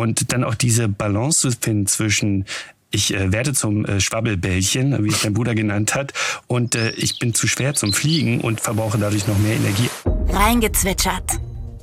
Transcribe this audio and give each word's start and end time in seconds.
Und 0.00 0.32
dann 0.32 0.44
auch 0.44 0.54
diese 0.54 0.88
Balance 0.88 1.40
zu 1.40 1.50
finden 1.50 1.86
zwischen 1.86 2.46
ich 2.90 3.14
äh, 3.14 3.30
werde 3.32 3.52
zum 3.52 3.84
äh, 3.84 4.00
Schwabbelbällchen, 4.00 5.04
wie 5.04 5.10
es 5.10 5.22
mein 5.22 5.34
Bruder 5.34 5.54
genannt 5.54 5.94
hat, 5.94 6.12
und 6.48 6.74
äh, 6.74 6.90
ich 6.92 7.18
bin 7.18 7.34
zu 7.34 7.46
schwer 7.46 7.74
zum 7.74 7.92
Fliegen 7.92 8.40
und 8.40 8.60
verbrauche 8.60 8.98
dadurch 8.98 9.28
noch 9.28 9.38
mehr 9.38 9.54
Energie. 9.54 9.90
Reingezwitschert. 10.30 11.38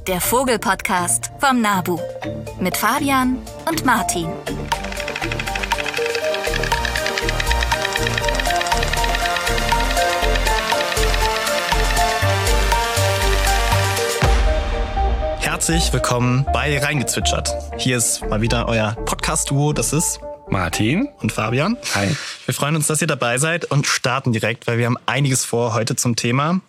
Der 0.08 0.20
Vogelpodcast 0.20 1.32
vom 1.40 1.62
Nabu. 1.62 2.00
Mit 2.60 2.76
Fabian 2.76 3.38
und 3.70 3.86
Martin. 3.86 4.28
Herzlich 15.68 15.92
willkommen 15.92 16.46
bei 16.54 16.80
Reingezwitschert. 16.80 17.54
Hier 17.78 17.98
ist 17.98 18.26
mal 18.30 18.40
wieder 18.40 18.70
euer 18.70 18.96
Podcast-Duo, 19.04 19.74
das 19.74 19.92
ist 19.92 20.22
Martin 20.48 21.10
und 21.20 21.34
Fabian. 21.34 21.76
Hi. 21.94 22.16
Wir 22.46 22.54
freuen 22.54 22.78
uns, 22.78 22.88
dass 22.88 23.02
ihr 23.02 23.08
dabei 23.08 23.38
seid 23.38 23.66
und 23.66 23.86
starten 23.86 24.32
direkt, 24.32 24.66
weil 24.66 24.78
wir 24.78 24.86
haben 24.86 24.96
einiges 25.08 25.44
vor 25.44 25.74
heute 25.74 25.98
zum 25.98 26.16
Thema. 26.16 26.62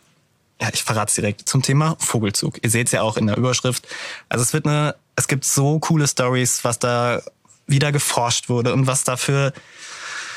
Ja, 0.61 0.71
ich 0.73 0.83
verrate 0.83 1.11
es 1.11 1.15
direkt 1.15 1.49
zum 1.49 1.63
Thema 1.63 1.95
Vogelzug. 2.01 2.59
Ihr 2.65 2.71
seht 2.71 2.89
es 2.89 2.93
ja 2.93 3.03
auch 3.03 3.17
in 3.17 3.29
der 3.29 3.37
Überschrift. 3.37 3.87
Also 4.29 4.43
es 4.43 4.53
wird 4.53 4.67
eine, 4.67 4.97
es 5.15 5.29
gibt 5.29 5.45
so 5.45 5.79
coole 5.79 6.09
Stories, 6.09 6.65
was 6.65 6.81
da 6.81 7.23
wieder 7.69 7.93
geforscht 7.93 8.49
wurde 8.49 8.73
und 8.73 8.89
was 8.89 9.05
da 9.05 9.17
für 9.17 9.53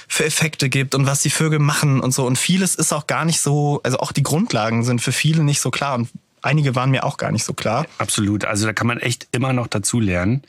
für 0.08 0.26
Effekte 0.26 0.70
gibt 0.70 0.94
und 0.94 1.08
was 1.08 1.22
die 1.22 1.32
Vögel 1.32 1.58
machen 1.58 2.00
und 2.00 2.14
so. 2.14 2.28
Und 2.28 2.38
vieles 2.38 2.76
ist 2.76 2.94
auch 2.94 3.08
gar 3.08 3.26
nicht 3.26 3.41
so, 3.41 3.80
also 3.82 3.98
auch 3.98 4.12
die 4.12 4.22
Grundlagen 4.22 4.84
sind 4.84 5.02
für 5.02 5.14
viele 5.14 5.44
nicht 5.44 5.62
so 5.62 5.72
klar. 5.72 5.96
Und 5.96 6.10
einige 6.41 6.76
waren 6.76 6.91
mir 6.91 7.04
auch 7.04 7.18
gar 7.18 7.31
nicht 7.31 7.44
so 7.44 7.54
klar. 7.54 7.86
Absolut. 7.98 8.45
Also 8.45 8.66
da 8.66 8.73
kann 8.73 8.88
man 8.88 8.99
echt 8.99 9.27
immer 9.32 9.54
noch 9.54 9.68
dazu 9.68 9.99
lernen. 9.99 10.44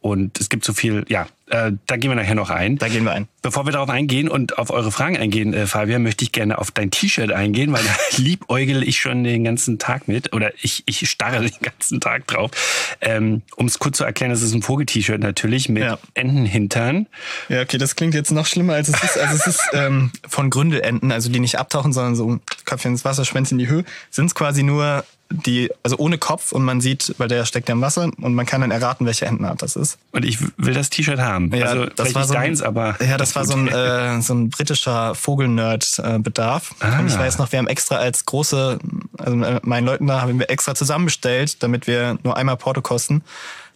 Und 0.00 0.38
es 0.40 0.48
gibt 0.48 0.64
so 0.64 0.72
viel, 0.72 1.04
ja, 1.08 1.26
äh, 1.48 1.72
da 1.86 1.96
gehen 1.96 2.08
wir 2.08 2.14
nachher 2.14 2.36
noch 2.36 2.50
ein. 2.50 2.78
Da 2.78 2.86
gehen 2.88 3.02
wir 3.02 3.10
ein. 3.10 3.26
Bevor 3.42 3.66
wir 3.66 3.72
darauf 3.72 3.88
eingehen 3.88 4.28
und 4.28 4.56
auf 4.56 4.70
eure 4.70 4.92
Fragen 4.92 5.16
eingehen, 5.16 5.52
äh, 5.52 5.66
Fabian, 5.66 6.04
möchte 6.04 6.24
ich 6.24 6.30
gerne 6.30 6.58
auf 6.58 6.70
dein 6.70 6.92
T-Shirt 6.92 7.32
eingehen, 7.32 7.72
weil 7.72 7.82
da 7.82 7.90
liebäugel 8.16 8.86
ich 8.86 9.00
schon 9.00 9.24
den 9.24 9.42
ganzen 9.42 9.80
Tag 9.80 10.06
mit 10.06 10.32
oder 10.32 10.52
ich, 10.62 10.84
ich 10.86 11.10
starre 11.10 11.40
den 11.40 11.60
ganzen 11.60 12.00
Tag 12.00 12.28
drauf. 12.28 12.52
Ähm, 13.00 13.42
um 13.56 13.66
es 13.66 13.80
kurz 13.80 13.96
zu 13.96 14.04
erklären, 14.04 14.30
das 14.30 14.42
ist 14.42 14.54
ein 14.54 14.62
Vogel-T-Shirt 14.62 15.20
natürlich 15.20 15.68
mit 15.68 15.82
Ja. 15.82 15.98
Entenhintern. 16.14 17.08
Ja, 17.48 17.62
okay, 17.62 17.78
das 17.78 17.96
klingt 17.96 18.14
jetzt 18.14 18.30
noch 18.30 18.46
schlimmer, 18.46 18.74
als 18.74 18.88
es 18.88 19.02
ist. 19.02 19.18
Also 19.18 19.34
es 19.34 19.46
ist 19.48 19.60
ähm, 19.72 20.12
von 20.28 20.48
Gründelenten, 20.48 21.10
also 21.10 21.28
die 21.28 21.40
nicht 21.40 21.58
abtauchen, 21.58 21.92
sondern 21.92 22.14
so 22.14 22.38
Köpfchen 22.66 22.92
ins 22.92 23.04
Wasser, 23.04 23.24
Schwänzchen 23.24 23.58
in 23.58 23.66
die 23.66 23.70
Höhe, 23.70 23.84
sind 24.10 24.26
es 24.26 24.34
quasi 24.36 24.62
nur 24.62 25.04
die, 25.30 25.70
also 25.82 25.98
ohne 25.98 26.16
Kopf 26.16 26.52
und 26.52 26.64
man 26.64 26.80
sieht, 26.80 27.14
weil 27.18 27.28
der 27.28 27.44
steckt 27.44 27.68
ja 27.68 27.74
im 27.74 27.82
Wasser 27.82 28.10
und 28.20 28.34
man 28.34 28.46
kann 28.46 28.62
dann 28.62 28.70
erraten, 28.70 29.04
welche 29.04 29.26
Entenart 29.26 29.60
das 29.60 29.76
ist. 29.76 29.98
Und 30.12 30.24
ich 30.24 30.38
will 30.56 30.72
das 30.72 30.88
T-Shirt 30.88 31.18
haben. 31.18 31.54
Ja, 31.54 31.66
also 31.66 31.86
das 31.86 32.14
war 32.14 32.24
so 32.24 32.34
ein- 32.34 32.40
deins, 32.40 32.62
aber 32.62 32.96
Ja, 33.04 33.18
das 33.18 33.36
war 33.36 33.44
so 33.44 33.54
ein, 33.54 33.68
äh, 33.68 34.22
so 34.22 34.34
ein 34.34 34.48
britischer 34.48 35.14
Vogelnerd-Bedarf. 35.14 36.74
Ah. 36.80 36.98
Und 36.98 37.08
ich 37.08 37.18
weiß 37.18 37.38
noch, 37.38 37.52
wir 37.52 37.58
haben 37.58 37.66
extra 37.68 37.96
als 37.96 38.24
große, 38.24 38.78
also 39.18 39.42
äh, 39.42 39.60
meinen 39.62 39.84
Leuten 39.84 40.06
da 40.06 40.22
haben 40.22 40.38
wir 40.38 40.48
extra 40.50 40.74
zusammenbestellt, 40.74 41.62
damit 41.62 41.86
wir 41.86 42.18
nur 42.22 42.36
einmal 42.36 42.56
Porto 42.56 42.80
kosten. 42.80 43.22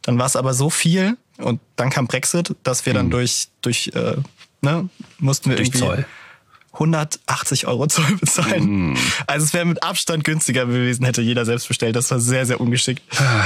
Dann 0.02 0.18
war 0.18 0.26
es 0.26 0.36
aber 0.36 0.54
so 0.54 0.70
viel 0.70 1.16
und 1.38 1.60
dann 1.76 1.90
kam 1.90 2.06
Brexit, 2.06 2.54
dass 2.62 2.86
wir 2.86 2.94
dann 2.94 3.10
durch, 3.10 3.48
durch 3.60 3.92
äh, 3.94 4.16
ne, 4.62 4.88
mussten 5.18 5.50
wir 5.50 5.56
Durch 5.56 5.68
irgendwie 5.68 5.78
Zoll. 5.80 6.06
180 6.72 7.66
Euro 7.66 7.86
Zoll 7.86 8.16
bezahlen. 8.20 8.96
Also 9.26 9.44
es 9.44 9.54
wäre 9.54 9.64
mit 9.64 9.82
Abstand 9.82 10.24
günstiger 10.24 10.66
gewesen, 10.66 11.04
hätte 11.04 11.22
jeder 11.22 11.44
selbst 11.44 11.68
bestellt. 11.68 11.96
Das 11.96 12.10
war 12.10 12.20
sehr, 12.20 12.46
sehr 12.46 12.60
ungeschickt. 12.60 13.02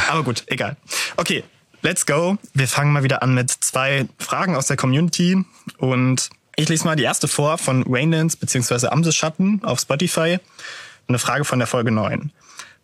Aber 0.08 0.22
gut, 0.22 0.44
egal. 0.46 0.76
Okay, 1.16 1.42
let's 1.82 2.06
go. 2.06 2.38
Wir 2.54 2.68
fangen 2.68 2.92
mal 2.92 3.02
wieder 3.02 3.22
an 3.22 3.34
mit 3.34 3.50
zwei 3.50 4.06
Fragen 4.18 4.54
aus 4.54 4.66
der 4.66 4.76
Community. 4.76 5.44
Und 5.78 6.30
ich 6.54 6.68
lese 6.68 6.84
mal 6.84 6.96
die 6.96 7.02
erste 7.02 7.28
vor 7.28 7.58
von 7.58 7.84
Rainlands 7.88 8.36
bzw. 8.36 8.88
Amseschatten 8.88 9.62
auf 9.64 9.80
Spotify. 9.80 10.38
Eine 11.08 11.18
Frage 11.18 11.44
von 11.44 11.58
der 11.58 11.68
Folge 11.68 11.90
9. 11.90 12.32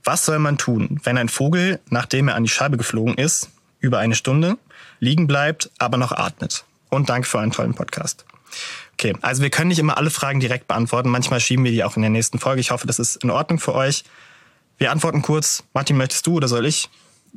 Was 0.04 0.24
soll 0.24 0.40
man 0.40 0.58
tun, 0.58 1.00
wenn 1.04 1.16
ein 1.16 1.28
Vogel, 1.28 1.80
nachdem 1.88 2.28
er 2.28 2.34
an 2.34 2.42
die 2.42 2.50
Scheibe 2.50 2.76
geflogen 2.76 3.14
ist, 3.14 3.50
über 3.78 3.98
eine 3.98 4.16
Stunde 4.16 4.58
liegen 4.98 5.28
bleibt, 5.28 5.70
aber 5.78 5.96
noch 5.96 6.12
atmet? 6.12 6.64
Und 6.88 7.08
danke 7.08 7.28
für 7.28 7.38
einen 7.38 7.52
tollen 7.52 7.74
Podcast. 7.74 8.24
Okay, 8.94 9.14
also 9.20 9.42
wir 9.42 9.50
können 9.50 9.68
nicht 9.68 9.78
immer 9.78 9.96
alle 9.96 10.10
Fragen 10.10 10.40
direkt 10.40 10.68
beantworten. 10.68 11.08
Manchmal 11.08 11.40
schieben 11.40 11.64
wir 11.64 11.72
die 11.72 11.84
auch 11.84 11.96
in 11.96 12.02
der 12.02 12.10
nächsten 12.10 12.38
Folge. 12.38 12.60
Ich 12.60 12.70
hoffe, 12.70 12.86
das 12.86 12.98
ist 12.98 13.22
in 13.24 13.30
Ordnung 13.30 13.58
für 13.58 13.74
euch. 13.74 14.04
Wir 14.78 14.90
antworten 14.90 15.22
kurz. 15.22 15.64
Martin, 15.74 15.96
möchtest 15.96 16.26
du 16.26 16.34
oder 16.34 16.48
soll 16.48 16.66
ich? 16.66 16.88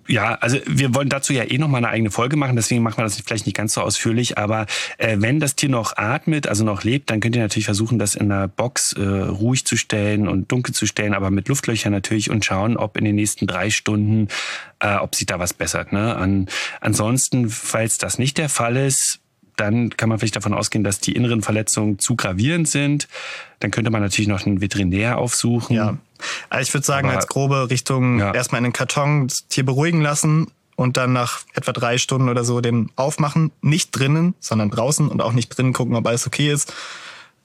Ja, 0.07 0.35
also 0.35 0.59
wir 0.67 0.93
wollen 0.93 1.09
dazu 1.09 1.33
ja 1.33 1.43
eh 1.43 1.57
noch 1.57 1.67
mal 1.67 1.77
eine 1.77 1.89
eigene 1.89 2.11
Folge 2.11 2.35
machen, 2.35 2.55
deswegen 2.55 2.83
machen 2.83 2.97
wir 2.97 3.03
das 3.03 3.19
vielleicht 3.19 3.47
nicht 3.47 3.55
ganz 3.55 3.73
so 3.73 3.81
ausführlich. 3.81 4.38
Aber 4.38 4.67
äh, 4.97 5.17
wenn 5.19 5.39
das 5.39 5.55
Tier 5.55 5.69
noch 5.69 5.97
atmet, 5.97 6.47
also 6.47 6.63
noch 6.63 6.83
lebt, 6.83 7.09
dann 7.09 7.21
könnt 7.21 7.35
ihr 7.35 7.41
natürlich 7.41 7.66
versuchen, 7.66 7.97
das 7.97 8.13
in 8.13 8.31
einer 8.31 8.47
Box 8.47 8.93
äh, 8.93 9.01
ruhig 9.01 9.66
zu 9.66 9.77
stellen 9.77 10.27
und 10.27 10.51
dunkel 10.51 10.75
zu 10.75 10.85
stellen, 10.85 11.13
aber 11.13 11.31
mit 11.31 11.47
Luftlöchern 11.47 11.91
natürlich 11.91 12.29
und 12.29 12.45
schauen, 12.45 12.77
ob 12.77 12.97
in 12.97 13.05
den 13.05 13.16
nächsten 13.16 13.47
drei 13.47 13.69
Stunden, 13.72 14.27
äh, 14.79 14.95
ob 14.95 15.16
sich 15.16 15.25
da 15.25 15.39
was 15.39 15.53
bessert. 15.53 15.91
Ne? 15.91 16.16
An, 16.16 16.47
ansonsten, 16.81 17.49
falls 17.49 17.97
das 17.97 18.19
nicht 18.19 18.37
der 18.37 18.49
Fall 18.49 18.75
ist, 18.77 19.22
dann 19.57 19.89
kann 19.91 20.09
man 20.09 20.19
vielleicht 20.19 20.35
davon 20.35 20.53
ausgehen, 20.53 20.83
dass 20.83 20.99
die 20.99 21.13
inneren 21.13 21.41
Verletzungen 21.41 21.99
zu 21.99 22.16
gravierend 22.16 22.67
sind. 22.67 23.07
Dann 23.59 23.71
könnte 23.71 23.89
man 23.91 24.01
natürlich 24.01 24.27
noch 24.27 24.45
einen 24.45 24.61
Veterinär 24.61 25.17
aufsuchen. 25.17 25.75
Ja. 25.75 25.97
Also 26.49 26.67
ich 26.69 26.73
würde 26.73 26.85
sagen, 26.85 27.07
Aber- 27.07 27.17
als 27.17 27.27
grobe 27.27 27.69
Richtung 27.69 28.19
Ja. 28.19 28.33
erstmal 28.33 28.59
in 28.59 28.66
den 28.66 28.73
Karton 28.73 29.27
das 29.27 29.47
Tier 29.47 29.66
beruhigen 29.66 30.01
lassen 30.01 30.47
und 30.75 30.97
dann 30.97 31.13
nach 31.13 31.41
etwa 31.53 31.71
drei 31.71 31.97
Stunden 31.97 32.27
oder 32.29 32.43
so 32.43 32.59
den 32.61 32.89
aufmachen. 32.95 33.51
Nicht 33.61 33.91
drinnen, 33.97 34.35
sondern 34.39 34.69
draußen 34.69 35.07
und 35.07 35.21
auch 35.21 35.33
nicht 35.33 35.49
drinnen 35.49 35.73
gucken, 35.73 35.95
ob 35.95 36.05
alles 36.07 36.27
okay 36.27 36.51
ist. 36.51 36.73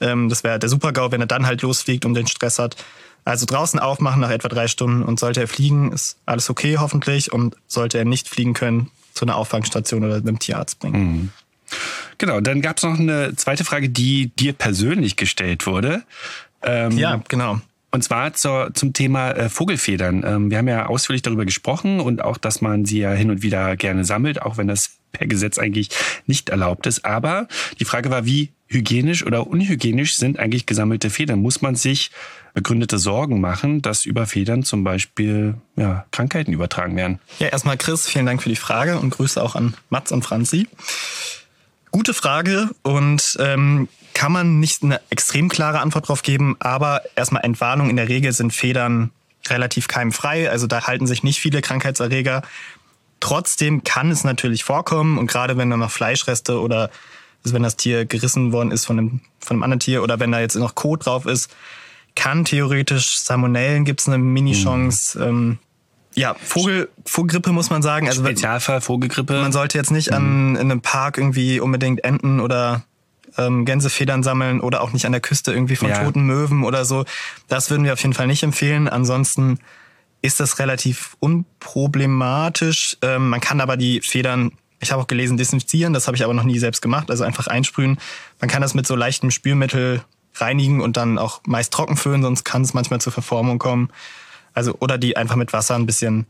Ähm, 0.00 0.28
das 0.28 0.42
wäre 0.44 0.58
der 0.58 0.68
Super-GAU, 0.68 1.12
wenn 1.12 1.20
er 1.20 1.26
dann 1.26 1.46
halt 1.46 1.62
losfliegt 1.62 2.04
und 2.04 2.14
den 2.14 2.26
Stress 2.26 2.58
hat. 2.58 2.76
Also 3.24 3.44
draußen 3.46 3.78
aufmachen 3.78 4.20
nach 4.22 4.30
etwa 4.30 4.48
drei 4.48 4.66
Stunden 4.66 5.02
und 5.02 5.20
sollte 5.20 5.40
er 5.40 5.46
fliegen, 5.48 5.92
ist 5.92 6.16
alles 6.26 6.48
okay 6.48 6.78
hoffentlich 6.78 7.32
und 7.32 7.54
sollte 7.68 7.98
er 7.98 8.06
nicht 8.06 8.28
fliegen 8.28 8.54
können, 8.54 8.90
zu 9.12 9.26
einer 9.26 9.36
Auffangstation 9.36 10.02
oder 10.04 10.16
einem 10.16 10.38
Tierarzt 10.38 10.78
bringen. 10.78 11.30
Genau, 12.18 12.40
dann 12.40 12.60
gab 12.60 12.78
es 12.78 12.82
noch 12.82 12.98
eine 12.98 13.34
zweite 13.36 13.64
Frage, 13.64 13.88
die 13.88 14.28
dir 14.28 14.52
persönlich 14.52 15.16
gestellt 15.16 15.66
wurde. 15.66 16.02
Ähm, 16.62 16.96
Ja, 16.98 17.22
genau. 17.28 17.60
Und 17.92 18.04
zwar 18.04 18.34
zur, 18.34 18.72
zum 18.74 18.92
Thema 18.92 19.32
äh, 19.32 19.48
Vogelfedern. 19.48 20.22
Ähm, 20.24 20.50
wir 20.50 20.58
haben 20.58 20.68
ja 20.68 20.86
ausführlich 20.86 21.22
darüber 21.22 21.44
gesprochen 21.44 21.98
und 21.98 22.22
auch, 22.22 22.38
dass 22.38 22.60
man 22.60 22.84
sie 22.84 23.00
ja 23.00 23.10
hin 23.10 23.30
und 23.30 23.42
wieder 23.42 23.76
gerne 23.76 24.04
sammelt, 24.04 24.42
auch 24.42 24.56
wenn 24.58 24.68
das 24.68 24.90
per 25.10 25.26
Gesetz 25.26 25.58
eigentlich 25.58 25.88
nicht 26.26 26.50
erlaubt 26.50 26.86
ist. 26.86 27.04
Aber 27.04 27.48
die 27.80 27.84
Frage 27.84 28.10
war, 28.10 28.24
wie 28.24 28.50
hygienisch 28.68 29.26
oder 29.26 29.48
unhygienisch 29.48 30.16
sind 30.16 30.38
eigentlich 30.38 30.66
gesammelte 30.66 31.10
Federn? 31.10 31.42
Muss 31.42 31.62
man 31.62 31.74
sich 31.74 32.12
begründete 32.54 32.98
Sorgen 32.98 33.40
machen, 33.40 33.82
dass 33.82 34.04
über 34.04 34.26
Federn 34.26 34.62
zum 34.62 34.84
Beispiel 34.84 35.54
ja, 35.74 36.06
Krankheiten 36.12 36.52
übertragen 36.52 36.94
werden? 36.94 37.18
Ja, 37.40 37.48
erstmal 37.48 37.76
Chris, 37.76 38.06
vielen 38.06 38.26
Dank 38.26 38.40
für 38.40 38.48
die 38.48 38.56
Frage 38.56 39.00
und 39.00 39.10
Grüße 39.10 39.42
auch 39.42 39.56
an 39.56 39.74
Mats 39.88 40.12
und 40.12 40.22
Franzi. 40.22 40.68
Gute 41.90 42.14
Frage 42.14 42.70
und 42.82 43.36
ähm, 43.40 43.88
kann 44.14 44.32
man 44.32 44.60
nicht 44.60 44.82
eine 44.82 45.00
extrem 45.10 45.48
klare 45.48 45.80
Antwort 45.80 46.08
drauf 46.08 46.22
geben, 46.22 46.56
aber 46.60 47.02
erstmal 47.16 47.44
Entwarnung. 47.44 47.90
In 47.90 47.96
der 47.96 48.08
Regel 48.08 48.32
sind 48.32 48.52
Federn 48.52 49.10
relativ 49.48 49.88
keimfrei, 49.88 50.50
also 50.50 50.66
da 50.66 50.86
halten 50.86 51.06
sich 51.06 51.22
nicht 51.22 51.40
viele 51.40 51.62
Krankheitserreger. 51.62 52.42
Trotzdem 53.18 53.84
kann 53.84 54.10
es 54.10 54.24
natürlich 54.24 54.64
vorkommen 54.64 55.18
und 55.18 55.26
gerade 55.26 55.56
wenn 55.56 55.70
da 55.70 55.76
noch 55.76 55.90
Fleischreste 55.90 56.60
oder 56.60 56.90
also 57.44 57.54
wenn 57.54 57.62
das 57.62 57.76
Tier 57.76 58.04
gerissen 58.04 58.52
worden 58.52 58.70
ist 58.70 58.84
von 58.84 58.98
einem, 58.98 59.20
von 59.38 59.56
einem 59.56 59.62
anderen 59.62 59.80
Tier 59.80 60.02
oder 60.02 60.20
wenn 60.20 60.32
da 60.32 60.40
jetzt 60.40 60.56
noch 60.56 60.74
Kot 60.74 61.06
drauf 61.06 61.26
ist, 61.26 61.50
kann 62.14 62.44
theoretisch 62.44 63.20
Salmonellen 63.20 63.84
gibt's 63.84 64.08
eine 64.08 64.18
Mini-Chance. 64.18 65.22
Ähm, 65.24 65.58
ja, 66.14 66.34
Vogel, 66.42 66.88
Vogelgrippe 67.06 67.52
muss 67.52 67.70
man 67.70 67.82
sagen. 67.82 68.08
Also 68.08 68.22
Spezialfall, 68.24 68.80
Vogelgrippe. 68.80 69.40
man 69.40 69.52
sollte 69.52 69.78
jetzt 69.78 69.90
nicht 69.90 70.12
an, 70.12 70.56
in 70.56 70.70
einem 70.70 70.80
Park 70.80 71.18
irgendwie 71.18 71.60
unbedingt 71.60 72.02
Enten 72.04 72.40
oder 72.40 72.82
ähm, 73.38 73.64
Gänsefedern 73.64 74.22
sammeln 74.22 74.60
oder 74.60 74.80
auch 74.82 74.92
nicht 74.92 75.06
an 75.06 75.12
der 75.12 75.20
Küste 75.20 75.52
irgendwie 75.52 75.76
von 75.76 75.88
Ja. 75.88 76.02
toten 76.04 76.22
Möwen 76.24 76.64
oder 76.64 76.84
so. 76.84 77.04
Das 77.48 77.70
würden 77.70 77.84
wir 77.84 77.92
auf 77.92 78.00
jeden 78.02 78.12
Fall 78.14 78.26
nicht 78.26 78.42
empfehlen. 78.42 78.88
Ansonsten 78.88 79.58
ist 80.22 80.40
das 80.40 80.58
relativ 80.58 81.16
unproblematisch. 81.20 82.96
Ähm, 83.02 83.30
man 83.30 83.40
kann 83.40 83.60
aber 83.60 83.76
die 83.76 84.00
Federn, 84.00 84.52
ich 84.80 84.92
habe 84.92 85.02
auch 85.02 85.06
gelesen, 85.06 85.36
desinfizieren. 85.36 85.92
Das 85.92 86.06
habe 86.06 86.16
ich 86.16 86.24
aber 86.24 86.34
noch 86.34 86.44
nie 86.44 86.58
selbst 86.58 86.82
gemacht. 86.82 87.10
Also 87.10 87.24
einfach 87.24 87.46
einsprühen. 87.46 87.98
Man 88.40 88.50
kann 88.50 88.62
das 88.62 88.74
mit 88.74 88.86
so 88.86 88.96
leichtem 88.96 89.30
Spülmittel 89.30 90.02
reinigen 90.34 90.80
und 90.80 90.96
dann 90.96 91.18
auch 91.18 91.40
meist 91.46 91.72
trocken 91.72 91.96
föhnen, 91.96 92.22
sonst 92.22 92.44
kann 92.44 92.62
es 92.62 92.72
manchmal 92.74 93.00
zur 93.00 93.12
Verformung 93.12 93.58
kommen. 93.58 93.90
Also 94.54 94.74
oder 94.80 94.98
die 94.98 95.16
einfach 95.16 95.36
mit 95.36 95.52
Wasser 95.52 95.74
ein 95.76 95.86
bisschen 95.86 96.26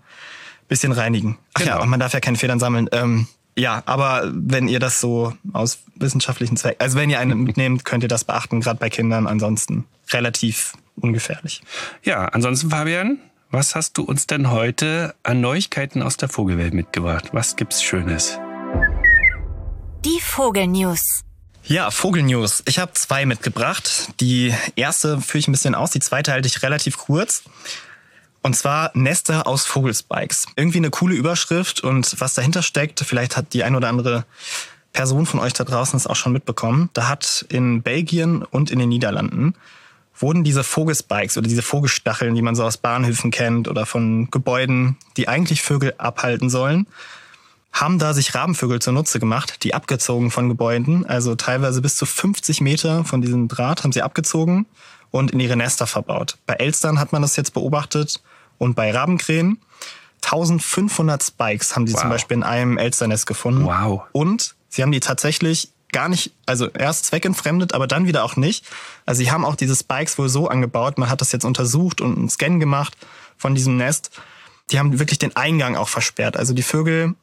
bisschen 0.68 0.92
reinigen. 0.92 1.36
Ach 1.54 1.60
ja, 1.60 1.66
Genau. 1.72 1.82
und 1.82 1.88
man 1.88 1.98
darf 2.00 2.12
ja 2.12 2.20
keine 2.20 2.36
Federn 2.36 2.60
sammeln. 2.60 2.88
Ähm, 2.92 3.26
ja, 3.56 3.82
aber 3.86 4.30
wenn 4.32 4.68
ihr 4.68 4.78
das 4.78 5.00
so 5.00 5.34
aus 5.52 5.80
wissenschaftlichen 5.96 6.56
Zwecken, 6.56 6.80
also 6.80 6.96
wenn 6.96 7.10
ihr 7.10 7.18
einen 7.18 7.40
mitnehmt, 7.42 7.84
könnt 7.84 8.02
ihr 8.04 8.08
das 8.08 8.22
beachten, 8.24 8.60
gerade 8.60 8.78
bei 8.78 8.88
Kindern. 8.88 9.26
Ansonsten 9.26 9.84
relativ 10.12 10.74
ungefährlich. 10.96 11.62
Ja, 12.04 12.26
ansonsten, 12.26 12.70
Fabian, 12.70 13.18
was 13.50 13.74
hast 13.74 13.98
du 13.98 14.02
uns 14.04 14.28
denn 14.28 14.50
heute 14.52 15.14
an 15.24 15.40
Neuigkeiten 15.40 16.02
aus 16.02 16.16
der 16.16 16.28
Vogelwelt 16.28 16.72
mitgebracht? 16.72 17.30
Was 17.32 17.56
gibt's 17.56 17.82
Schönes? 17.82 18.38
Die 20.04 20.20
Vogelnews. 20.20 21.22
Ja, 21.64 21.90
Vogelnews. 21.90 22.62
Ich 22.66 22.78
habe 22.78 22.92
zwei 22.94 23.26
mitgebracht. 23.26 24.08
Die 24.20 24.54
erste 24.76 25.20
führe 25.20 25.38
ich 25.40 25.48
ein 25.48 25.52
bisschen 25.52 25.74
aus, 25.74 25.90
die 25.90 26.00
zweite 26.00 26.32
halte 26.32 26.46
ich 26.48 26.62
relativ 26.62 26.96
kurz. 26.96 27.42
Und 28.42 28.56
zwar 28.56 28.90
Nester 28.94 29.46
aus 29.46 29.66
Vogelspikes. 29.66 30.46
Irgendwie 30.56 30.78
eine 30.78 30.90
coole 30.90 31.14
Überschrift 31.14 31.80
und 31.80 32.20
was 32.20 32.34
dahinter 32.34 32.62
steckt, 32.62 33.00
vielleicht 33.00 33.36
hat 33.36 33.52
die 33.52 33.64
ein 33.64 33.76
oder 33.76 33.88
andere 33.88 34.24
Person 34.92 35.26
von 35.26 35.40
euch 35.40 35.52
da 35.52 35.64
draußen 35.64 35.96
es 35.96 36.06
auch 36.06 36.16
schon 36.16 36.32
mitbekommen. 36.32 36.90
Da 36.94 37.08
hat 37.08 37.44
in 37.48 37.82
Belgien 37.82 38.42
und 38.42 38.70
in 38.70 38.78
den 38.78 38.88
Niederlanden 38.88 39.54
wurden 40.18 40.44
diese 40.44 40.64
Vogelspikes 40.64 41.38
oder 41.38 41.48
diese 41.48 41.62
Vogelstacheln, 41.62 42.34
die 42.34 42.42
man 42.42 42.54
so 42.54 42.64
aus 42.64 42.76
Bahnhöfen 42.76 43.30
kennt 43.30 43.68
oder 43.68 43.86
von 43.86 44.30
Gebäuden, 44.30 44.96
die 45.16 45.28
eigentlich 45.28 45.62
Vögel 45.62 45.94
abhalten 45.98 46.50
sollen, 46.50 46.86
haben 47.72 47.98
da 47.98 48.14
sich 48.14 48.34
Rabenvögel 48.34 48.80
zunutze 48.80 49.20
gemacht, 49.20 49.62
die 49.62 49.74
abgezogen 49.74 50.30
von 50.30 50.48
Gebäuden, 50.48 51.06
also 51.06 51.34
teilweise 51.34 51.80
bis 51.80 51.96
zu 51.96 52.06
50 52.06 52.60
Meter 52.60 53.04
von 53.04 53.22
diesem 53.22 53.48
Draht 53.48 53.84
haben 53.84 53.92
sie 53.92 54.02
abgezogen 54.02 54.66
und 55.10 55.30
in 55.30 55.40
ihre 55.40 55.56
Nester 55.56 55.86
verbaut. 55.86 56.36
Bei 56.46 56.54
Elstern 56.54 56.98
hat 56.98 57.12
man 57.12 57.22
das 57.22 57.36
jetzt 57.36 57.54
beobachtet 57.54 58.20
und 58.58 58.74
bei 58.74 58.90
Rabenkrähen. 58.90 59.58
1500 60.22 61.22
Spikes 61.22 61.74
haben 61.74 61.86
sie 61.86 61.94
wow. 61.94 62.00
zum 62.00 62.10
Beispiel 62.10 62.36
in 62.36 62.42
einem 62.42 62.76
Elsternest 62.76 63.26
gefunden. 63.26 63.64
Wow. 63.64 64.02
Und 64.12 64.54
sie 64.68 64.82
haben 64.82 64.92
die 64.92 65.00
tatsächlich 65.00 65.70
gar 65.92 66.08
nicht, 66.08 66.32
also 66.46 66.68
erst 66.68 67.06
zweckentfremdet, 67.06 67.74
aber 67.74 67.86
dann 67.86 68.06
wieder 68.06 68.24
auch 68.24 68.36
nicht. 68.36 68.64
Also 69.06 69.20
sie 69.20 69.30
haben 69.30 69.44
auch 69.44 69.56
diese 69.56 69.74
Spikes 69.74 70.18
wohl 70.18 70.28
so 70.28 70.48
angebaut, 70.48 70.98
man 70.98 71.08
hat 71.08 71.20
das 71.20 71.32
jetzt 71.32 71.44
untersucht 71.44 72.00
und 72.00 72.16
einen 72.16 72.28
Scan 72.28 72.58
gemacht 72.58 72.96
von 73.36 73.54
diesem 73.54 73.76
Nest. 73.76 74.10
Die 74.70 74.78
haben 74.78 74.98
wirklich 74.98 75.18
den 75.18 75.34
Eingang 75.34 75.76
auch 75.76 75.88
versperrt. 75.88 76.36
Also 76.36 76.54
die 76.54 76.62
Vögel 76.62 77.14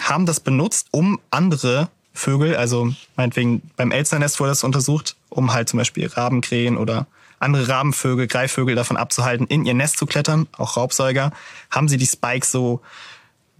haben 0.00 0.26
das 0.26 0.40
benutzt, 0.40 0.88
um 0.90 1.20
andere 1.30 1.88
Vögel, 2.12 2.56
also 2.56 2.92
meinetwegen 3.16 3.62
beim 3.76 3.90
Elsternest 3.90 4.40
wurde 4.40 4.50
das 4.50 4.64
untersucht, 4.64 5.16
um 5.28 5.52
halt 5.52 5.68
zum 5.68 5.78
Beispiel 5.78 6.06
Rabenkrähen 6.06 6.76
oder 6.76 7.06
andere 7.38 7.68
Rabenvögel, 7.68 8.26
Greifvögel 8.26 8.74
davon 8.74 8.96
abzuhalten, 8.96 9.46
in 9.46 9.66
ihr 9.66 9.74
Nest 9.74 9.98
zu 9.98 10.06
klettern, 10.06 10.48
auch 10.56 10.76
Raubsäuger, 10.76 11.32
haben 11.70 11.88
sie 11.88 11.98
die 11.98 12.06
Spikes 12.06 12.50
so 12.50 12.80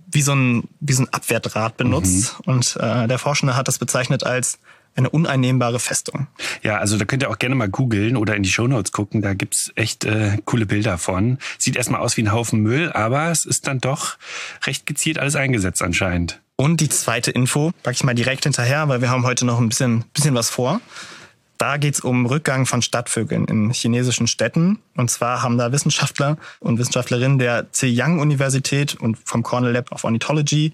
wie 0.08 0.22
so 0.22 0.32
ein, 0.32 0.68
wie 0.80 0.92
so 0.92 1.02
ein 1.02 1.12
Abwehrdraht 1.12 1.76
benutzt. 1.76 2.36
Mhm. 2.38 2.52
Und 2.52 2.76
äh, 2.76 3.08
der 3.08 3.18
Forschende 3.18 3.56
hat 3.56 3.68
das 3.68 3.78
bezeichnet 3.78 4.24
als 4.24 4.58
eine 4.96 5.10
uneinnehmbare 5.10 5.78
Festung. 5.78 6.26
Ja, 6.62 6.78
also 6.78 6.98
da 6.98 7.04
könnt 7.04 7.22
ihr 7.22 7.30
auch 7.30 7.38
gerne 7.38 7.54
mal 7.54 7.68
googeln 7.68 8.16
oder 8.16 8.34
in 8.34 8.42
die 8.42 8.50
Shownotes 8.50 8.92
gucken. 8.92 9.22
Da 9.22 9.34
gibt's 9.34 9.72
echt 9.74 10.04
äh, 10.04 10.38
coole 10.44 10.66
Bilder 10.66 10.98
von. 10.98 11.38
Sieht 11.58 11.76
erstmal 11.76 12.00
aus 12.00 12.16
wie 12.16 12.22
ein 12.22 12.32
Haufen 12.32 12.60
Müll, 12.60 12.92
aber 12.92 13.30
es 13.30 13.44
ist 13.44 13.66
dann 13.66 13.78
doch 13.78 14.16
recht 14.64 14.86
gezielt 14.86 15.18
alles 15.18 15.36
eingesetzt 15.36 15.82
anscheinend. 15.82 16.40
Und 16.56 16.80
die 16.80 16.88
zweite 16.88 17.30
Info 17.30 17.72
packe 17.82 17.96
ich 17.96 18.04
mal 18.04 18.14
direkt 18.14 18.44
hinterher, 18.44 18.88
weil 18.88 19.02
wir 19.02 19.10
haben 19.10 19.24
heute 19.24 19.44
noch 19.44 19.60
ein 19.60 19.68
bisschen, 19.68 20.04
bisschen 20.14 20.34
was 20.34 20.48
vor. 20.48 20.80
Da 21.58 21.78
geht's 21.78 22.00
um 22.00 22.26
Rückgang 22.26 22.66
von 22.66 22.82
Stadtvögeln 22.82 23.46
in 23.46 23.70
chinesischen 23.70 24.26
Städten. 24.26 24.78
Und 24.94 25.10
zwar 25.10 25.42
haben 25.42 25.56
da 25.56 25.72
Wissenschaftler 25.72 26.36
und 26.60 26.78
Wissenschaftlerinnen 26.78 27.38
der 27.38 27.72
Zhejiang-Universität 27.72 28.94
und 28.94 29.18
vom 29.24 29.42
Cornell 29.42 29.72
Lab 29.72 29.92
of 29.92 30.04
Ornithology 30.04 30.72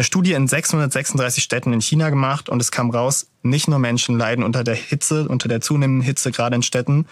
eine 0.00 0.04
Studie 0.04 0.32
in 0.32 0.48
636 0.48 1.44
Städten 1.44 1.74
in 1.74 1.82
China 1.82 2.08
gemacht 2.08 2.48
und 2.48 2.62
es 2.62 2.70
kam 2.70 2.88
raus, 2.88 3.26
nicht 3.42 3.68
nur 3.68 3.78
Menschen 3.78 4.16
leiden 4.16 4.42
unter 4.42 4.64
der 4.64 4.74
Hitze, 4.74 5.28
unter 5.28 5.46
der 5.46 5.60
zunehmenden 5.60 6.00
Hitze 6.00 6.32
gerade 6.32 6.56
in 6.56 6.62
Städten, 6.62 7.04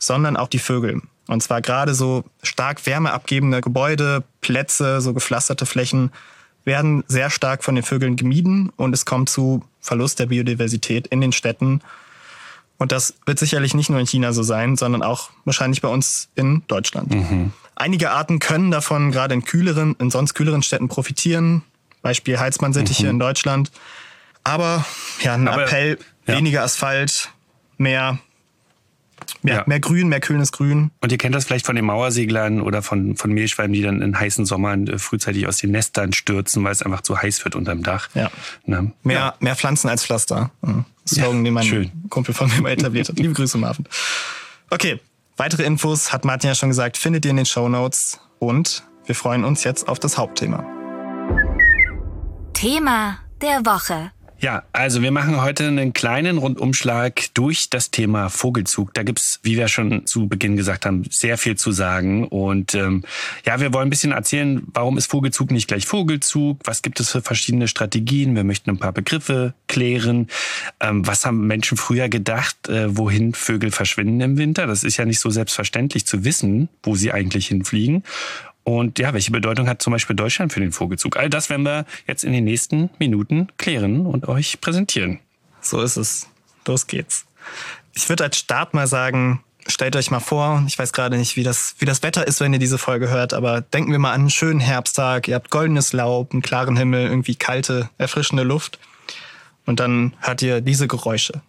sondern 0.00 0.36
auch 0.36 0.48
die 0.48 0.58
Vögel. 0.58 1.00
Und 1.28 1.44
zwar 1.44 1.62
gerade 1.62 1.94
so 1.94 2.24
stark 2.42 2.84
wärmeabgebende 2.86 3.60
Gebäude, 3.60 4.24
Plätze, 4.40 5.00
so 5.00 5.14
gepflasterte 5.14 5.64
Flächen 5.64 6.10
werden 6.64 7.04
sehr 7.06 7.30
stark 7.30 7.62
von 7.62 7.76
den 7.76 7.84
Vögeln 7.84 8.16
gemieden 8.16 8.72
und 8.74 8.92
es 8.94 9.04
kommt 9.04 9.28
zu 9.28 9.62
Verlust 9.80 10.18
der 10.18 10.26
Biodiversität 10.26 11.06
in 11.06 11.20
den 11.20 11.30
Städten 11.30 11.82
und 12.78 12.90
das 12.90 13.14
wird 13.26 13.38
sicherlich 13.38 13.74
nicht 13.74 13.90
nur 13.90 14.00
in 14.00 14.06
China 14.06 14.32
so 14.32 14.42
sein, 14.42 14.76
sondern 14.76 15.02
auch 15.02 15.30
wahrscheinlich 15.44 15.80
bei 15.82 15.88
uns 15.88 16.30
in 16.34 16.64
Deutschland. 16.66 17.14
Mhm. 17.14 17.52
Einige 17.76 18.10
Arten 18.10 18.40
können 18.40 18.72
davon 18.72 19.12
gerade 19.12 19.34
in 19.34 19.44
kühleren, 19.44 19.94
in 20.00 20.10
sonst 20.10 20.34
kühleren 20.34 20.62
Städten 20.62 20.88
profitieren. 20.88 21.62
Beispiel 22.04 22.38
Heizmannsittiche 22.38 23.04
mhm. 23.04 23.10
in 23.10 23.18
Deutschland. 23.18 23.72
Aber 24.44 24.84
ja, 25.22 25.34
ein 25.34 25.48
Aber, 25.48 25.64
Appell, 25.64 25.98
ja. 26.26 26.36
weniger 26.36 26.62
Asphalt, 26.62 27.30
mehr 27.76 28.18
Mehr, 29.42 29.56
ja. 29.56 29.64
mehr 29.66 29.80
Grün, 29.80 30.08
mehr 30.08 30.20
kühles 30.20 30.52
Grün. 30.52 30.90
Und 31.00 31.12
ihr 31.12 31.18
kennt 31.18 31.34
das 31.34 31.44
vielleicht 31.44 31.66
von 31.66 31.76
den 31.76 31.84
Mauerseglern 31.84 32.60
oder 32.60 32.82
von, 32.82 33.16
von 33.16 33.32
Mehlschwalben, 33.32 33.72
die 33.72 33.82
dann 33.82 34.02
in 34.02 34.18
heißen 34.18 34.44
Sommern 34.44 34.86
äh, 34.86 34.98
frühzeitig 34.98 35.46
aus 35.46 35.58
den 35.58 35.70
Nestern 35.70 36.12
stürzen, 36.12 36.62
weil 36.64 36.72
es 36.72 36.82
einfach 36.82 37.02
zu 37.02 37.20
heiß 37.20 37.44
wird 37.44 37.54
unterm 37.54 37.82
Dach. 37.82 38.08
Ja. 38.14 38.30
Ne? 38.66 38.92
Mehr, 39.02 39.16
ja. 39.16 39.34
mehr 39.40 39.56
Pflanzen 39.56 39.88
als 39.88 40.04
Pflaster. 40.04 40.50
Mhm. 40.62 40.84
Slogan, 41.06 41.38
ja, 41.38 41.44
den 41.44 41.54
mein 41.54 41.64
schön. 41.64 41.92
Kumpel 42.10 42.34
von 42.34 42.50
mir 42.50 42.60
mal 42.62 42.72
etabliert 42.72 43.08
hat. 43.08 43.18
Liebe 43.18 43.34
Grüße, 43.34 43.56
Marvin. 43.56 43.86
Okay, 44.70 45.00
weitere 45.36 45.62
Infos, 45.64 46.12
hat 46.12 46.24
Martin 46.24 46.48
ja 46.48 46.54
schon 46.54 46.70
gesagt, 46.70 46.96
findet 46.96 47.24
ihr 47.24 47.30
in 47.30 47.36
den 47.36 47.46
Show 47.46 47.68
Notes. 47.68 48.20
Und 48.38 48.84
wir 49.06 49.14
freuen 49.14 49.44
uns 49.44 49.64
jetzt 49.64 49.88
auf 49.88 49.98
das 49.98 50.18
Hauptthema. 50.18 50.66
Thema 52.54 53.18
der 53.42 53.66
Woche. 53.66 54.12
Ja, 54.38 54.62
also 54.72 55.02
wir 55.02 55.10
machen 55.10 55.40
heute 55.40 55.66
einen 55.66 55.92
kleinen 55.92 56.38
Rundumschlag 56.38 57.34
durch 57.34 57.70
das 57.70 57.90
Thema 57.90 58.28
Vogelzug. 58.28 58.92
Da 58.94 59.02
gibt's, 59.02 59.40
wie 59.42 59.56
wir 59.56 59.68
schon 59.68 60.06
zu 60.06 60.28
Beginn 60.28 60.56
gesagt 60.56 60.86
haben, 60.86 61.04
sehr 61.10 61.38
viel 61.38 61.56
zu 61.56 61.72
sagen. 61.72 62.28
Und 62.28 62.74
ähm, 62.74 63.04
ja, 63.44 63.60
wir 63.60 63.72
wollen 63.72 63.88
ein 63.88 63.90
bisschen 63.90 64.12
erzählen, 64.12 64.62
warum 64.66 64.98
ist 64.98 65.10
Vogelzug 65.10 65.50
nicht 65.50 65.66
gleich 65.66 65.86
Vogelzug? 65.86 66.60
Was 66.64 66.82
gibt 66.82 67.00
es 67.00 67.10
für 67.10 67.22
verschiedene 67.22 67.68
Strategien? 67.68 68.36
Wir 68.36 68.44
möchten 68.44 68.70
ein 68.70 68.78
paar 68.78 68.92
Begriffe 68.92 69.54
klären. 69.66 70.28
Ähm, 70.78 71.06
was 71.06 71.24
haben 71.24 71.46
Menschen 71.46 71.76
früher 71.76 72.08
gedacht, 72.08 72.68
äh, 72.68 72.96
wohin 72.96 73.34
Vögel 73.34 73.70
verschwinden 73.70 74.20
im 74.20 74.36
Winter? 74.36 74.66
Das 74.66 74.84
ist 74.84 74.96
ja 74.96 75.06
nicht 75.06 75.20
so 75.20 75.30
selbstverständlich 75.30 76.06
zu 76.06 76.24
wissen, 76.24 76.68
wo 76.82 76.96
sie 76.96 77.12
eigentlich 77.12 77.48
hinfliegen. 77.48 78.04
Und 78.64 78.98
ja, 78.98 79.12
welche 79.12 79.30
Bedeutung 79.30 79.68
hat 79.68 79.82
zum 79.82 79.92
Beispiel 79.92 80.16
Deutschland 80.16 80.52
für 80.52 80.60
den 80.60 80.72
Vogelzug? 80.72 81.18
All 81.18 81.28
das 81.28 81.50
werden 81.50 81.64
wir 81.64 81.84
jetzt 82.06 82.24
in 82.24 82.32
den 82.32 82.44
nächsten 82.44 82.88
Minuten 82.98 83.48
klären 83.58 84.06
und 84.06 84.26
euch 84.26 84.60
präsentieren. 84.62 85.20
So 85.60 85.82
ist 85.82 85.98
es. 85.98 86.28
Los 86.66 86.86
geht's. 86.86 87.26
Ich 87.92 88.08
würde 88.08 88.24
als 88.24 88.38
Start 88.38 88.72
mal 88.72 88.86
sagen, 88.86 89.44
stellt 89.66 89.96
euch 89.96 90.10
mal 90.10 90.20
vor, 90.20 90.64
ich 90.66 90.78
weiß 90.78 90.94
gerade 90.94 91.18
nicht, 91.18 91.36
wie 91.36 91.42
das, 91.42 91.74
wie 91.78 91.84
das 91.84 92.02
Wetter 92.02 92.26
ist, 92.26 92.40
wenn 92.40 92.54
ihr 92.54 92.58
diese 92.58 92.78
Folge 92.78 93.10
hört, 93.10 93.34
aber 93.34 93.60
denken 93.60 93.92
wir 93.92 93.98
mal 93.98 94.12
an 94.12 94.22
einen 94.22 94.30
schönen 94.30 94.60
Herbsttag. 94.60 95.28
Ihr 95.28 95.34
habt 95.34 95.50
goldenes 95.50 95.92
Laub, 95.92 96.32
einen 96.32 96.40
klaren 96.40 96.76
Himmel, 96.76 97.06
irgendwie 97.06 97.36
kalte, 97.36 97.90
erfrischende 97.98 98.44
Luft. 98.44 98.78
Und 99.66 99.78
dann 99.78 100.14
hört 100.20 100.40
ihr 100.40 100.62
diese 100.62 100.88
Geräusche. 100.88 101.42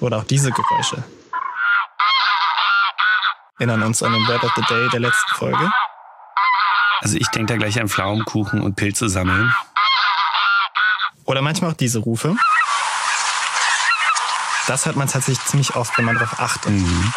Oder 0.00 0.18
auch 0.18 0.24
diese 0.24 0.50
Geräusche 0.50 1.04
erinnern 3.58 3.82
uns 3.82 4.02
an 4.02 4.12
den 4.12 4.26
Word 4.26 4.44
of 4.44 4.52
the 4.54 4.62
Day 4.62 4.88
der 4.90 5.00
letzten 5.00 5.34
Folge. 5.34 5.70
Also 7.00 7.16
ich 7.16 7.28
denke 7.28 7.52
da 7.52 7.58
gleich 7.58 7.80
an 7.80 7.88
Pflaumenkuchen 7.88 8.60
und 8.62 8.76
Pilze 8.76 9.08
sammeln. 9.08 9.54
Oder 11.24 11.42
manchmal 11.42 11.72
auch 11.72 11.76
diese 11.76 11.98
Rufe. 11.98 12.36
Das 14.66 14.86
hört 14.86 14.96
man 14.96 15.08
tatsächlich 15.08 15.44
ziemlich 15.46 15.74
oft, 15.74 15.96
wenn 15.96 16.04
man 16.04 16.16
darauf 16.16 16.40
achtet. 16.40 16.72
Mhm. 16.72 17.12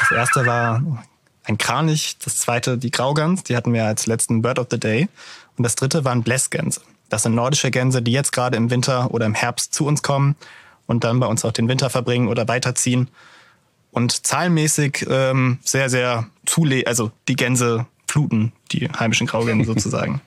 Das 0.00 0.10
erste 0.10 0.46
war 0.46 0.82
ein 1.44 1.58
Kranich, 1.58 2.18
das 2.24 2.38
zweite 2.38 2.78
die 2.78 2.90
Graugans, 2.90 3.42
die 3.42 3.56
hatten 3.56 3.72
wir 3.72 3.84
als 3.84 4.06
letzten 4.06 4.42
Bird 4.42 4.58
of 4.58 4.68
the 4.70 4.80
Day. 4.80 5.08
Und 5.56 5.64
das 5.64 5.74
dritte 5.74 6.04
waren 6.04 6.22
Blässgänse. 6.22 6.80
Das 7.08 7.22
sind 7.22 7.34
nordische 7.34 7.70
Gänse, 7.70 8.02
die 8.02 8.12
jetzt 8.12 8.32
gerade 8.32 8.56
im 8.56 8.70
Winter 8.70 9.12
oder 9.12 9.26
im 9.26 9.34
Herbst 9.34 9.74
zu 9.74 9.86
uns 9.86 10.02
kommen 10.02 10.36
und 10.86 11.04
dann 11.04 11.20
bei 11.20 11.26
uns 11.26 11.44
auch 11.44 11.52
den 11.52 11.68
Winter 11.68 11.90
verbringen 11.90 12.28
oder 12.28 12.48
weiterziehen 12.48 13.08
und 13.98 14.26
zahlenmäßig 14.26 15.06
ähm, 15.10 15.58
sehr, 15.62 15.90
sehr 15.90 16.28
zule, 16.46 16.86
also 16.86 17.10
die 17.28 17.36
Gänse 17.36 17.86
fluten, 18.06 18.52
die 18.72 18.88
heimischen 18.88 19.26
Graugänse 19.26 19.66
sozusagen. 19.72 20.22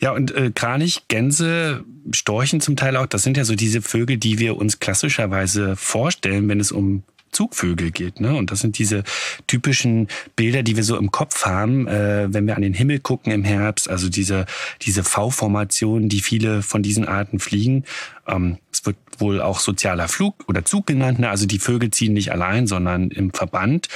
Ja, 0.00 0.12
und 0.12 0.34
äh, 0.34 0.50
Kranich, 0.52 1.02
Gänse, 1.08 1.84
Storchen 2.10 2.60
zum 2.60 2.74
Teil 2.74 2.96
auch, 2.96 3.06
das 3.06 3.22
sind 3.22 3.36
ja 3.36 3.44
so 3.44 3.54
diese 3.54 3.82
Vögel, 3.82 4.16
die 4.16 4.38
wir 4.38 4.56
uns 4.56 4.80
klassischerweise 4.80 5.76
vorstellen, 5.76 6.48
wenn 6.48 6.58
es 6.58 6.72
um 6.72 7.04
Zugvögel 7.32 7.90
geht. 7.90 8.20
Ne? 8.20 8.34
Und 8.34 8.50
das 8.50 8.60
sind 8.60 8.78
diese 8.78 9.04
typischen 9.46 10.08
Bilder, 10.36 10.62
die 10.62 10.76
wir 10.76 10.84
so 10.84 10.96
im 10.96 11.10
Kopf 11.10 11.44
haben, 11.44 11.88
äh, 11.88 12.32
wenn 12.32 12.46
wir 12.46 12.56
an 12.56 12.62
den 12.62 12.74
Himmel 12.74 13.00
gucken 13.00 13.32
im 13.32 13.42
Herbst. 13.42 13.88
Also 13.88 14.08
diese, 14.08 14.46
diese 14.82 15.02
V-Formationen, 15.02 16.08
die 16.08 16.20
viele 16.20 16.62
von 16.62 16.82
diesen 16.82 17.06
Arten 17.06 17.38
fliegen. 17.38 17.84
Ähm, 18.26 18.58
es 18.82 18.86
wird 18.86 18.96
wohl 19.18 19.40
auch 19.40 19.60
sozialer 19.60 20.08
Flug 20.08 20.34
oder 20.48 20.64
Zug 20.64 20.86
genannt. 20.86 21.20
Ne? 21.20 21.30
Also 21.30 21.46
die 21.46 21.60
Vögel 21.60 21.90
ziehen 21.90 22.14
nicht 22.14 22.32
allein, 22.32 22.66
sondern 22.66 23.10
im 23.10 23.32
Verband. 23.32 23.88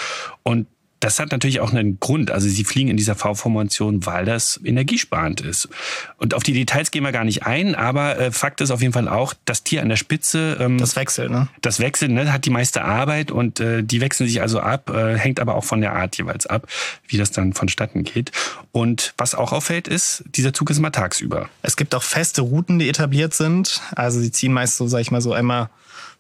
Und 0.45 0.69
das 1.01 1.19
hat 1.19 1.31
natürlich 1.31 1.61
auch 1.61 1.73
einen 1.73 2.01
Grund. 2.01 2.31
Also 2.31 2.49
sie 2.49 2.65
fliegen 2.65 2.89
in 2.89 2.97
dieser 2.97 3.15
V-Formation, 3.15 4.07
weil 4.07 4.25
das 4.25 4.59
energiesparend 4.65 5.41
ist. 5.41 5.69
Und 6.17 6.35
auf 6.35 6.43
die 6.43 6.53
Details 6.53 6.91
gehen 6.91 7.03
wir 7.03 7.13
gar 7.13 7.25
nicht 7.25 7.45
ein, 7.47 7.75
aber 7.75 8.19
äh, 8.19 8.33
Fakt 8.33 8.61
ist 8.61 8.71
auf 8.71 8.81
jeden 8.81 8.93
Fall 8.93 9.09
auch, 9.09 9.35
das 9.45 9.63
Tier 9.63 9.83
an 9.83 9.89
der 9.89 9.97
Spitze. 9.97 10.57
Ähm, 10.61 10.79
das 10.79 10.97
Wechsel, 10.97 11.29
ne? 11.29 11.49
Das 11.61 11.81
Wechsel 11.81 12.09
ne, 12.09 12.33
hat 12.33 12.45
die 12.47 12.51
meiste 12.51 12.83
Arbeit 12.83 13.31
und 13.31 13.61
äh, 13.61 13.83
die 13.83 14.01
wechseln 14.01 14.27
sich 14.27 14.41
also 14.41 14.61
ab, 14.61 14.91
äh, 14.91 15.17
hängt 15.17 15.41
aber 15.41 15.55
auch 15.55 15.65
von 15.65 15.81
der 15.81 15.95
Art 15.95 16.17
jeweils 16.17 16.47
ab, 16.47 16.67
wie 17.09 17.19
das 17.19 17.31
dann 17.31 17.53
vonstatten 17.53 18.05
geht. 18.05 18.33
Und 18.73 19.13
was 19.19 19.35
auch 19.35 19.53
auffällt, 19.53 19.89
ist, 19.89 20.25
dieser 20.27 20.53
Zug 20.53 20.71
ist 20.71 20.79
immer 20.79 20.93
tagsüber. 20.93 21.49
Es 21.63 21.77
gibt 21.77 21.95
auch 21.95 22.03
feste 22.03 22.43
Routen, 22.43 22.79
die 22.79 22.89
etabliert 22.89 23.35
sind. 23.35 23.81
Also 23.95 24.21
sie 24.21 24.33
ziehen 24.33 24.53
meist 24.53 24.77
so, 24.77 24.89
sag 24.89 25.01
ich 25.01 25.11
mal, 25.11 25.21
so 25.21 25.33
einmal 25.33 25.69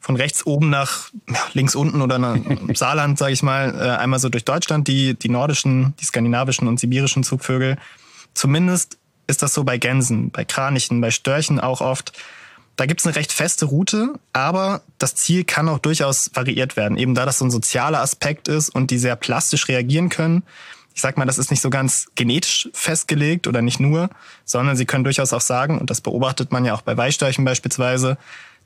von 0.06 0.14
rechts 0.14 0.46
oben 0.46 0.70
nach 0.70 1.10
links 1.52 1.74
unten 1.74 2.00
oder 2.00 2.20
nach 2.20 2.36
Saarland, 2.74 3.18
sage 3.18 3.32
ich 3.32 3.42
mal, 3.42 3.74
äh, 3.74 4.00
einmal 4.00 4.20
so 4.20 4.28
durch 4.28 4.44
Deutschland, 4.44 4.86
die, 4.86 5.14
die 5.14 5.28
nordischen, 5.28 5.94
die 6.00 6.04
skandinavischen 6.04 6.68
und 6.68 6.78
sibirischen 6.78 7.24
Zugvögel. 7.24 7.76
Zumindest 8.32 8.98
ist 9.26 9.42
das 9.42 9.52
so 9.52 9.64
bei 9.64 9.78
Gänsen, 9.78 10.30
bei 10.30 10.44
Kranichen, 10.44 11.00
bei 11.00 11.10
Störchen 11.10 11.58
auch 11.58 11.80
oft. 11.80 12.12
Da 12.76 12.86
gibt's 12.86 13.04
eine 13.04 13.16
recht 13.16 13.32
feste 13.32 13.64
Route, 13.64 14.14
aber 14.32 14.82
das 14.98 15.16
Ziel 15.16 15.42
kann 15.42 15.68
auch 15.68 15.80
durchaus 15.80 16.30
variiert 16.34 16.76
werden, 16.76 16.98
eben 16.98 17.16
da 17.16 17.26
das 17.26 17.38
so 17.38 17.44
ein 17.44 17.50
sozialer 17.50 18.00
Aspekt 18.00 18.46
ist 18.46 18.68
und 18.68 18.92
die 18.92 18.98
sehr 18.98 19.16
plastisch 19.16 19.66
reagieren 19.66 20.08
können. 20.08 20.44
Ich 20.94 21.00
sag 21.00 21.16
mal, 21.16 21.24
das 21.24 21.36
ist 21.36 21.50
nicht 21.50 21.60
so 21.60 21.68
ganz 21.68 22.06
genetisch 22.14 22.68
festgelegt 22.72 23.48
oder 23.48 23.60
nicht 23.60 23.80
nur, 23.80 24.08
sondern 24.44 24.76
sie 24.76 24.86
können 24.86 25.02
durchaus 25.02 25.32
auch 25.32 25.40
sagen, 25.40 25.80
und 25.80 25.90
das 25.90 26.00
beobachtet 26.00 26.52
man 26.52 26.64
ja 26.64 26.74
auch 26.74 26.82
bei 26.82 26.96
Weichstörchen 26.96 27.44
beispielsweise, 27.44 28.18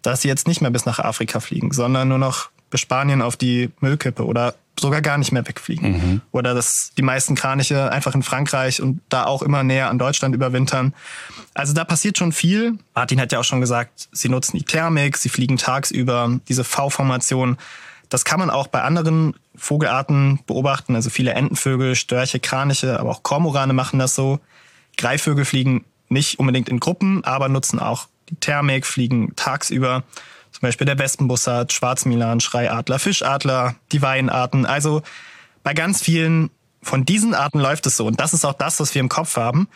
dass 0.02 0.23
sie 0.23 0.28
jetzt 0.28 0.47
nicht 0.47 0.61
mehr 0.61 0.71
bis 0.71 0.87
nach 0.87 0.99
Afrika 0.99 1.40
fliegen, 1.40 1.73
sondern 1.73 2.09
nur 2.09 2.19
noch 2.19 2.50
bis 2.71 2.80
Spanien 2.80 3.23
auf 3.23 3.37
die 3.37 3.71
Müllkippe 3.80 4.25
oder 4.25 4.54
sogar 4.78 5.02
gar 5.02 5.19
nicht 5.19 5.33
mehr 5.33 5.47
wegfliegen. 5.47 5.92
Mhm. 5.92 6.21
Oder 6.30 6.54
dass 6.54 6.92
die 6.97 7.02
meisten 7.02 7.35
Kraniche 7.35 7.92
einfach 7.92 8.14
in 8.14 8.23
Frankreich 8.23 8.80
und 8.80 9.00
da 9.09 9.25
auch 9.25 9.42
immer 9.42 9.62
näher 9.62 9.90
an 9.90 9.99
Deutschland 9.99 10.35
überwintern. 10.35 10.95
Also 11.54 11.75
da 11.75 11.85
passiert 11.85 12.16
schon 12.16 12.33
viel. 12.33 12.78
Martin 12.95 13.21
hat 13.21 13.33
ja 13.33 13.40
auch 13.40 13.45
schon 13.45 13.61
gesagt, 13.61 14.09
sie 14.12 14.28
nutzen 14.28 14.57
die 14.57 14.64
Thermik, 14.64 15.16
sie 15.16 15.28
fliegen 15.28 15.59
tagsüber, 15.59 16.40
diese 16.49 16.64
V-Formation. 16.64 17.59
Das 18.09 18.25
kann 18.25 18.40
man 18.40 18.50
auch 18.50 18.69
bei 18.69 18.83
anderen 18.83 19.35
Vogelarten 19.54 20.40
beobachten. 20.47 20.95
Also 20.95 21.11
viele 21.11 21.33
Entenvögel, 21.33 21.95
Störche, 21.95 22.40
Kraniche, 22.40 22.99
aber 22.99 23.11
auch 23.11 23.23
Kormorane 23.23 23.73
machen 23.73 23.99
das 23.99 24.14
so. 24.14 24.40
Greifvögel 24.97 25.45
fliegen 25.45 25.85
nicht 26.09 26.38
unbedingt 26.38 26.69
in 26.69 26.80
Gruppen, 26.80 27.23
aber 27.25 27.49
nutzen 27.49 27.78
auch 27.78 28.09
Thermik, 28.40 28.87
fliegen 28.87 29.34
tagsüber. 29.37 30.04
Zum 30.52 30.62
Beispiel 30.62 30.84
der 30.84 30.99
Wespenbussard, 30.99 31.72
Schwarzmilan, 31.72 32.40
Schreiadler, 32.40 32.99
Fischadler, 32.99 33.76
die 33.92 34.02
Weinarten. 34.02 34.66
Also 34.66 35.02
bei 35.62 35.75
ganz 35.75 36.02
vielen 36.02 36.50
von 36.82 37.04
diesen 37.04 37.34
Arten 37.34 37.60
läuft 37.60 37.87
es 37.87 37.96
so. 37.96 38.06
Und 38.06 38.20
das 38.20 38.32
ist 38.32 38.44
auch 38.44 38.54
das, 38.54 38.80
was 38.80 38.94
wir 38.94 39.00
im 39.00 39.08
Kopf 39.08 39.37
haben. 39.37 39.68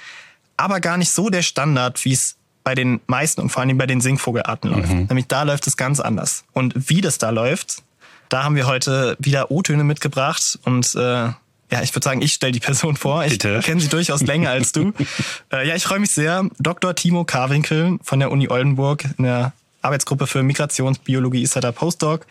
Aber 0.56 0.80
gar 0.80 0.96
nicht 0.96 1.10
so 1.10 1.30
der 1.30 1.42
Standard, 1.42 2.04
wie 2.04 2.12
es 2.12 2.36
bei 2.62 2.74
den 2.74 3.00
meisten 3.06 3.42
und 3.42 3.50
vor 3.50 3.62
allem 3.62 3.76
bei 3.76 3.86
den 3.86 4.00
Singvogelarten 4.00 4.70
läuft. 4.70 4.90
Mhm. 4.90 5.04
Nämlich 5.04 5.26
da 5.26 5.42
läuft 5.42 5.66
es 5.66 5.76
ganz 5.76 6.00
anders. 6.00 6.44
Und 6.52 6.88
wie 6.88 7.02
das 7.02 7.18
da 7.18 7.30
läuft, 7.30 7.82
da 8.30 8.42
haben 8.42 8.56
wir 8.56 8.66
heute 8.66 9.16
wieder 9.18 9.50
O-Töne 9.50 9.84
mitgebracht 9.84 10.58
und 10.64 10.94
äh, 10.94 11.28
ja, 11.70 11.82
ich 11.82 11.94
würde 11.94 12.04
sagen, 12.04 12.22
ich 12.22 12.34
stelle 12.34 12.52
die 12.52 12.60
Person 12.60 12.96
vor. 12.96 13.24
Ich 13.24 13.38
kenne 13.38 13.80
sie 13.80 13.88
durchaus 13.88 14.22
länger 14.22 14.50
als 14.50 14.72
du. 14.72 14.92
äh, 15.52 15.66
ja, 15.66 15.74
ich 15.74 15.84
freue 15.84 15.98
mich 15.98 16.10
sehr. 16.10 16.48
Dr. 16.58 16.94
Timo 16.94 17.24
Karwinkel 17.24 17.98
von 18.02 18.20
der 18.20 18.30
Uni 18.30 18.48
Oldenburg 18.48 19.04
in 19.18 19.24
der 19.24 19.52
Arbeitsgruppe 19.82 20.26
für 20.26 20.42
Migrationsbiologie 20.42 21.42
ist 21.42 21.56
er 21.56 21.62
da 21.62 21.72
Postdoc. 21.72 22.26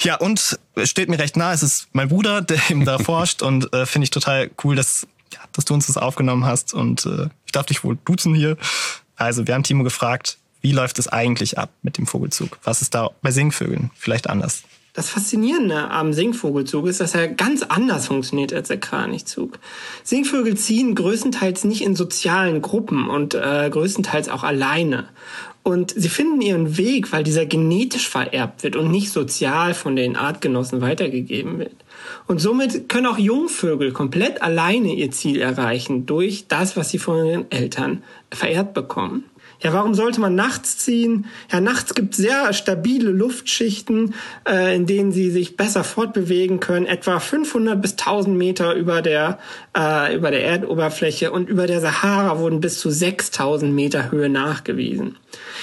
Ja, 0.00 0.16
und 0.16 0.58
es 0.74 0.90
steht 0.90 1.08
mir 1.08 1.18
recht 1.18 1.36
nah, 1.36 1.52
es 1.52 1.62
ist 1.62 1.88
mein 1.92 2.08
Bruder, 2.08 2.42
der 2.42 2.58
eben 2.70 2.84
da 2.84 2.98
forscht 2.98 3.42
und 3.42 3.72
äh, 3.72 3.86
finde 3.86 4.04
ich 4.04 4.10
total 4.10 4.50
cool, 4.64 4.76
dass, 4.76 5.06
ja, 5.32 5.40
dass 5.52 5.64
du 5.64 5.74
uns 5.74 5.86
das 5.86 5.96
aufgenommen 5.96 6.44
hast 6.44 6.74
und 6.74 7.06
äh, 7.06 7.28
ich 7.46 7.52
darf 7.52 7.66
dich 7.66 7.84
wohl 7.84 7.98
duzen 8.04 8.34
hier. 8.34 8.56
Also, 9.16 9.46
wir 9.46 9.54
haben 9.54 9.62
Timo 9.62 9.84
gefragt, 9.84 10.38
wie 10.60 10.72
läuft 10.72 10.98
es 10.98 11.08
eigentlich 11.08 11.58
ab 11.58 11.70
mit 11.82 11.98
dem 11.98 12.06
Vogelzug? 12.06 12.58
Was 12.64 12.82
ist 12.82 12.94
da 12.94 13.10
bei 13.22 13.30
Singvögeln 13.30 13.90
vielleicht 13.94 14.28
anders? 14.28 14.64
Das 14.96 15.10
Faszinierende 15.10 15.90
am 15.90 16.12
Singvogelzug 16.12 16.86
ist, 16.86 17.00
dass 17.00 17.16
er 17.16 17.26
ganz 17.26 17.64
anders 17.64 18.06
funktioniert 18.06 18.52
als 18.52 18.68
der 18.68 18.78
Kranichzug. 18.78 19.58
Singvögel 20.04 20.56
ziehen 20.56 20.94
größtenteils 20.94 21.64
nicht 21.64 21.82
in 21.82 21.96
sozialen 21.96 22.62
Gruppen 22.62 23.10
und 23.10 23.34
äh, 23.34 23.68
größtenteils 23.70 24.28
auch 24.28 24.44
alleine. 24.44 25.08
Und 25.64 25.92
sie 25.96 26.08
finden 26.08 26.40
ihren 26.42 26.76
Weg, 26.76 27.10
weil 27.10 27.24
dieser 27.24 27.44
genetisch 27.44 28.08
vererbt 28.08 28.62
wird 28.62 28.76
und 28.76 28.92
nicht 28.92 29.10
sozial 29.10 29.74
von 29.74 29.96
den 29.96 30.14
Artgenossen 30.14 30.80
weitergegeben 30.80 31.58
wird. 31.58 31.74
Und 32.28 32.40
somit 32.40 32.88
können 32.88 33.06
auch 33.06 33.18
Jungvögel 33.18 33.90
komplett 33.90 34.42
alleine 34.42 34.94
ihr 34.94 35.10
Ziel 35.10 35.40
erreichen 35.40 36.06
durch 36.06 36.46
das, 36.46 36.76
was 36.76 36.90
sie 36.90 36.98
von 36.98 37.26
ihren 37.26 37.50
Eltern 37.50 38.04
vererbt 38.30 38.74
bekommen. 38.74 39.24
Ja, 39.64 39.72
warum 39.72 39.94
sollte 39.94 40.20
man 40.20 40.34
nachts 40.34 40.76
ziehen? 40.76 41.24
Ja, 41.50 41.58
nachts 41.58 41.94
gibt 41.94 42.12
es 42.12 42.18
sehr 42.18 42.52
stabile 42.52 43.10
Luftschichten, 43.10 44.14
äh, 44.46 44.76
in 44.76 44.84
denen 44.84 45.10
sie 45.10 45.30
sich 45.30 45.56
besser 45.56 45.84
fortbewegen 45.84 46.60
können, 46.60 46.84
etwa 46.84 47.18
500 47.18 47.80
bis 47.80 47.96
1000 47.96 48.36
Meter 48.36 48.74
über 48.74 49.00
der, 49.00 49.38
äh, 49.74 50.14
über 50.14 50.30
der 50.30 50.44
Erdoberfläche 50.44 51.32
und 51.32 51.48
über 51.48 51.66
der 51.66 51.80
Sahara 51.80 52.38
wurden 52.40 52.60
bis 52.60 52.78
zu 52.78 52.90
6000 52.90 53.74
Meter 53.74 54.10
Höhe 54.10 54.28
nachgewiesen. 54.28 55.16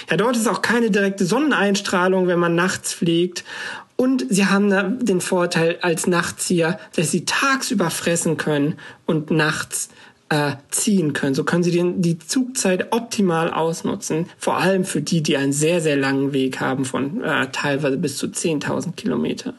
Ja, 0.09 0.17
dort 0.17 0.35
ist 0.35 0.49
auch 0.49 0.63
keine 0.63 0.89
direkte 0.89 1.25
Sonneneinstrahlung, 1.25 2.25
wenn 2.25 2.39
man 2.39 2.55
nachts 2.55 2.93
fliegt. 2.93 3.43
Und 3.97 4.25
sie 4.29 4.47
haben 4.47 5.05
den 5.05 5.21
Vorteil 5.21 5.77
als 5.83 6.07
Nachtzieher, 6.07 6.79
dass 6.95 7.11
sie 7.11 7.25
tagsüber 7.25 7.91
fressen 7.91 8.37
können 8.37 8.77
und 9.05 9.29
nachts 9.29 9.89
äh, 10.31 10.53
ziehen 10.69 11.11
können. 11.11 11.35
So 11.35 11.43
können 11.43 11.61
sie 11.61 11.71
den, 11.71 12.01
die 12.01 12.17
Zugzeit 12.17 12.93
optimal 12.93 13.51
ausnutzen, 13.51 14.27
vor 14.37 14.57
allem 14.57 14.85
für 14.85 15.01
die, 15.01 15.21
die 15.21 15.35
einen 15.35 15.51
sehr, 15.51 15.81
sehr 15.81 15.97
langen 15.97 16.31
Weg 16.31 16.61
haben 16.61 16.85
von 16.85 17.21
äh, 17.21 17.49
teilweise 17.51 17.97
bis 17.97 18.17
zu 18.17 18.27
10.000 18.27 18.93
Kilometer. 18.93 19.53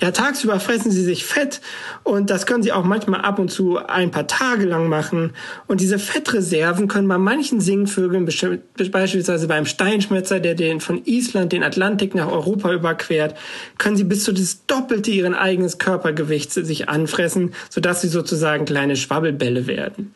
Ja, 0.00 0.12
tagsüber 0.12 0.58
fressen 0.60 0.90
sie 0.90 1.04
sich 1.04 1.26
Fett 1.26 1.60
und 2.04 2.30
das 2.30 2.46
können 2.46 2.62
sie 2.62 2.72
auch 2.72 2.84
manchmal 2.84 3.20
ab 3.20 3.38
und 3.38 3.50
zu 3.50 3.76
ein 3.76 4.10
paar 4.10 4.26
Tage 4.26 4.64
lang 4.64 4.88
machen. 4.88 5.34
Und 5.66 5.82
diese 5.82 5.98
Fettreserven 5.98 6.88
können 6.88 7.06
bei 7.06 7.18
manchen 7.18 7.60
Singvögeln, 7.60 8.24
beispielsweise 8.24 9.46
beim 9.46 9.66
Steinschmetzer, 9.66 10.40
der 10.40 10.54
den 10.54 10.80
von 10.80 11.04
Island 11.04 11.52
den 11.52 11.62
Atlantik 11.62 12.14
nach 12.14 12.32
Europa 12.32 12.72
überquert, 12.72 13.36
können 13.76 13.96
sie 13.96 14.04
bis 14.04 14.24
zu 14.24 14.32
das 14.32 14.64
Doppelte 14.66 15.10
ihren 15.10 15.34
eigenes 15.34 15.76
Körpergewicht 15.76 16.50
sich 16.50 16.88
anfressen, 16.88 17.52
sodass 17.68 18.00
sie 18.00 18.08
sozusagen 18.08 18.64
kleine 18.64 18.96
Schwabbelbälle 18.96 19.66
werden. 19.66 20.14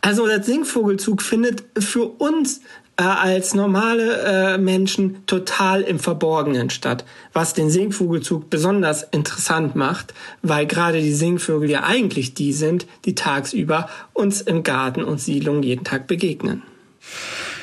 Also 0.00 0.26
der 0.26 0.42
Singvogelzug 0.42 1.22
findet 1.22 1.64
für 1.78 2.04
uns 2.04 2.60
äh, 3.00 3.02
als 3.02 3.54
normale 3.54 4.54
äh, 4.54 4.58
Menschen 4.58 5.24
total 5.26 5.80
im 5.80 5.98
Verborgenen 5.98 6.68
statt, 6.68 7.06
was 7.32 7.54
den 7.54 7.70
Singvogelzug 7.70 8.50
besonders 8.50 9.04
interessant 9.04 9.74
macht, 9.74 10.12
weil 10.42 10.66
gerade 10.66 11.00
die 11.00 11.14
Singvögel 11.14 11.70
ja 11.70 11.84
eigentlich 11.84 12.34
die 12.34 12.52
sind, 12.52 12.86
die 13.06 13.14
tagsüber 13.14 13.88
uns 14.12 14.42
im 14.42 14.62
Garten 14.64 15.02
und 15.02 15.18
Siedlungen 15.18 15.62
jeden 15.62 15.82
Tag 15.82 16.08
begegnen. 16.08 16.62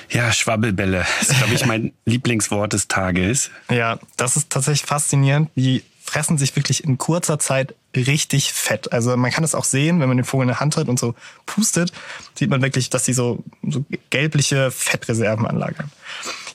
Ja, 0.09 0.31
Schwabbelbälle 0.31 1.05
ist, 1.21 1.37
glaube 1.37 1.53
ich, 1.53 1.67
mein 1.67 1.93
Lieblingswort 2.05 2.73
des 2.73 2.87
Tages. 2.87 3.51
Ja, 3.69 3.99
das 4.15 4.37
ist 4.37 4.49
tatsächlich 4.49 4.87
faszinierend, 4.87 5.51
wie 5.53 5.83
fressen 6.07 6.37
sich 6.37 6.55
wirklich 6.55 6.83
in 6.83 6.97
kurzer 6.97 7.37
Zeit 7.37 7.75
richtig 7.95 8.53
fett. 8.53 8.93
Also 8.93 9.15
man 9.17 9.29
kann 9.29 9.43
es 9.43 9.53
auch 9.53 9.65
sehen, 9.65 9.99
wenn 9.99 10.07
man 10.07 10.17
den 10.17 10.23
Vogel 10.23 10.43
in 10.43 10.47
der 10.47 10.59
Hand 10.61 10.77
hat 10.77 10.87
und 10.87 10.97
so 10.97 11.15
pustet, 11.45 11.91
sieht 12.33 12.49
man 12.49 12.61
wirklich, 12.61 12.89
dass 12.89 13.05
sie 13.05 13.13
so, 13.13 13.43
so 13.67 13.83
gelbliche 14.09 14.71
Fettreserven 14.71 15.45
anlagern. 15.45 15.91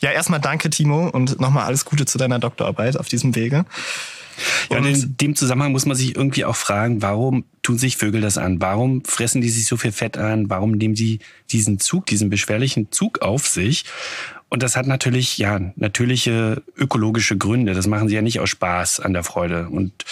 Ja, 0.00 0.10
erstmal 0.10 0.40
danke, 0.40 0.70
Timo, 0.70 1.08
und 1.08 1.38
nochmal 1.38 1.66
alles 1.66 1.84
Gute 1.84 2.06
zu 2.06 2.18
deiner 2.18 2.38
Doktorarbeit 2.38 2.96
auf 2.96 3.08
diesem 3.08 3.34
Wege. 3.34 3.66
Ja, 4.70 4.78
und 4.78 4.86
in 4.86 5.16
dem 5.16 5.36
Zusammenhang 5.36 5.72
muss 5.72 5.86
man 5.86 5.96
sich 5.96 6.16
irgendwie 6.16 6.44
auch 6.44 6.56
fragen, 6.56 7.02
warum 7.02 7.44
tun 7.62 7.78
sich 7.78 7.96
Vögel 7.96 8.20
das 8.20 8.38
an? 8.38 8.60
Warum 8.60 9.04
fressen 9.04 9.40
die 9.40 9.50
sich 9.50 9.66
so 9.66 9.76
viel 9.76 9.92
Fett 9.92 10.16
an? 10.16 10.50
Warum 10.50 10.72
nehmen 10.72 10.96
sie 10.96 11.20
diesen 11.50 11.78
Zug, 11.78 12.06
diesen 12.06 12.30
beschwerlichen 12.30 12.90
Zug 12.90 13.22
auf 13.22 13.46
sich? 13.46 13.84
Und 14.52 14.62
das 14.62 14.76
hat 14.76 14.86
natürlich, 14.86 15.38
ja, 15.38 15.60
natürliche 15.76 16.62
ökologische 16.76 17.38
Gründe. 17.38 17.72
Das 17.72 17.86
machen 17.86 18.08
sie 18.08 18.16
ja 18.16 18.20
nicht 18.20 18.38
aus 18.38 18.50
Spaß 18.50 19.00
an 19.00 19.14
der 19.14 19.24
Freude. 19.24 19.70
Und 19.70 20.04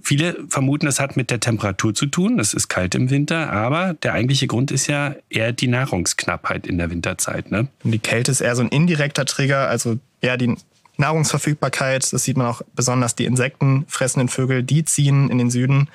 viele 0.00 0.36
vermuten, 0.48 0.86
das 0.86 1.00
hat 1.00 1.16
mit 1.16 1.28
der 1.32 1.40
Temperatur 1.40 1.92
zu 1.92 2.06
tun. 2.06 2.38
Es 2.38 2.54
ist 2.54 2.68
kalt 2.68 2.94
im 2.94 3.10
Winter, 3.10 3.50
aber 3.50 3.94
der 3.94 4.12
eigentliche 4.12 4.46
Grund 4.46 4.70
ist 4.70 4.86
ja 4.86 5.16
eher 5.28 5.52
die 5.52 5.66
Nahrungsknappheit 5.66 6.68
in 6.68 6.78
der 6.78 6.88
Winterzeit. 6.88 7.50
Ne? 7.50 7.66
Und 7.82 7.90
die 7.90 7.98
Kälte 7.98 8.30
ist 8.30 8.40
eher 8.40 8.54
so 8.54 8.62
ein 8.62 8.68
indirekter 8.68 9.24
Trigger, 9.24 9.68
also 9.68 9.98
eher 10.20 10.36
die 10.36 10.54
Nahrungsverfügbarkeit. 11.00 12.12
Das 12.12 12.22
sieht 12.22 12.36
man 12.36 12.46
auch 12.46 12.62
besonders 12.74 13.14
die 13.14 13.24
insektenfressenden 13.24 14.28
Vögel, 14.28 14.62
die 14.62 14.84
ziehen 14.84 15.30
in 15.30 15.38
den 15.38 15.50
Süden 15.50 15.88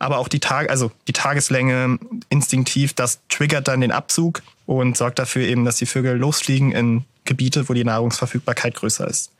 aber 0.00 0.18
auch 0.18 0.28
die 0.28 0.40
Tag, 0.40 0.70
also 0.70 0.90
die 1.06 1.12
Tageslänge 1.12 1.98
instinktiv, 2.30 2.94
das 2.94 3.20
triggert 3.28 3.68
dann 3.68 3.82
den 3.82 3.92
Abzug 3.92 4.42
und 4.66 4.96
sorgt 4.96 5.18
dafür 5.18 5.46
eben, 5.46 5.64
dass 5.66 5.76
die 5.76 5.86
Vögel 5.86 6.16
losfliegen 6.16 6.72
in 6.72 7.04
Gebiete, 7.26 7.68
wo 7.68 7.74
die 7.74 7.84
Nahrungsverfügbarkeit 7.84 8.74
größer 8.74 9.06
ist. 9.06 9.30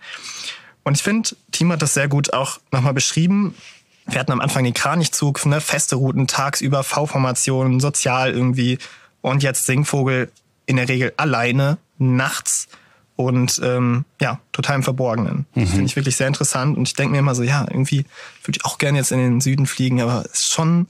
Und 0.85 0.99
ich 0.99 1.03
finde, 1.03 1.31
Tim 1.51 1.73
hat 1.73 1.81
das 1.81 1.95
sehr 1.95 2.09
gut 2.09 2.35
auch 2.35 2.61
nochmal 2.73 2.93
beschrieben. 2.93 3.55
Wir 4.07 4.21
hatten 4.21 4.33
am 4.33 4.41
Anfang 4.41 4.65
den 4.65 4.75
Kranichzug, 4.75 5.45
ne, 5.47 5.63
feste 5.63 5.97
Routen, 5.97 6.27
tagsüber 6.27 6.85
V-Formationen, 6.85 7.81
sozial 7.81 8.33
irgendwie. 8.33 8.79
Und 9.23 9.43
jetzt 9.43 9.65
Singvogel 9.65 10.31
in 10.67 10.77
der 10.77 10.89
Regel 10.89 11.15
alleine, 11.17 11.79
nachts 11.97 12.69
und 13.25 13.61
ähm, 13.63 14.05
ja, 14.21 14.41
total 14.53 14.77
im 14.77 14.83
Verborgenen. 14.83 15.47
Mhm. 15.55 15.67
Finde 15.67 15.85
ich 15.85 15.97
wirklich 15.97 16.17
sehr 16.17 16.27
interessant. 16.27 16.77
Und 16.77 16.89
ich 16.89 16.95
denke 16.95 17.13
mir 17.13 17.19
immer 17.19 17.35
so, 17.35 17.43
ja, 17.43 17.67
irgendwie 17.69 18.05
würde 18.45 18.59
ich 18.59 18.65
auch 18.65 18.79
gerne 18.79 18.99
jetzt 18.99 19.13
in 19.13 19.19
den 19.19 19.41
Süden 19.41 19.67
fliegen, 19.67 20.01
aber 20.01 20.25
es 20.25 20.41
ist 20.41 20.53
schon 20.53 20.89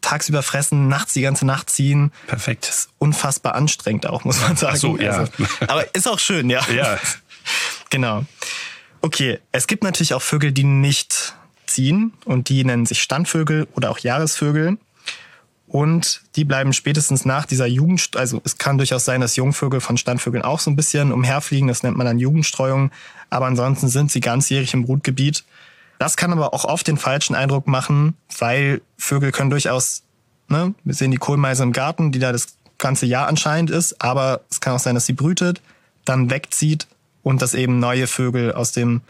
tagsüber 0.00 0.42
fressen, 0.42 0.88
nachts 0.88 1.14
die 1.14 1.22
ganze 1.22 1.46
Nacht 1.46 1.70
ziehen. 1.70 2.12
Perfekt. 2.26 2.68
Das 2.68 2.78
ist 2.78 2.88
unfassbar 2.98 3.54
anstrengend 3.54 4.06
auch, 4.06 4.24
muss 4.24 4.40
man 4.40 4.56
sagen. 4.56 4.74
Ach 4.76 4.80
so, 4.80 4.98
ja. 4.98 5.18
Also, 5.18 5.32
aber 5.66 5.94
ist 5.94 6.06
auch 6.06 6.18
schön, 6.18 6.50
ja. 6.50 6.64
Ja. 6.70 6.98
genau. 7.90 8.24
Okay, 9.00 9.38
es 9.52 9.66
gibt 9.66 9.82
natürlich 9.82 10.14
auch 10.14 10.22
Vögel, 10.22 10.52
die 10.52 10.64
nicht 10.64 11.34
ziehen 11.66 12.12
und 12.24 12.48
die 12.48 12.64
nennen 12.64 12.86
sich 12.86 13.02
Standvögel 13.02 13.66
oder 13.74 13.90
auch 13.90 13.98
Jahresvögel. 13.98 14.78
Und 15.66 16.22
die 16.36 16.44
bleiben 16.44 16.72
spätestens 16.72 17.24
nach 17.24 17.46
dieser 17.46 17.66
Jugend, 17.66 18.16
also 18.16 18.40
es 18.44 18.58
kann 18.58 18.78
durchaus 18.78 19.04
sein, 19.04 19.20
dass 19.20 19.36
Jungvögel 19.36 19.80
von 19.80 19.96
Standvögeln 19.96 20.44
auch 20.44 20.60
so 20.60 20.70
ein 20.70 20.76
bisschen 20.76 21.10
umherfliegen, 21.10 21.68
das 21.68 21.82
nennt 21.82 21.96
man 21.96 22.06
dann 22.06 22.18
Jugendstreuung, 22.18 22.90
aber 23.30 23.46
ansonsten 23.46 23.88
sind 23.88 24.10
sie 24.10 24.20
ganzjährig 24.20 24.74
im 24.74 24.84
Brutgebiet. 24.84 25.44
Das 25.98 26.16
kann 26.16 26.32
aber 26.32 26.52
auch 26.52 26.64
oft 26.64 26.86
den 26.86 26.98
falschen 26.98 27.34
Eindruck 27.34 27.66
machen, 27.66 28.14
weil 28.38 28.82
Vögel 28.98 29.32
können 29.32 29.50
durchaus, 29.50 30.02
ne, 30.48 30.74
wir 30.84 30.94
sehen 30.94 31.10
die 31.10 31.16
Kohlmeise 31.16 31.62
im 31.62 31.72
Garten, 31.72 32.12
die 32.12 32.18
da 32.18 32.30
das 32.30 32.56
ganze 32.78 33.06
Jahr 33.06 33.26
anscheinend 33.26 33.70
ist, 33.70 34.02
aber 34.02 34.42
es 34.50 34.60
kann 34.60 34.74
auch 34.74 34.80
sein, 34.80 34.94
dass 34.94 35.06
sie 35.06 35.12
brütet, 35.14 35.62
dann 36.04 36.30
wegzieht 36.30 36.86
und 37.22 37.40
dass 37.40 37.54
eben 37.54 37.78
neue 37.78 38.06
Vögel 38.06 38.52
aus 38.52 38.72
dem 38.72 39.00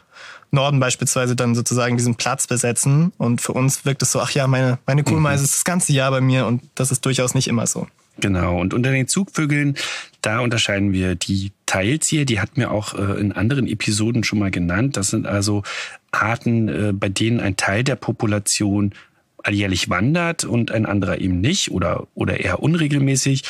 Norden 0.54 0.80
beispielsweise 0.80 1.36
dann 1.36 1.54
sozusagen 1.54 1.96
diesen 1.96 2.14
Platz 2.14 2.46
besetzen. 2.46 3.12
Und 3.18 3.40
für 3.40 3.52
uns 3.52 3.84
wirkt 3.84 4.02
es 4.02 4.12
so, 4.12 4.20
ach 4.20 4.30
ja, 4.30 4.46
meine, 4.46 4.78
meine 4.86 5.04
Kohlmeise 5.04 5.42
mhm. 5.42 5.44
ist 5.44 5.54
das 5.56 5.64
ganze 5.64 5.92
Jahr 5.92 6.10
bei 6.10 6.20
mir 6.20 6.46
und 6.46 6.62
das 6.74 6.90
ist 6.90 7.04
durchaus 7.04 7.34
nicht 7.34 7.48
immer 7.48 7.66
so. 7.66 7.86
Genau. 8.20 8.60
Und 8.60 8.74
unter 8.74 8.92
den 8.92 9.08
Zugvögeln, 9.08 9.76
da 10.22 10.38
unterscheiden 10.40 10.92
wir 10.92 11.16
die 11.16 11.52
Teilzieher, 11.66 12.24
die 12.24 12.40
hatten 12.40 12.56
wir 12.56 12.70
auch 12.70 12.94
äh, 12.94 13.18
in 13.18 13.32
anderen 13.32 13.66
Episoden 13.66 14.22
schon 14.22 14.38
mal 14.38 14.50
genannt. 14.50 14.96
Das 14.96 15.08
sind 15.08 15.26
also 15.26 15.64
Arten, 16.12 16.68
äh, 16.68 16.92
bei 16.92 17.08
denen 17.08 17.40
ein 17.40 17.56
Teil 17.56 17.82
der 17.82 17.96
Population 17.96 18.94
alljährlich 19.42 19.90
wandert 19.90 20.44
und 20.44 20.70
ein 20.70 20.86
anderer 20.86 21.20
eben 21.20 21.40
nicht 21.40 21.70
oder, 21.70 22.06
oder 22.14 22.40
eher 22.40 22.62
unregelmäßig. 22.62 23.42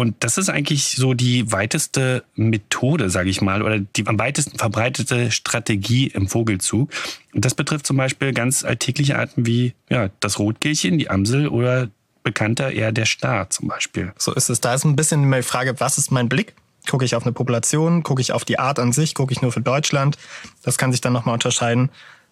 Und 0.00 0.16
das 0.20 0.38
ist 0.38 0.48
eigentlich 0.48 0.96
so 0.96 1.12
die 1.12 1.52
weiteste 1.52 2.24
Methode, 2.34 3.10
sage 3.10 3.28
ich 3.28 3.42
mal, 3.42 3.62
oder 3.62 3.78
die 3.78 4.06
am 4.06 4.18
weitesten 4.18 4.56
verbreitete 4.58 5.30
Strategie 5.30 6.06
im 6.06 6.26
Vogelzug. 6.26 6.90
Und 7.34 7.44
das 7.44 7.54
betrifft 7.54 7.86
zum 7.86 7.98
Beispiel 7.98 8.32
ganz 8.32 8.64
alltägliche 8.64 9.18
Arten 9.18 9.44
wie 9.46 9.74
ja, 9.90 10.08
das 10.20 10.38
Rotkehlchen, 10.38 10.98
die 10.98 11.10
Amsel 11.10 11.48
oder 11.48 11.90
bekannter 12.22 12.72
eher 12.72 12.92
der 12.92 13.04
Star 13.04 13.50
zum 13.50 13.68
Beispiel. 13.68 14.12
So 14.16 14.32
ist 14.32 14.48
es. 14.48 14.60
Da 14.60 14.72
ist 14.72 14.84
ein 14.84 14.96
bisschen 14.96 15.30
die 15.30 15.42
Frage, 15.42 15.78
was 15.80 15.98
ist 15.98 16.10
mein 16.10 16.30
Blick? 16.30 16.54
Gucke 16.88 17.04
ich 17.04 17.14
auf 17.14 17.24
eine 17.24 17.32
Population, 17.32 18.02
gucke 18.02 18.22
ich 18.22 18.32
auf 18.32 18.46
die 18.46 18.58
Art 18.58 18.78
an 18.78 18.92
sich, 18.92 19.14
gucke 19.14 19.32
ich 19.32 19.42
nur 19.42 19.52
für 19.52 19.60
Deutschland? 19.60 20.16
Das 20.62 20.78
kann 20.78 20.92
sich 20.92 21.02
dann 21.02 21.12
nochmal 21.12 21.34
unterscheiden. 21.34 21.90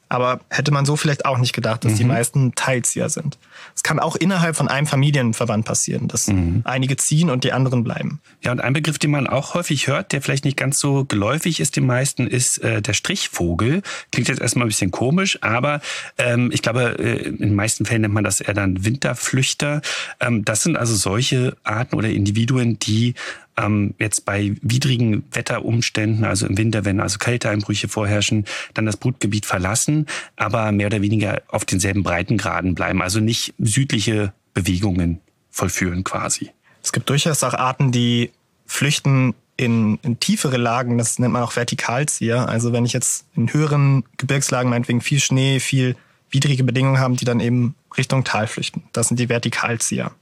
Aber 0.08 0.40
hätte 0.50 0.70
man 0.70 0.86
so 0.86 0.96
vielleicht 0.96 1.24
auch 1.24 1.38
nicht 1.38 1.52
gedacht, 1.52 1.84
dass 1.84 1.92
mhm. 1.92 1.96
die 1.96 2.04
meisten 2.04 2.54
Teilzieher 2.54 3.08
sind. 3.08 3.38
Es 3.74 3.82
kann 3.82 3.98
auch 3.98 4.16
innerhalb 4.16 4.56
von 4.56 4.68
einem 4.68 4.86
Familienverband 4.86 5.64
passieren, 5.64 6.08
dass 6.08 6.28
mhm. 6.28 6.62
einige 6.64 6.96
ziehen 6.96 7.30
und 7.30 7.44
die 7.44 7.52
anderen 7.52 7.84
bleiben. 7.84 8.20
Ja, 8.42 8.52
und 8.52 8.60
ein 8.60 8.72
Begriff, 8.72 8.98
den 8.98 9.10
man 9.10 9.26
auch 9.26 9.54
häufig 9.54 9.86
hört, 9.86 10.12
der 10.12 10.22
vielleicht 10.22 10.44
nicht 10.44 10.56
ganz 10.56 10.78
so 10.78 11.04
geläufig 11.04 11.60
ist 11.60 11.76
den 11.76 11.86
meisten, 11.86 12.26
ist 12.26 12.58
äh, 12.58 12.80
der 12.80 12.92
Strichvogel. 12.92 13.82
Klingt 14.12 14.28
jetzt 14.28 14.40
erstmal 14.40 14.66
ein 14.66 14.68
bisschen 14.68 14.90
komisch, 14.90 15.38
aber 15.42 15.80
ähm, 16.16 16.50
ich 16.52 16.62
glaube, 16.62 16.98
äh, 16.98 17.28
in 17.28 17.38
den 17.38 17.54
meisten 17.54 17.84
Fällen 17.84 18.02
nennt 18.02 18.14
man 18.14 18.24
das 18.24 18.40
eher 18.40 18.54
dann 18.54 18.84
Winterflüchter. 18.84 19.82
Ähm, 20.20 20.44
das 20.44 20.62
sind 20.62 20.76
also 20.76 20.94
solche 20.94 21.56
Arten 21.64 21.96
oder 21.96 22.08
Individuen, 22.08 22.78
die 22.78 23.14
ähm, 23.58 23.94
jetzt 23.98 24.24
bei 24.24 24.54
widrigen 24.62 25.24
Wetterumständen, 25.32 26.24
also 26.24 26.46
im 26.46 26.56
Winter, 26.56 26.84
wenn 26.84 27.00
also 27.00 27.18
Kälteeinbrüche 27.18 27.88
vorherrschen, 27.88 28.44
dann 28.74 28.86
das 28.86 28.96
Brutgebiet 28.96 29.46
verlassen, 29.46 30.06
aber 30.36 30.72
mehr 30.72 30.86
oder 30.86 31.02
weniger 31.02 31.42
auf 31.48 31.64
denselben 31.64 32.02
Breitengraden 32.02 32.74
bleiben, 32.74 33.02
also 33.02 33.20
nicht 33.20 33.54
südliche 33.58 34.32
Bewegungen 34.54 35.20
vollführen 35.50 36.04
quasi. 36.04 36.50
Es 36.82 36.92
gibt 36.92 37.10
durchaus 37.10 37.42
auch 37.42 37.54
Arten, 37.54 37.90
die 37.92 38.30
flüchten 38.66 39.34
in, 39.56 39.98
in 40.02 40.20
tiefere 40.20 40.56
Lagen, 40.56 40.98
das 40.98 41.18
nennt 41.18 41.32
man 41.32 41.42
auch 41.42 41.52
Vertikalzieher. 41.52 42.48
Also 42.48 42.72
wenn 42.72 42.84
ich 42.86 42.92
jetzt 42.92 43.26
in 43.34 43.52
höheren 43.52 44.04
Gebirgslagen 44.16 44.70
meinetwegen 44.70 45.00
viel 45.00 45.18
Schnee, 45.18 45.58
viel 45.58 45.96
widrige 46.30 46.62
Bedingungen 46.62 47.00
haben, 47.00 47.16
die 47.16 47.24
dann 47.24 47.40
eben 47.40 47.74
Richtung 47.96 48.22
Tal 48.22 48.46
flüchten. 48.46 48.84
Das 48.92 49.08
sind 49.08 49.18
die 49.18 49.28
Vertikalzieher. 49.28 50.12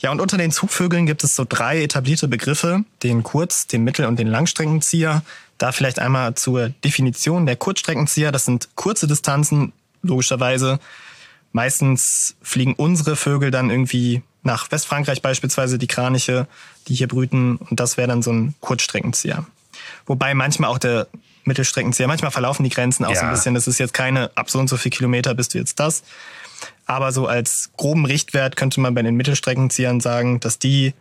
Ja, 0.00 0.10
und 0.10 0.20
unter 0.20 0.38
den 0.38 0.50
Zugvögeln 0.50 1.04
gibt 1.04 1.24
es 1.24 1.34
so 1.34 1.44
drei 1.46 1.82
etablierte 1.82 2.26
Begriffe, 2.26 2.84
den 3.02 3.22
Kurz-, 3.22 3.66
den 3.66 3.84
Mittel- 3.84 4.06
und 4.06 4.18
den 4.18 4.28
Langstreckenzieher. 4.28 5.22
Da 5.58 5.72
vielleicht 5.72 5.98
einmal 5.98 6.34
zur 6.36 6.70
Definition. 6.70 7.44
Der 7.44 7.56
Kurzstreckenzieher, 7.56 8.32
das 8.32 8.46
sind 8.46 8.70
kurze 8.76 9.06
Distanzen, 9.06 9.72
logischerweise. 10.02 10.80
Meistens 11.52 12.34
fliegen 12.40 12.74
unsere 12.74 13.14
Vögel 13.14 13.50
dann 13.50 13.68
irgendwie 13.68 14.22
nach 14.42 14.70
Westfrankreich 14.70 15.20
beispielsweise, 15.20 15.78
die 15.78 15.86
Kraniche, 15.86 16.46
die 16.88 16.94
hier 16.94 17.08
brüten. 17.08 17.56
Und 17.56 17.78
das 17.78 17.98
wäre 17.98 18.08
dann 18.08 18.22
so 18.22 18.32
ein 18.32 18.54
Kurzstreckenzieher. 18.60 19.44
Wobei 20.06 20.32
manchmal 20.32 20.70
auch 20.70 20.78
der 20.78 21.08
Mittelstreckenzieher, 21.44 22.06
manchmal 22.06 22.30
verlaufen 22.30 22.64
die 22.64 22.70
Grenzen 22.70 23.04
auch 23.04 23.10
ja. 23.10 23.20
so 23.20 23.26
ein 23.26 23.32
bisschen. 23.32 23.54
Das 23.54 23.68
ist 23.68 23.78
jetzt 23.78 23.92
keine, 23.92 24.30
ab 24.34 24.50
so 24.50 24.58
und 24.58 24.68
so 24.68 24.78
viel 24.78 24.90
Kilometer 24.90 25.34
bist 25.34 25.52
du 25.52 25.58
jetzt 25.58 25.78
das. 25.78 26.02
Aber 26.90 27.12
so 27.12 27.28
als 27.28 27.70
groben 27.76 28.04
Richtwert 28.04 28.56
könnte 28.56 28.80
man 28.80 28.94
bei 28.94 29.02
den 29.02 29.14
Mittelstreckenziehern 29.14 30.00
sagen, 30.00 30.40
dass 30.40 30.58
die 30.58 30.92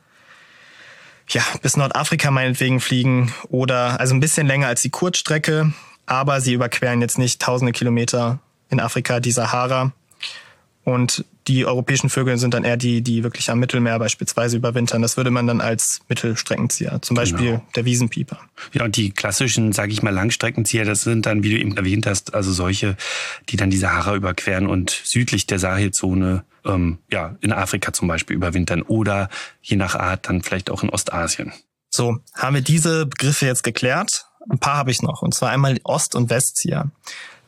ja, 1.28 1.42
bis 1.64 1.78
Nordafrika 1.78 2.30
meinetwegen 2.30 2.80
fliegen 2.80 3.34
oder 3.48 4.00
also 4.00 4.14
ein 4.14 4.20
bisschen 4.20 4.46
länger 4.46 4.68
als 4.68 4.84
die 4.84 4.92
Kurzstrecke, 4.92 5.74
aber 6.06 6.42
sie 6.42 6.54
überqueren 6.54 7.02
jetzt 7.02 7.18
nicht 7.18 7.42
tausende 7.42 7.72
Kilometer 7.72 8.38
in 8.70 8.80
Afrika 8.80 9.20
die 9.20 9.32
Sahara. 9.32 9.92
Und 10.90 11.26
die 11.48 11.66
europäischen 11.66 12.10
Vögel 12.10 12.38
sind 12.38 12.54
dann 12.54 12.64
eher 12.64 12.78
die, 12.78 13.02
die 13.02 13.24
wirklich 13.24 13.50
am 13.50 13.60
Mittelmeer 13.60 13.98
beispielsweise 14.00 14.58
überwintern. 14.58 15.02
Das 15.02 15.18
würde 15.18 15.32
man 15.32 15.48
dann 15.48 15.62
als 15.62 16.02
Mittelstreckenzieher, 16.08 17.02
zum 17.02 17.16
Beispiel 17.16 17.46
genau. 17.46 17.66
der 17.76 17.86
Wiesenpieper. 17.86 18.40
Ja, 18.74 18.86
und 18.86 18.96
die 18.96 19.12
klassischen, 19.12 19.72
sage 19.72 19.92
ich 19.92 20.04
mal, 20.04 20.14
Langstreckenzieher, 20.14 20.86
das 20.86 21.02
sind 21.02 21.26
dann, 21.26 21.44
wie 21.44 21.50
du 21.50 21.60
eben 21.60 21.76
erwähnt 21.76 22.06
hast, 22.06 22.34
also 22.34 22.52
solche, 22.52 22.96
die 23.50 23.58
dann 23.58 23.70
die 23.70 23.78
Sahara 23.78 24.16
überqueren 24.16 24.68
und 24.68 24.90
südlich 25.04 25.48
der 25.48 25.60
Sahelzone, 25.60 26.44
ähm, 26.66 27.00
ja, 27.12 27.36
in 27.42 27.52
Afrika 27.52 27.94
zum 27.94 28.08
Beispiel 28.08 28.36
überwintern 28.36 28.82
oder 28.84 29.30
je 29.62 29.76
nach 29.76 29.96
Art 29.96 30.30
dann 30.30 30.44
vielleicht 30.44 30.70
auch 30.70 30.84
in 30.84 30.90
Ostasien. 30.90 31.54
So, 31.90 32.20
haben 32.36 32.56
wir 32.56 32.62
diese 32.62 33.08
Begriffe 33.08 33.48
jetzt 33.48 33.64
geklärt? 33.64 34.26
Ein 34.50 34.60
paar 34.60 34.78
habe 34.78 34.92
ich 34.92 35.02
noch, 35.02 35.22
und 35.22 35.34
zwar 35.34 35.50
einmal 35.50 35.80
Ost- 35.84 36.16
und 36.16 36.30
Westzieher. 36.30 36.92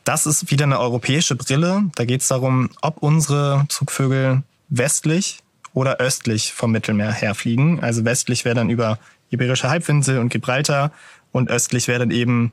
Das 0.04 0.26
ist 0.26 0.50
wieder 0.50 0.64
eine 0.64 0.80
europäische 0.80 1.36
Brille. 1.36 1.84
Da 1.94 2.04
geht 2.04 2.22
es 2.22 2.28
darum, 2.28 2.70
ob 2.80 2.98
unsere 3.02 3.64
Zugvögel 3.68 4.42
westlich 4.68 5.38
oder 5.74 5.98
östlich 5.98 6.52
vom 6.52 6.72
Mittelmeer 6.72 7.12
herfliegen. 7.12 7.80
Also 7.80 8.04
westlich 8.04 8.44
wäre 8.44 8.54
dann 8.56 8.70
über 8.70 8.98
Iberische 9.30 9.70
Halbinsel 9.70 10.18
und 10.18 10.28
Gibraltar 10.28 10.92
und 11.30 11.50
östlich 11.50 11.88
wäre 11.88 12.00
dann 12.00 12.10
eben 12.10 12.52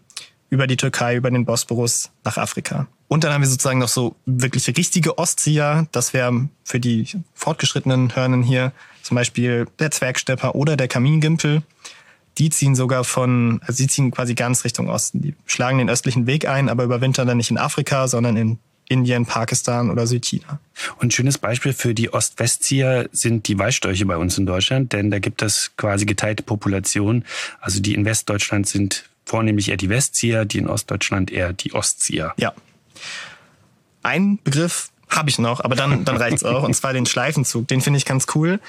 über 0.50 0.66
die 0.66 0.78
Türkei, 0.78 1.16
über 1.16 1.30
den 1.30 1.46
Bosporus 1.46 2.12
nach 2.24 2.38
Afrika. 2.38 2.88
Und 3.08 3.24
dann 3.24 3.34
haben 3.34 3.42
wir 3.42 3.50
sozusagen 3.50 3.80
noch 3.80 3.90
so 3.90 4.16
wirklich 4.26 4.68
richtige 4.68 5.18
Ostzieher. 5.18 5.88
Das 5.92 6.14
wäre 6.14 6.48
für 6.64 6.80
die 6.80 7.08
fortgeschrittenen 7.34 8.16
Hörnen 8.16 8.44
hier 8.44 8.72
zum 9.02 9.16
Beispiel 9.16 9.68
der 9.80 9.92
Zwergstepper 9.92 10.56
oder 10.56 10.78
der 10.78 10.88
Kamingimpel 10.88 11.64
die 12.40 12.50
ziehen 12.50 12.76
sogar 12.76 13.04
von, 13.04 13.60
also 13.62 13.74
sie 13.74 13.88
ziehen 13.88 14.12
quasi 14.12 14.34
ganz 14.34 14.64
Richtung 14.64 14.90
Osten. 14.90 15.22
Die 15.22 15.36
schlagen 15.46 15.78
den 15.78 15.90
östlichen 15.90 16.26
Weg 16.26 16.48
ein, 16.48 16.70
aber 16.70 16.86
überwintern 16.86 17.28
dann 17.28 17.38
nicht 17.38 17.52
in 17.52 17.58
Afrika, 17.58 18.08
sondern 18.08 18.38
in 18.38 18.60
Indien, 18.88 19.26
Pakistan 19.26 19.92
oder 19.92 20.08
Südchina. 20.08 20.60
Und 20.98 21.08
ein 21.08 21.12
schönes 21.12 21.38
Beispiel 21.38 21.74
für 21.74 21.94
die 21.94 22.12
Ost-West-Zieher 22.12 23.08
sind 23.12 23.48
die 23.48 23.60
Weißstörche 23.60 24.06
bei 24.06 24.18
uns 24.18 24.38
in 24.38 24.48
Deutschland, 24.48 24.94
denn 24.94 25.12
da 25.12 25.20
gibt 25.20 25.44
es 25.44 25.72
quasi 25.78 26.06
geteilte 26.06 26.42
Populationen. 26.42 27.24
Also 27.62 27.82
die 27.82 27.94
in 27.94 28.04
Westdeutschland 28.06 28.68
sind 28.68 29.08
vornehmlich 29.26 29.70
eher 29.70 29.78
die 29.78 29.90
Westzieher, 29.90 30.46
die 30.46 30.58
in 30.58 30.68
Ostdeutschland 30.68 31.30
eher 31.30 31.54
die 31.54 31.74
Ostzieher. 31.74 32.34
Ja. 32.38 32.54
Ein 34.02 34.40
Begriff 34.44 34.90
habe 35.08 35.30
ich 35.30 35.38
noch, 35.38 35.64
aber 35.64 35.76
dann, 35.76 36.06
dann 36.06 36.18
reicht's 36.18 36.44
auch, 36.44 36.64
und 36.64 36.74
zwar 36.74 36.94
den 36.94 37.06
Schleifenzug. 37.06 37.68
Den 37.68 37.82
finde 37.82 37.98
ich 37.98 38.06
ganz 38.06 38.26
cool. 38.34 38.60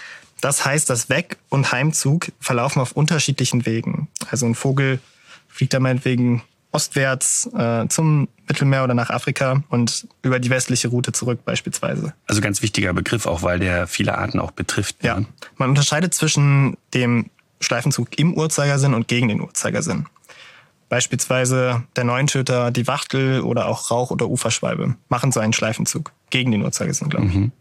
Das 0.40 0.64
heißt, 0.64 0.88
das 0.88 1.08
Weg- 1.08 1.36
und 1.48 1.72
Heimzug 1.72 2.32
verlaufen 2.40 2.80
auf 2.80 2.92
unterschiedlichen 2.92 3.66
Wegen. 3.66 4.08
Also 4.30 4.46
ein 4.46 4.54
Vogel 4.54 5.00
fliegt 5.48 5.74
da 5.74 5.80
meinetwegen 5.80 6.42
ostwärts 6.72 7.50
äh, 7.54 7.88
zum 7.88 8.28
Mittelmeer 8.48 8.84
oder 8.84 8.94
nach 8.94 9.10
Afrika 9.10 9.62
und 9.68 10.06
über 10.22 10.38
die 10.38 10.50
westliche 10.50 10.88
Route 10.88 11.12
zurück 11.12 11.44
beispielsweise. 11.44 12.14
Also 12.26 12.40
ganz 12.40 12.62
wichtiger 12.62 12.92
Begriff 12.92 13.26
auch, 13.26 13.42
weil 13.42 13.58
der 13.58 13.86
viele 13.86 14.16
Arten 14.16 14.38
auch 14.38 14.52
betrifft. 14.52 15.02
Ne? 15.02 15.08
Ja, 15.08 15.20
man 15.56 15.70
unterscheidet 15.70 16.14
zwischen 16.14 16.76
dem 16.94 17.26
Schleifenzug 17.60 18.18
im 18.18 18.34
Uhrzeigersinn 18.34 18.94
und 18.94 19.08
gegen 19.08 19.28
den 19.28 19.40
Uhrzeigersinn. 19.40 20.06
Beispielsweise 20.88 21.84
der 21.94 22.04
Neuntöter, 22.04 22.70
die 22.70 22.86
Wachtel 22.86 23.42
oder 23.42 23.66
auch 23.66 23.90
Rauch- 23.90 24.10
oder 24.10 24.28
Uferschwalbe 24.28 24.96
machen 25.08 25.30
so 25.30 25.38
einen 25.38 25.52
Schleifenzug 25.52 26.12
gegen 26.30 26.50
den 26.50 26.62
Uhrzeigersinn, 26.62 27.10
glaube 27.10 27.26
ich. 27.26 27.34
Mhm. 27.34 27.52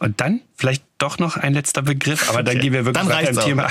Und 0.00 0.20
dann 0.20 0.40
vielleicht 0.56 0.84
doch 0.98 1.18
noch 1.18 1.36
ein 1.36 1.54
letzter 1.54 1.82
Begriff, 1.82 2.28
aber 2.30 2.42
dann 2.42 2.58
gehen 2.58 2.72
wir 2.72 2.84
wirklich 2.84 3.08
weiter 3.08 3.30
im 3.30 3.38
Thema. 3.38 3.68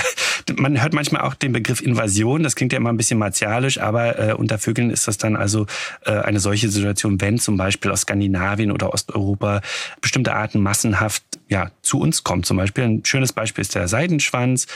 Man 0.56 0.80
hört 0.82 0.92
manchmal 0.92 1.22
auch 1.22 1.34
den 1.34 1.52
Begriff 1.52 1.80
Invasion, 1.80 2.42
das 2.42 2.54
klingt 2.54 2.72
ja 2.72 2.78
immer 2.78 2.90
ein 2.90 2.96
bisschen 2.96 3.18
martialisch, 3.18 3.80
aber 3.80 4.18
äh, 4.18 4.32
unter 4.34 4.58
Vögeln 4.58 4.90
ist 4.90 5.08
das 5.08 5.16
dann 5.16 5.36
also 5.36 5.66
äh, 6.04 6.12
eine 6.12 6.38
solche 6.38 6.68
Situation, 6.68 7.20
wenn 7.20 7.38
zum 7.38 7.56
Beispiel 7.56 7.90
aus 7.90 8.02
Skandinavien 8.02 8.70
oder 8.70 8.92
Osteuropa 8.92 9.62
bestimmte 10.00 10.34
Arten 10.34 10.60
massenhaft 10.60 11.22
ja, 11.48 11.70
zu 11.82 11.98
uns 11.98 12.24
kommen. 12.24 12.42
Zum 12.42 12.56
Beispiel 12.56 12.84
ein 12.84 13.04
schönes 13.04 13.32
Beispiel 13.32 13.62
ist 13.62 13.74
der 13.74 13.88
Seidenschwanz, 13.88 14.66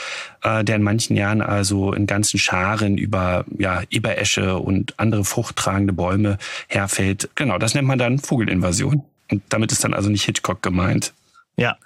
äh, 0.43 0.63
der 0.63 0.77
in 0.77 0.83
manchen 0.83 1.15
Jahren 1.15 1.41
also 1.41 1.93
in 1.93 2.07
ganzen 2.07 2.39
Scharen 2.39 2.97
über 2.97 3.45
ja, 3.57 3.83
Eberesche 3.89 4.57
und 4.57 4.97
andere 4.97 5.23
fruchttragende 5.23 5.93
Bäume 5.93 6.37
herfällt. 6.67 7.29
Genau, 7.35 7.57
das 7.57 7.75
nennt 7.75 7.87
man 7.87 7.99
dann 7.99 8.19
Vogelinvasion. 8.19 9.03
Und 9.31 9.43
damit 9.49 9.71
ist 9.71 9.83
dann 9.83 9.93
also 9.93 10.09
nicht 10.09 10.23
Hitchcock 10.23 10.61
gemeint. 10.61 11.13
Ja. 11.55 11.77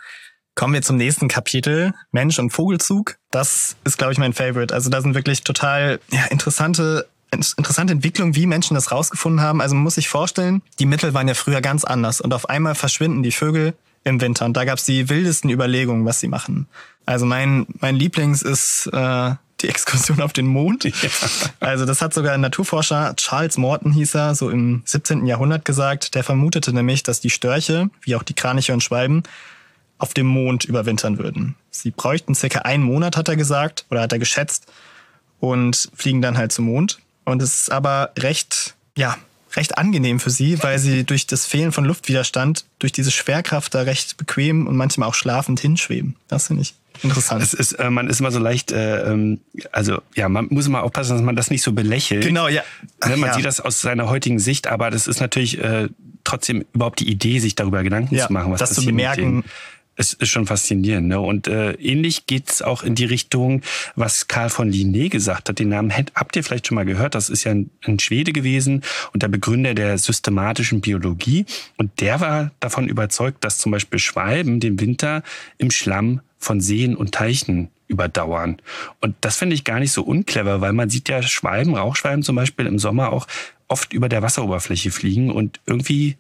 Kommen 0.55 0.73
wir 0.73 0.83
zum 0.83 0.97
nächsten 0.97 1.27
Kapitel, 1.27 1.93
Mensch 2.11 2.37
und 2.37 2.51
Vogelzug. 2.51 3.17
Das 3.31 3.75
ist, 3.85 3.97
glaube 3.97 4.13
ich, 4.13 4.19
mein 4.19 4.33
Favorite. 4.33 4.73
Also 4.73 4.89
da 4.89 5.01
sind 5.01 5.15
wirklich 5.15 5.43
total 5.43 5.99
ja, 6.11 6.25
interessante 6.25 7.07
interessante 7.33 7.93
Entwicklung, 7.93 8.35
wie 8.35 8.45
Menschen 8.45 8.75
das 8.75 8.91
rausgefunden 8.91 9.41
haben. 9.41 9.59
Also 9.59 9.73
man 9.73 9.83
muss 9.83 9.95
sich 9.95 10.07
vorstellen, 10.07 10.61
die 10.77 10.85
Mittel 10.85 11.15
waren 11.15 11.27
ja 11.27 11.33
früher 11.33 11.61
ganz 11.61 11.83
anders 11.83 12.21
und 12.21 12.31
auf 12.31 12.47
einmal 12.47 12.75
verschwinden 12.75 13.23
die 13.23 13.31
Vögel 13.31 13.73
im 14.03 14.21
Winter 14.21 14.45
und 14.45 14.55
da 14.55 14.65
gab 14.65 14.77
es 14.77 14.85
die 14.85 15.09
wildesten 15.09 15.49
Überlegungen, 15.49 16.05
was 16.05 16.19
sie 16.19 16.27
machen. 16.27 16.67
Also 17.05 17.25
mein 17.25 17.65
mein 17.79 17.95
Lieblings 17.95 18.43
ist 18.43 18.87
äh, 18.93 19.31
die 19.63 19.69
Exkursion 19.69 20.21
auf 20.21 20.33
den 20.33 20.45
Mond. 20.45 20.83
Ja. 20.83 20.91
Also 21.59 21.85
das 21.85 22.01
hat 22.01 22.13
sogar 22.13 22.33
ein 22.33 22.41
Naturforscher, 22.41 23.15
Charles 23.15 23.57
Morton 23.57 23.91
hieß 23.93 24.15
er, 24.15 24.35
so 24.35 24.49
im 24.49 24.83
17. 24.85 25.25
Jahrhundert 25.25 25.65
gesagt. 25.65 26.15
Der 26.15 26.23
vermutete 26.23 26.73
nämlich, 26.73 27.03
dass 27.03 27.21
die 27.21 27.29
Störche, 27.29 27.89
wie 28.01 28.15
auch 28.15 28.23
die 28.23 28.33
Kraniche 28.33 28.73
und 28.73 28.83
Schwalben, 28.83 29.23
auf 29.97 30.13
dem 30.13 30.27
Mond 30.27 30.65
überwintern 30.65 31.17
würden. 31.17 31.55
Sie 31.71 31.91
bräuchten 31.91 32.35
circa 32.35 32.59
einen 32.59 32.83
Monat, 32.83 33.15
hat 33.15 33.29
er 33.29 33.35
gesagt, 33.35 33.85
oder 33.89 34.01
hat 34.01 34.11
er 34.11 34.19
geschätzt, 34.19 34.67
und 35.39 35.89
fliegen 35.95 36.21
dann 36.21 36.37
halt 36.37 36.51
zum 36.51 36.65
Mond. 36.65 36.99
Und 37.25 37.41
es 37.41 37.55
ist 37.55 37.71
aber 37.71 38.11
recht, 38.17 38.75
ja, 38.97 39.17
recht 39.55 39.77
angenehm 39.77 40.19
für 40.19 40.29
sie, 40.29 40.61
weil 40.63 40.79
sie 40.79 41.03
durch 41.03 41.27
das 41.27 41.45
Fehlen 41.45 41.71
von 41.71 41.85
Luftwiderstand, 41.85 42.65
durch 42.79 42.91
diese 42.91 43.11
Schwerkraft 43.11 43.75
da 43.75 43.81
recht 43.81 44.17
bequem 44.17 44.67
und 44.67 44.75
manchmal 44.75 45.09
auch 45.09 45.13
schlafend 45.13 45.59
hinschweben. 45.59 46.15
Das 46.27 46.47
finde 46.47 46.63
ich 46.63 46.75
Interessant. 47.01 47.41
Es 47.41 47.53
ist, 47.53 47.73
äh, 47.73 47.89
man 47.89 48.07
ist 48.09 48.19
immer 48.19 48.31
so 48.31 48.39
leicht, 48.39 48.71
äh, 48.71 49.11
ähm, 49.11 49.41
also 49.71 50.01
ja, 50.15 50.29
man 50.29 50.47
muss 50.49 50.67
immer 50.67 50.83
aufpassen, 50.83 51.13
dass 51.13 51.21
man 51.21 51.35
das 51.35 51.49
nicht 51.49 51.63
so 51.63 51.73
belächelt. 51.73 52.23
Genau, 52.23 52.47
ja. 52.47 52.63
Ach, 52.99 53.09
man 53.09 53.29
ja. 53.29 53.33
sieht 53.33 53.45
das 53.45 53.59
aus 53.59 53.81
seiner 53.81 54.09
heutigen 54.09 54.39
Sicht, 54.39 54.67
aber 54.67 54.91
das 54.91 55.07
ist 55.07 55.19
natürlich 55.19 55.59
äh, 55.59 55.89
trotzdem 56.23 56.65
überhaupt 56.73 56.99
die 56.99 57.09
Idee, 57.09 57.39
sich 57.39 57.55
darüber 57.55 57.83
Gedanken 57.83 58.15
ja, 58.15 58.27
zu 58.27 58.33
machen, 58.33 58.51
was 58.51 58.59
das 58.59 58.73
zu 58.73 58.85
bemerken. 58.85 59.43
Es 59.95 60.13
ist 60.13 60.29
schon 60.29 60.47
faszinierend. 60.47 61.07
Ne? 61.07 61.19
Und 61.19 61.47
äh, 61.47 61.73
ähnlich 61.73 62.25
geht's 62.25 62.63
auch 62.63 62.81
in 62.81 62.95
die 62.95 63.05
Richtung, 63.05 63.61
was 63.95 64.27
Karl 64.27 64.49
von 64.49 64.71
Linné 64.71 65.09
gesagt 65.09 65.49
hat. 65.49 65.59
Den 65.59 65.69
Namen 65.69 65.93
habt 65.93 66.35
ihr 66.35 66.43
vielleicht 66.43 66.65
schon 66.65 66.75
mal 66.75 66.85
gehört. 66.85 67.13
Das 67.13 67.29
ist 67.29 67.43
ja 67.43 67.51
ein, 67.51 67.69
ein 67.85 67.99
Schwede 67.99 68.33
gewesen 68.33 68.81
und 69.13 69.21
der 69.21 69.27
Begründer 69.27 69.75
der 69.75 69.99
systematischen 69.99 70.81
Biologie. 70.81 71.45
Und 71.77 72.01
der 72.01 72.19
war 72.21 72.51
davon 72.59 72.87
überzeugt, 72.87 73.43
dass 73.43 73.59
zum 73.59 73.71
Beispiel 73.71 73.99
Schwalben 73.99 74.59
den 74.59 74.79
Winter 74.79 75.21
im 75.59 75.69
Schlamm 75.69 76.21
von 76.43 76.61
Seen 76.61 76.95
und 76.95 77.13
Teichen 77.13 77.69
überdauern. 77.87 78.57
Und 79.01 79.15
das 79.21 79.37
finde 79.37 79.55
ich 79.55 79.63
gar 79.63 79.79
nicht 79.79 79.91
so 79.91 80.03
unclever, 80.03 80.61
weil 80.61 80.73
man 80.73 80.89
sieht 80.89 81.09
ja 81.09 81.21
Schwalben, 81.21 81.75
Rauchschwalben 81.75 82.23
zum 82.23 82.35
Beispiel 82.35 82.65
im 82.65 82.79
Sommer 82.79 83.11
auch 83.11 83.27
oft 83.67 83.93
über 83.93 84.09
der 84.09 84.21
Wasseroberfläche 84.21 84.91
fliegen 84.91 85.31
und 85.31 85.59
irgendwie 85.65 86.17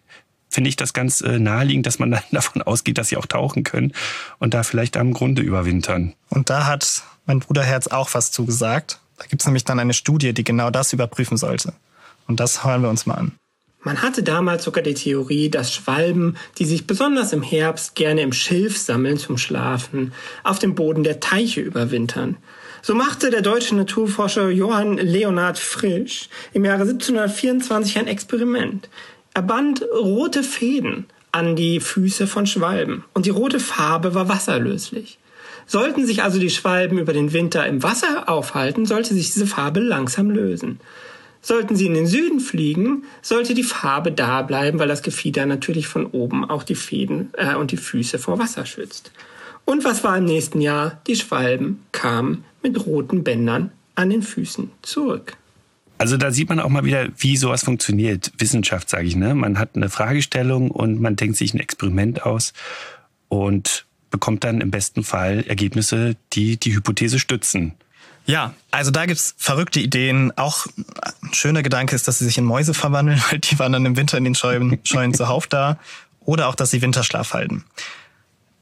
finde 0.49 0.69
ich 0.69 0.75
das 0.75 0.93
ganz 0.93 1.21
äh, 1.21 1.39
naheliegend, 1.39 1.85
dass 1.85 1.99
man 1.99 2.11
dann 2.11 2.21
davon 2.31 2.61
ausgeht, 2.61 2.97
dass 2.97 3.09
sie 3.09 3.17
auch 3.17 3.25
tauchen 3.25 3.63
können 3.63 3.93
und 4.39 4.53
da 4.53 4.63
vielleicht 4.63 4.97
am 4.97 5.13
Grunde 5.13 5.41
überwintern. 5.41 6.13
Und 6.29 6.49
da 6.49 6.65
hat 6.65 7.03
mein 7.25 7.39
Bruder 7.39 7.63
Herz 7.63 7.87
auch 7.87 8.13
was 8.13 8.31
zugesagt. 8.31 8.99
Da 9.17 9.25
gibt 9.25 9.41
es 9.41 9.45
nämlich 9.45 9.63
dann 9.63 9.79
eine 9.79 9.93
Studie, 9.93 10.33
die 10.33 10.43
genau 10.43 10.69
das 10.69 10.93
überprüfen 10.93 11.37
sollte. 11.37 11.73
Und 12.27 12.39
das 12.39 12.63
hören 12.63 12.81
wir 12.81 12.89
uns 12.89 13.05
mal 13.05 13.15
an. 13.15 13.31
Man 13.83 14.01
hatte 14.01 14.23
damals 14.23 14.63
sogar 14.63 14.83
die 14.83 14.93
Theorie, 14.93 15.49
dass 15.49 15.73
Schwalben, 15.73 16.37
die 16.57 16.65
sich 16.65 16.87
besonders 16.87 17.33
im 17.33 17.43
Herbst 17.43 17.95
gerne 17.95 18.21
im 18.21 18.31
Schilf 18.31 18.77
sammeln 18.77 19.17
zum 19.17 19.37
Schlafen, 19.37 20.13
auf 20.43 20.59
dem 20.59 20.73
Boden 20.73 21.03
der 21.03 21.19
Teiche 21.19 21.61
überwintern. 21.61 22.37
So 22.81 22.95
machte 22.95 23.29
der 23.29 23.41
deutsche 23.41 23.75
Naturforscher 23.75 24.49
Johann 24.49 24.97
Leonhard 24.97 25.59
Frisch 25.59 26.29
im 26.53 26.65
Jahre 26.65 26.81
1724 26.81 27.99
ein 27.99 28.07
Experiment. 28.07 28.89
Er 29.33 29.41
band 29.41 29.81
rote 29.81 30.43
Fäden 30.43 31.05
an 31.31 31.55
die 31.55 31.79
Füße 31.79 32.27
von 32.27 32.45
Schwalben 32.45 33.03
und 33.13 33.25
die 33.25 33.31
rote 33.31 33.59
Farbe 33.59 34.13
war 34.13 34.29
wasserlöslich. 34.29 35.17
Sollten 35.65 36.05
sich 36.05 36.23
also 36.23 36.39
die 36.39 36.49
Schwalben 36.49 36.99
über 36.99 37.13
den 37.13 37.33
Winter 37.33 37.65
im 37.65 37.83
Wasser 37.83 38.29
aufhalten, 38.29 38.85
sollte 38.85 39.13
sich 39.13 39.31
diese 39.31 39.47
Farbe 39.47 39.79
langsam 39.79 40.29
lösen. 40.29 40.79
Sollten 41.45 41.75
sie 41.75 41.87
in 41.87 41.93
den 41.93 42.07
Süden 42.07 42.39
fliegen, 42.39 43.03
sollte 43.21 43.53
die 43.53 43.63
Farbe 43.63 44.13
da 44.13 44.41
bleiben, 44.41 44.79
weil 44.79 44.87
das 44.87 45.03
Gefieder 45.03 45.45
natürlich 45.45 45.87
von 45.87 46.05
oben 46.07 46.49
auch 46.49 46.63
die 46.63 46.73
Fäden 46.73 47.31
äh, 47.33 47.55
und 47.55 47.71
die 47.71 47.77
Füße 47.77 48.17
vor 48.17 48.39
Wasser 48.39 48.65
schützt. 48.65 49.11
Und 49.65 49.83
was 49.83 50.03
war 50.05 50.17
im 50.17 50.25
nächsten 50.25 50.61
Jahr? 50.61 51.01
Die 51.05 51.17
Schwalben 51.17 51.83
kamen 51.91 52.45
mit 52.61 52.85
roten 52.85 53.23
Bändern 53.23 53.71
an 53.95 54.09
den 54.09 54.21
Füßen 54.21 54.71
zurück. 54.81 55.35
Also 55.97 56.17
da 56.17 56.31
sieht 56.31 56.49
man 56.49 56.59
auch 56.59 56.69
mal 56.69 56.85
wieder, 56.85 57.09
wie 57.17 57.37
sowas 57.37 57.63
funktioniert. 57.63 58.31
Wissenschaft, 58.37 58.89
sage 58.89 59.05
ich. 59.05 59.15
Ne? 59.15 59.35
Man 59.35 59.59
hat 59.59 59.75
eine 59.75 59.89
Fragestellung 59.89 60.71
und 60.71 60.99
man 60.99 61.15
denkt 61.15 61.37
sich 61.37 61.53
ein 61.53 61.59
Experiment 61.59 62.25
aus 62.25 62.53
und 63.27 63.85
bekommt 64.11 64.43
dann 64.43 64.61
im 64.61 64.71
besten 64.71 65.03
Fall 65.03 65.43
Ergebnisse, 65.47 66.15
die 66.33 66.57
die 66.57 66.75
Hypothese 66.75 67.19
stützen. 67.19 67.73
Ja, 68.25 68.53
also 68.71 68.91
da 68.91 69.05
gibt's 69.05 69.35
verrückte 69.37 69.79
Ideen. 69.79 70.31
Auch 70.37 70.65
ein 71.21 71.33
schöner 71.33 71.63
Gedanke 71.63 71.95
ist, 71.95 72.07
dass 72.07 72.19
sie 72.19 72.25
sich 72.25 72.37
in 72.37 72.45
Mäuse 72.45 72.73
verwandeln, 72.73 73.21
weil 73.29 73.39
die 73.39 73.59
waren 73.59 73.73
dann 73.73 73.85
im 73.85 73.97
Winter 73.97 74.17
in 74.17 74.23
den 74.23 74.35
Scheunen, 74.35 74.79
Scheunen 74.83 75.13
zuhauf 75.13 75.47
da. 75.47 75.77
Oder 76.21 76.47
auch, 76.47 76.55
dass 76.55 76.71
sie 76.71 76.81
Winterschlaf 76.81 77.33
halten. 77.33 77.65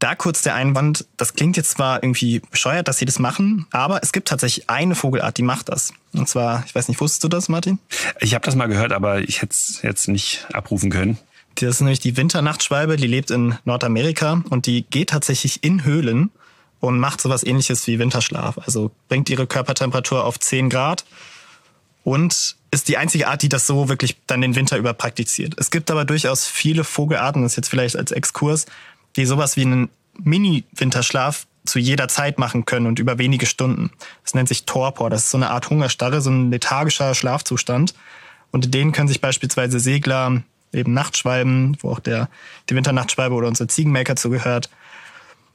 Da 0.00 0.16
kurz 0.16 0.42
der 0.42 0.56
Einwand, 0.56 1.06
das 1.16 1.34
klingt 1.34 1.56
jetzt 1.56 1.70
zwar 1.70 2.02
irgendwie 2.02 2.40
bescheuert, 2.50 2.88
dass 2.88 2.98
sie 2.98 3.04
das 3.04 3.20
machen, 3.20 3.66
aber 3.70 4.02
es 4.02 4.10
gibt 4.10 4.26
tatsächlich 4.26 4.68
eine 4.68 4.96
Vogelart, 4.96 5.38
die 5.38 5.44
macht 5.44 5.68
das. 5.68 5.92
Und 6.12 6.28
zwar, 6.28 6.64
ich 6.66 6.74
weiß 6.74 6.88
nicht, 6.88 7.00
wusstest 7.00 7.22
du 7.22 7.28
das, 7.28 7.48
Martin? 7.48 7.78
Ich 8.18 8.34
habe 8.34 8.44
das 8.44 8.56
mal 8.56 8.66
gehört, 8.66 8.92
aber 8.92 9.20
ich 9.20 9.42
hätte 9.42 9.52
es 9.52 9.78
jetzt 9.82 10.08
nicht 10.08 10.44
abrufen 10.52 10.90
können. 10.90 11.18
Das 11.54 11.68
ist 11.76 11.80
nämlich 11.82 12.00
die 12.00 12.16
Winternachtschwalbe, 12.16 12.96
die 12.96 13.06
lebt 13.06 13.30
in 13.30 13.56
Nordamerika 13.64 14.42
und 14.50 14.66
die 14.66 14.82
geht 14.82 15.10
tatsächlich 15.10 15.62
in 15.62 15.84
Höhlen 15.84 16.32
und 16.82 16.98
macht 16.98 17.20
sowas 17.20 17.44
ähnliches 17.44 17.86
wie 17.86 18.00
Winterschlaf. 18.00 18.58
Also 18.58 18.90
bringt 19.08 19.30
ihre 19.30 19.46
Körpertemperatur 19.46 20.24
auf 20.24 20.40
10 20.40 20.68
Grad 20.68 21.04
und 22.02 22.56
ist 22.72 22.88
die 22.88 22.96
einzige 22.96 23.28
Art, 23.28 23.42
die 23.42 23.48
das 23.48 23.68
so 23.68 23.88
wirklich 23.88 24.16
dann 24.26 24.40
den 24.40 24.56
Winter 24.56 24.76
über 24.78 24.92
praktiziert. 24.92 25.54
Es 25.58 25.70
gibt 25.70 25.92
aber 25.92 26.04
durchaus 26.04 26.44
viele 26.48 26.82
Vogelarten, 26.82 27.42
das 27.42 27.52
ist 27.52 27.56
jetzt 27.56 27.68
vielleicht 27.68 27.96
als 27.96 28.10
Exkurs, 28.10 28.66
die 29.14 29.26
sowas 29.26 29.56
wie 29.56 29.62
einen 29.62 29.90
Mini-Winterschlaf 30.24 31.46
zu 31.64 31.78
jeder 31.78 32.08
Zeit 32.08 32.40
machen 32.40 32.64
können 32.64 32.86
und 32.86 32.98
über 32.98 33.16
wenige 33.16 33.46
Stunden. 33.46 33.92
Das 34.24 34.34
nennt 34.34 34.48
sich 34.48 34.64
Torpor. 34.64 35.08
Das 35.08 35.24
ist 35.24 35.30
so 35.30 35.38
eine 35.38 35.50
Art 35.50 35.70
Hungerstarre, 35.70 36.20
so 36.20 36.30
ein 36.30 36.50
lethargischer 36.50 37.14
Schlafzustand. 37.14 37.94
Und 38.50 38.64
in 38.64 38.70
denen 38.72 38.90
können 38.90 39.06
sich 39.06 39.20
beispielsweise 39.20 39.78
Segler, 39.78 40.42
eben 40.72 40.94
Nachtschwalben, 40.94 41.76
wo 41.80 41.92
auch 41.92 42.00
der, 42.00 42.28
die 42.68 42.74
Winternachtschwalbe 42.74 43.36
oder 43.36 43.46
unser 43.46 43.68
Ziegenmelker 43.68 44.16
zugehört, 44.16 44.68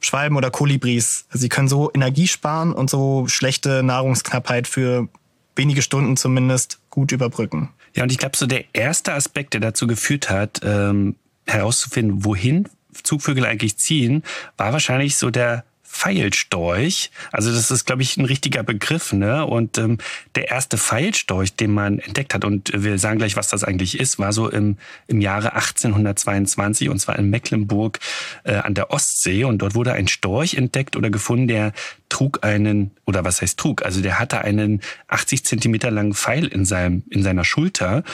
Schwalben 0.00 0.36
oder 0.36 0.50
Kolibris. 0.50 1.26
Sie 1.30 1.48
können 1.48 1.68
so 1.68 1.90
Energie 1.92 2.28
sparen 2.28 2.72
und 2.72 2.90
so 2.90 3.26
schlechte 3.26 3.82
Nahrungsknappheit 3.82 4.66
für 4.66 5.08
wenige 5.56 5.82
Stunden 5.82 6.16
zumindest 6.16 6.80
gut 6.90 7.12
überbrücken. 7.12 7.70
Ja, 7.94 8.04
und 8.04 8.12
ich 8.12 8.18
glaube, 8.18 8.36
so 8.36 8.46
der 8.46 8.64
erste 8.74 9.12
Aspekt, 9.12 9.54
der 9.54 9.60
dazu 9.60 9.86
geführt 9.86 10.30
hat, 10.30 10.60
ähm, 10.62 11.16
herauszufinden, 11.46 12.24
wohin 12.24 12.68
Zugvögel 13.02 13.44
eigentlich 13.44 13.76
ziehen, 13.76 14.22
war 14.56 14.72
wahrscheinlich 14.72 15.16
so 15.16 15.30
der 15.30 15.64
Pfeilstorch. 15.88 17.10
Also 17.32 17.50
das 17.52 17.70
ist, 17.70 17.86
glaube 17.86 18.02
ich, 18.02 18.16
ein 18.16 18.24
richtiger 18.24 18.62
Begriff. 18.62 19.12
Ne? 19.12 19.44
Und 19.44 19.78
ähm, 19.78 19.98
der 20.34 20.48
erste 20.48 20.76
Pfeilstorch, 20.76 21.56
den 21.56 21.72
man 21.72 21.98
entdeckt 21.98 22.34
hat, 22.34 22.44
und 22.44 22.70
wir 22.74 22.98
sagen 22.98 23.18
gleich, 23.18 23.36
was 23.36 23.48
das 23.48 23.64
eigentlich 23.64 23.98
ist, 23.98 24.18
war 24.18 24.32
so 24.32 24.48
im, 24.48 24.76
im 25.06 25.20
Jahre 25.20 25.54
1822 25.54 26.90
und 26.90 27.00
zwar 27.00 27.18
in 27.18 27.30
Mecklenburg 27.30 27.98
äh, 28.44 28.56
an 28.56 28.74
der 28.74 28.90
Ostsee. 28.90 29.44
Und 29.44 29.58
dort 29.58 29.74
wurde 29.74 29.92
ein 29.94 30.08
Storch 30.08 30.54
entdeckt 30.54 30.94
oder 30.94 31.10
gefunden, 31.10 31.48
der 31.48 31.72
trug 32.08 32.44
einen, 32.44 32.90
oder 33.06 33.24
was 33.24 33.40
heißt 33.40 33.58
trug, 33.58 33.82
also 33.84 34.00
der 34.00 34.18
hatte 34.18 34.42
einen 34.42 34.80
80 35.08 35.44
Zentimeter 35.44 35.90
langen 35.90 36.14
Pfeil 36.14 36.46
in, 36.46 36.64
seinem, 36.64 37.02
in 37.10 37.22
seiner 37.22 37.44
Schulter. 37.44 38.04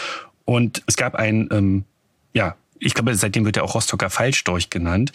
Und 0.44 0.82
es 0.86 0.96
gab 0.96 1.16
ein, 1.16 1.48
ähm, 1.50 1.84
ja, 2.32 2.56
ich 2.78 2.94
glaube, 2.94 3.14
seitdem 3.14 3.44
wird 3.44 3.56
er 3.56 3.64
auch 3.64 3.74
Rostocker 3.74 4.10
Pfeilstorch 4.10 4.70
genannt. 4.70 5.12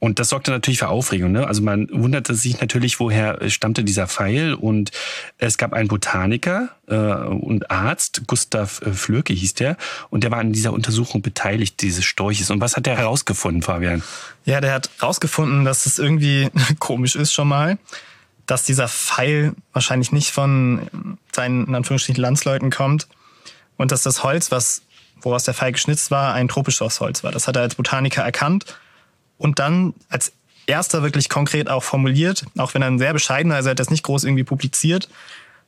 Und 0.00 0.20
das 0.20 0.28
sorgte 0.28 0.52
natürlich 0.52 0.78
für 0.78 0.88
Aufregung. 0.88 1.32
Ne? 1.32 1.46
Also 1.46 1.60
man 1.60 1.88
wunderte 1.90 2.34
sich 2.34 2.60
natürlich, 2.60 3.00
woher 3.00 3.50
stammte 3.50 3.82
dieser 3.82 4.06
Pfeil. 4.06 4.54
Und 4.54 4.92
es 5.38 5.58
gab 5.58 5.72
einen 5.72 5.88
Botaniker 5.88 6.68
äh, 6.86 6.94
und 6.94 7.70
Arzt, 7.70 8.22
Gustav 8.28 8.80
äh, 8.82 8.92
Flöke 8.92 9.32
hieß 9.32 9.54
der, 9.54 9.76
und 10.10 10.22
der 10.22 10.30
war 10.30 10.38
an 10.38 10.52
dieser 10.52 10.72
Untersuchung 10.72 11.20
beteiligt, 11.20 11.82
dieses 11.82 12.04
Storches. 12.04 12.50
Und 12.50 12.60
was 12.60 12.76
hat 12.76 12.86
der 12.86 12.96
herausgefunden, 12.96 13.62
Fabian? 13.62 14.04
Ja, 14.44 14.60
der 14.60 14.72
hat 14.72 14.90
herausgefunden, 15.00 15.64
dass 15.64 15.84
es 15.84 15.98
irgendwie 15.98 16.48
komisch 16.78 17.16
ist 17.16 17.32
schon 17.32 17.48
mal, 17.48 17.76
dass 18.46 18.62
dieser 18.62 18.88
Pfeil 18.88 19.52
wahrscheinlich 19.72 20.12
nicht 20.12 20.30
von 20.30 21.18
seinen, 21.32 21.66
in 21.66 21.74
Anführungsstrichen, 21.74 22.22
Landsleuten 22.22 22.70
kommt 22.70 23.08
und 23.76 23.90
dass 23.90 24.04
das 24.04 24.22
Holz, 24.22 24.52
was, 24.52 24.82
woraus 25.20 25.42
der 25.42 25.54
Pfeil 25.54 25.72
geschnitzt 25.72 26.12
war, 26.12 26.34
ein 26.34 26.46
tropisches 26.46 27.00
Holz 27.00 27.24
war. 27.24 27.32
Das 27.32 27.48
hat 27.48 27.56
er 27.56 27.62
als 27.62 27.74
Botaniker 27.74 28.22
erkannt 28.22 28.64
und 29.38 29.58
dann 29.58 29.94
als 30.08 30.32
erster 30.66 31.02
wirklich 31.02 31.28
konkret 31.28 31.68
auch 31.68 31.82
formuliert, 31.82 32.44
auch 32.58 32.74
wenn 32.74 32.82
er 32.82 32.88
ein 32.88 32.98
sehr 32.98 33.12
bescheidener, 33.12 33.56
also 33.56 33.68
er 33.68 33.70
hat 33.70 33.80
das 33.80 33.90
nicht 33.90 34.02
groß 34.04 34.24
irgendwie 34.24 34.44
publiziert, 34.44 35.08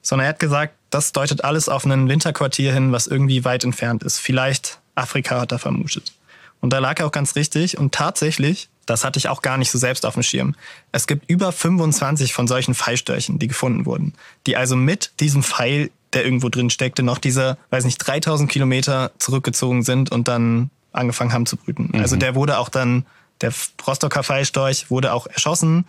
sondern 0.03 0.27
er 0.27 0.31
hat 0.31 0.39
gesagt, 0.39 0.75
das 0.91 1.13
deutet 1.13 1.45
alles 1.45 1.69
auf 1.69 1.85
ein 1.85 2.09
Winterquartier 2.09 2.73
hin, 2.73 2.93
was 2.93 3.07
irgendwie 3.07 3.45
weit 3.45 3.65
entfernt 3.65 4.03
ist. 4.03 4.19
Vielleicht 4.19 4.79
Afrika 4.95 5.41
hat 5.41 5.53
er 5.53 5.59
vermutet. 5.59 6.13
Und 6.61 6.73
da 6.73 6.79
lag 6.79 6.99
er 6.99 7.07
auch 7.07 7.13
ganz 7.13 7.37
richtig. 7.37 7.79
Und 7.79 7.93
tatsächlich, 7.93 8.69
das 8.87 9.05
hatte 9.05 9.19
ich 9.19 9.29
auch 9.29 9.43
gar 9.43 9.57
nicht 9.57 9.71
so 9.71 9.79
selbst 9.79 10.05
auf 10.05 10.15
dem 10.15 10.23
Schirm. 10.23 10.55
Es 10.93 11.07
gibt 11.07 11.29
über 11.31 11.53
25 11.53 12.35
von 12.35 12.47
solchen 12.47 12.75
Pfeilstörchen, 12.75 13.39
die 13.39 13.49
gefunden 13.49 13.87
wurden. 13.87 14.15
Die 14.47 14.57
also 14.57 14.77
mit 14.77 15.13
diesem 15.21 15.43
Pfeil, 15.43 15.91
der 16.13 16.25
irgendwo 16.25 16.49
drin 16.49 16.71
steckte, 16.71 17.03
noch 17.03 17.19
diese, 17.19 17.57
weiß 17.71 17.85
nicht, 17.85 17.99
3000 17.99 18.51
Kilometer 18.51 19.13
zurückgezogen 19.19 19.83
sind 19.83 20.13
und 20.13 20.29
dann 20.29 20.71
angefangen 20.93 21.33
haben 21.33 21.47
zu 21.47 21.57
brüten. 21.57 21.91
Mhm. 21.93 22.01
Also 22.01 22.17
der 22.17 22.35
wurde 22.35 22.59
auch 22.59 22.69
dann 22.69 23.07
der 23.41 23.53
Rostocker 23.87 24.23
Pfeilstorch 24.23 24.91
wurde 24.91 25.13
auch 25.13 25.27
erschossen, 25.27 25.85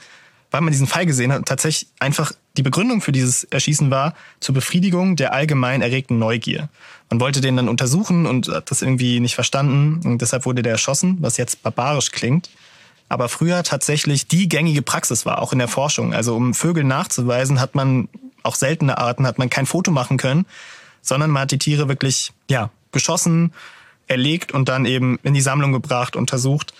weil 0.51 0.61
man 0.61 0.71
diesen 0.71 0.87
Pfeil 0.87 1.05
gesehen 1.05 1.31
hat 1.31 1.39
und 1.39 1.47
tatsächlich 1.47 1.89
einfach 1.99 2.33
die 2.57 2.63
Begründung 2.63 3.01
für 3.01 3.13
dieses 3.13 3.45
Erschießen 3.45 3.89
war 3.89 4.13
zur 4.41 4.53
Befriedigung 4.53 5.15
der 5.15 5.33
allgemein 5.33 5.81
erregten 5.81 6.19
Neugier. 6.19 6.69
Man 7.09 7.19
wollte 7.19 7.41
den 7.41 7.55
dann 7.55 7.69
untersuchen 7.69 8.25
und 8.25 8.49
hat 8.49 8.71
das 8.71 8.81
irgendwie 8.81 9.19
nicht 9.19 9.35
verstanden 9.35 10.01
und 10.07 10.21
deshalb 10.21 10.45
wurde 10.45 10.61
der 10.61 10.73
erschossen, 10.73 11.17
was 11.21 11.37
jetzt 11.37 11.63
barbarisch 11.63 12.11
klingt. 12.11 12.49
Aber 13.07 13.27
früher 13.27 13.63
tatsächlich 13.63 14.27
die 14.27 14.47
gängige 14.47 14.81
Praxis 14.81 15.25
war, 15.25 15.41
auch 15.41 15.51
in 15.51 15.59
der 15.59 15.67
Forschung. 15.67 16.13
Also 16.13 16.35
um 16.35 16.53
Vögel 16.53 16.83
nachzuweisen, 16.85 17.59
hat 17.59 17.75
man 17.75 18.07
auch 18.43 18.55
seltene 18.55 18.97
Arten, 18.97 19.27
hat 19.27 19.37
man 19.37 19.49
kein 19.49 19.65
Foto 19.65 19.91
machen 19.91 20.17
können, 20.17 20.45
sondern 21.01 21.29
man 21.29 21.43
hat 21.43 21.51
die 21.51 21.59
Tiere 21.59 21.89
wirklich, 21.89 22.31
ja, 22.49 22.69
geschossen, 22.91 23.53
erlegt 24.07 24.51
und 24.51 24.69
dann 24.69 24.85
eben 24.85 25.19
in 25.23 25.33
die 25.33 25.41
Sammlung 25.41 25.71
gebracht, 25.71 26.15
untersucht. 26.15 26.73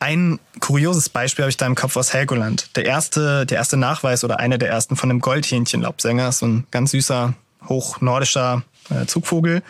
Ein 0.00 0.38
kurioses 0.60 1.08
Beispiel 1.08 1.42
habe 1.42 1.50
ich 1.50 1.56
da 1.56 1.66
im 1.66 1.74
Kopf 1.74 1.96
aus 1.96 2.14
Helgoland. 2.14 2.76
Der 2.76 2.84
erste, 2.84 3.44
der 3.46 3.58
erste 3.58 3.76
Nachweis 3.76 4.22
oder 4.22 4.38
einer 4.38 4.56
der 4.56 4.68
ersten 4.68 4.94
von 4.94 5.10
einem 5.10 5.20
Goldhähnchenlaubsänger, 5.20 6.30
so 6.30 6.46
ein 6.46 6.66
ganz 6.70 6.92
süßer, 6.92 7.34
hochnordischer 7.68 8.62
äh, 8.90 9.06
Zugvogel. 9.06 9.62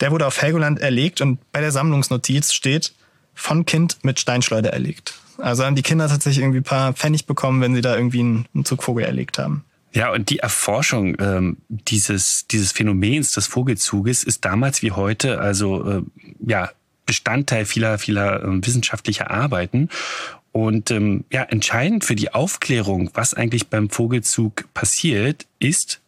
Der 0.00 0.10
wurde 0.10 0.26
auf 0.26 0.40
Helgoland 0.40 0.80
erlegt 0.80 1.22
und 1.22 1.38
bei 1.52 1.60
der 1.60 1.72
Sammlungsnotiz 1.72 2.52
steht, 2.52 2.92
von 3.34 3.64
Kind 3.64 3.98
mit 4.02 4.20
Steinschleuder 4.20 4.70
erlegt. 4.70 5.14
Also 5.38 5.64
haben 5.64 5.76
die 5.76 5.82
Kinder 5.82 6.08
tatsächlich 6.08 6.42
irgendwie 6.42 6.60
ein 6.60 6.64
paar 6.64 6.92
Pfennig 6.92 7.26
bekommen, 7.26 7.62
wenn 7.62 7.74
sie 7.74 7.80
da 7.80 7.96
irgendwie 7.96 8.20
einen, 8.20 8.64
Zugvogel 8.64 9.04
erlegt 9.04 9.38
haben. 9.38 9.64
Ja, 9.92 10.12
und 10.12 10.28
die 10.28 10.38
Erforschung 10.38 11.16
ähm, 11.18 11.56
dieses, 11.68 12.46
dieses 12.46 12.72
Phänomens 12.72 13.32
des 13.32 13.46
Vogelzuges 13.46 14.24
ist 14.24 14.44
damals 14.44 14.82
wie 14.82 14.92
heute 14.92 15.40
also 15.40 15.90
äh, 15.90 16.02
ja 16.46 16.70
Bestandteil 17.10 17.64
vieler, 17.64 17.98
vieler 17.98 18.44
äh, 18.44 18.64
wissenschaftlicher 18.64 19.32
Arbeiten. 19.32 19.88
Und 20.52 20.92
ähm, 20.92 21.24
ja, 21.32 21.42
entscheidend 21.42 22.04
für 22.04 22.14
die 22.14 22.32
Aufklärung, 22.32 23.10
was 23.14 23.34
eigentlich 23.34 23.66
beim 23.66 23.90
Vogelzug 23.90 24.72
passiert, 24.74 25.44
ist 25.58 26.00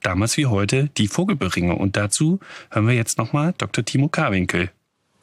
damals 0.00 0.38
wie 0.38 0.46
heute 0.46 0.88
die 0.96 1.08
Vogelberingung. 1.08 1.76
Und 1.76 1.98
dazu 1.98 2.40
hören 2.70 2.88
wir 2.88 2.94
jetzt 2.94 3.18
nochmal 3.18 3.52
Dr. 3.58 3.84
Timo 3.84 4.08
Karwinkel. 4.08 4.70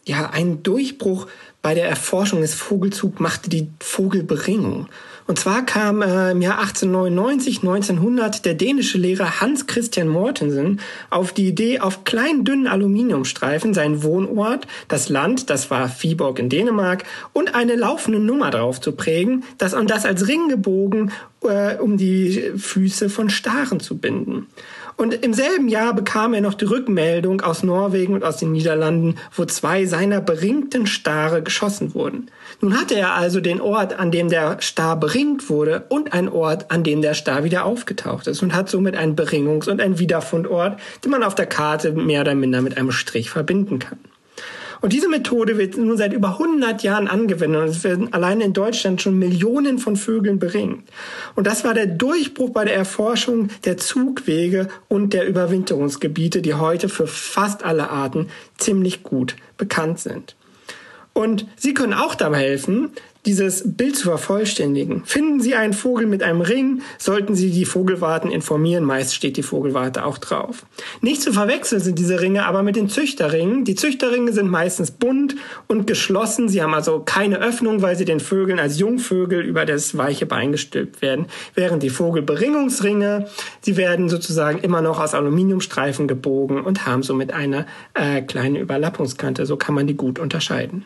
Ja, 0.05 0.29
ein 0.29 0.61
Durchbruch 0.61 1.25
bei 1.63 1.73
der 1.73 1.89
Erforschung 1.89 2.41
des 2.41 2.53
Vogelzugs 2.53 3.19
machte 3.19 3.49
die 3.49 3.69
Vogelberingung. 3.79 4.87
Und 5.25 5.39
zwar 5.39 5.65
kam 5.65 6.01
äh, 6.01 6.31
im 6.31 6.41
Jahr 6.41 6.59
1899, 6.59 7.59
1900 7.59 8.45
der 8.45 8.53
dänische 8.55 8.97
Lehrer 8.97 9.39
Hans 9.39 9.67
Christian 9.67 10.07
Mortensen 10.07 10.81
auf 11.09 11.31
die 11.31 11.47
Idee, 11.47 11.79
auf 11.79 12.03
kleinen, 12.03 12.43
dünnen 12.43 12.67
Aluminiumstreifen 12.67 13.73
seinen 13.73 14.03
Wohnort, 14.03 14.67
das 14.87 15.09
Land, 15.09 15.49
das 15.49 15.71
war 15.71 15.89
Viborg 15.89 16.39
in 16.39 16.49
Dänemark, 16.49 17.05
und 17.31 17.55
eine 17.55 17.75
laufende 17.75 18.19
Nummer 18.19 18.51
drauf 18.51 18.81
zu 18.81 18.91
prägen, 18.91 19.43
das 19.57 19.73
und 19.73 19.89
das 19.89 20.05
als 20.05 20.27
Ring 20.27 20.49
gebogen, 20.49 21.11
äh, 21.43 21.77
um 21.77 21.97
die 21.97 22.51
Füße 22.57 23.09
von 23.09 23.29
Staren 23.29 23.79
zu 23.79 23.97
binden. 23.97 24.47
Und 24.95 25.13
im 25.13 25.33
selben 25.33 25.69
Jahr 25.69 25.93
bekam 25.93 26.33
er 26.33 26.41
noch 26.41 26.53
die 26.53 26.65
Rückmeldung 26.65 27.41
aus 27.41 27.63
Norwegen 27.63 28.13
und 28.13 28.23
aus 28.23 28.37
den 28.37 28.51
Niederlanden, 28.51 29.15
wo 29.35 29.45
zwei 29.45 29.85
seiner 29.85 30.21
beringten 30.21 30.85
Stare 30.85 31.41
geschossen 31.41 31.95
wurden. 31.95 32.29
Nun 32.63 32.79
hatte 32.79 32.95
er 32.95 33.13
also 33.15 33.41
den 33.41 33.59
Ort, 33.59 33.99
an 33.99 34.09
dem 34.09 34.29
der 34.29 34.61
Star 34.61 34.97
beringt 34.97 35.49
wurde 35.49 35.83
und 35.89 36.13
einen 36.13 36.29
Ort, 36.29 36.71
an 36.71 36.85
dem 36.85 37.01
der 37.01 37.13
Star 37.13 37.43
wieder 37.43 37.65
aufgetaucht 37.65 38.25
ist 38.27 38.41
und 38.41 38.55
hat 38.55 38.69
somit 38.69 38.95
einen 38.95 39.17
Beringungs- 39.17 39.69
und 39.69 39.81
einen 39.81 39.99
Wiederfundort, 39.99 40.79
den 41.03 41.11
man 41.11 41.23
auf 41.23 41.35
der 41.35 41.45
Karte 41.45 41.91
mehr 41.91 42.21
oder 42.21 42.35
minder 42.35 42.61
mit 42.61 42.77
einem 42.77 42.93
Strich 42.93 43.29
verbinden 43.29 43.79
kann. 43.79 43.99
Und 44.79 44.93
diese 44.93 45.09
Methode 45.09 45.57
wird 45.57 45.75
nun 45.77 45.97
seit 45.97 46.13
über 46.13 46.39
100 46.39 46.83
Jahren 46.83 47.09
angewendet 47.09 47.63
und 47.63 47.67
es 47.67 47.83
werden 47.83 48.13
alleine 48.13 48.45
in 48.45 48.53
Deutschland 48.53 49.01
schon 49.01 49.19
Millionen 49.19 49.77
von 49.77 49.97
Vögeln 49.97 50.39
beringt. 50.39 50.87
Und 51.35 51.47
das 51.47 51.65
war 51.65 51.73
der 51.73 51.87
Durchbruch 51.87 52.51
bei 52.51 52.63
der 52.63 52.75
Erforschung 52.75 53.49
der 53.65 53.75
Zugwege 53.75 54.69
und 54.87 55.11
der 55.11 55.27
Überwinterungsgebiete, 55.27 56.41
die 56.41 56.53
heute 56.53 56.87
für 56.87 57.07
fast 57.07 57.65
alle 57.65 57.89
Arten 57.89 58.29
ziemlich 58.57 59.03
gut 59.03 59.35
bekannt 59.57 59.99
sind. 59.99 60.37
Und 61.13 61.45
Sie 61.55 61.73
können 61.73 61.93
auch 61.93 62.15
dabei 62.15 62.39
helfen, 62.39 62.91
dieses 63.25 63.63
Bild 63.65 63.95
zu 63.95 64.09
vervollständigen. 64.09 65.03
Finden 65.05 65.39
Sie 65.39 65.55
einen 65.55 65.73
Vogel 65.73 66.07
mit 66.07 66.23
einem 66.23 66.41
Ring, 66.41 66.81
sollten 66.97 67.35
Sie 67.35 67.51
die 67.51 67.65
Vogelwarten 67.65 68.29
informieren. 68.31 68.83
Meist 68.83 69.15
steht 69.15 69.37
die 69.37 69.43
Vogelwarte 69.43 70.05
auch 70.05 70.17
drauf. 70.17 70.65
Nicht 71.01 71.21
zu 71.21 71.31
verwechseln 71.31 71.81
sind 71.81 71.99
diese 71.99 72.19
Ringe 72.19 72.45
aber 72.45 72.63
mit 72.63 72.75
den 72.75 72.89
Züchterringen. 72.89 73.63
Die 73.63 73.75
Züchterringe 73.75 74.33
sind 74.33 74.49
meistens 74.49 74.91
bunt 74.91 75.35
und 75.67 75.87
geschlossen. 75.87 76.49
Sie 76.49 76.61
haben 76.61 76.73
also 76.73 76.99
keine 76.99 77.39
Öffnung, 77.39 77.81
weil 77.81 77.95
sie 77.95 78.05
den 78.05 78.19
Vögeln 78.19 78.59
als 78.59 78.79
Jungvögel 78.79 79.41
über 79.41 79.65
das 79.65 79.97
weiche 79.97 80.25
Bein 80.25 80.51
gestülpt 80.51 81.01
werden. 81.01 81.27
Während 81.55 81.81
die 81.83 81.89
Vogelberingungsringe, 81.89 83.27
sie 83.61 83.77
werden 83.77 84.09
sozusagen 84.09 84.59
immer 84.59 84.81
noch 84.81 84.99
aus 84.99 85.13
Aluminiumstreifen 85.13 86.07
gebogen 86.07 86.61
und 86.61 86.85
haben 86.85 87.03
somit 87.03 87.31
eine 87.31 87.67
äh, 87.93 88.21
kleine 88.21 88.59
Überlappungskante. 88.59 89.45
So 89.45 89.55
kann 89.55 89.75
man 89.75 89.87
die 89.87 89.95
gut 89.95 90.19
unterscheiden. 90.19 90.85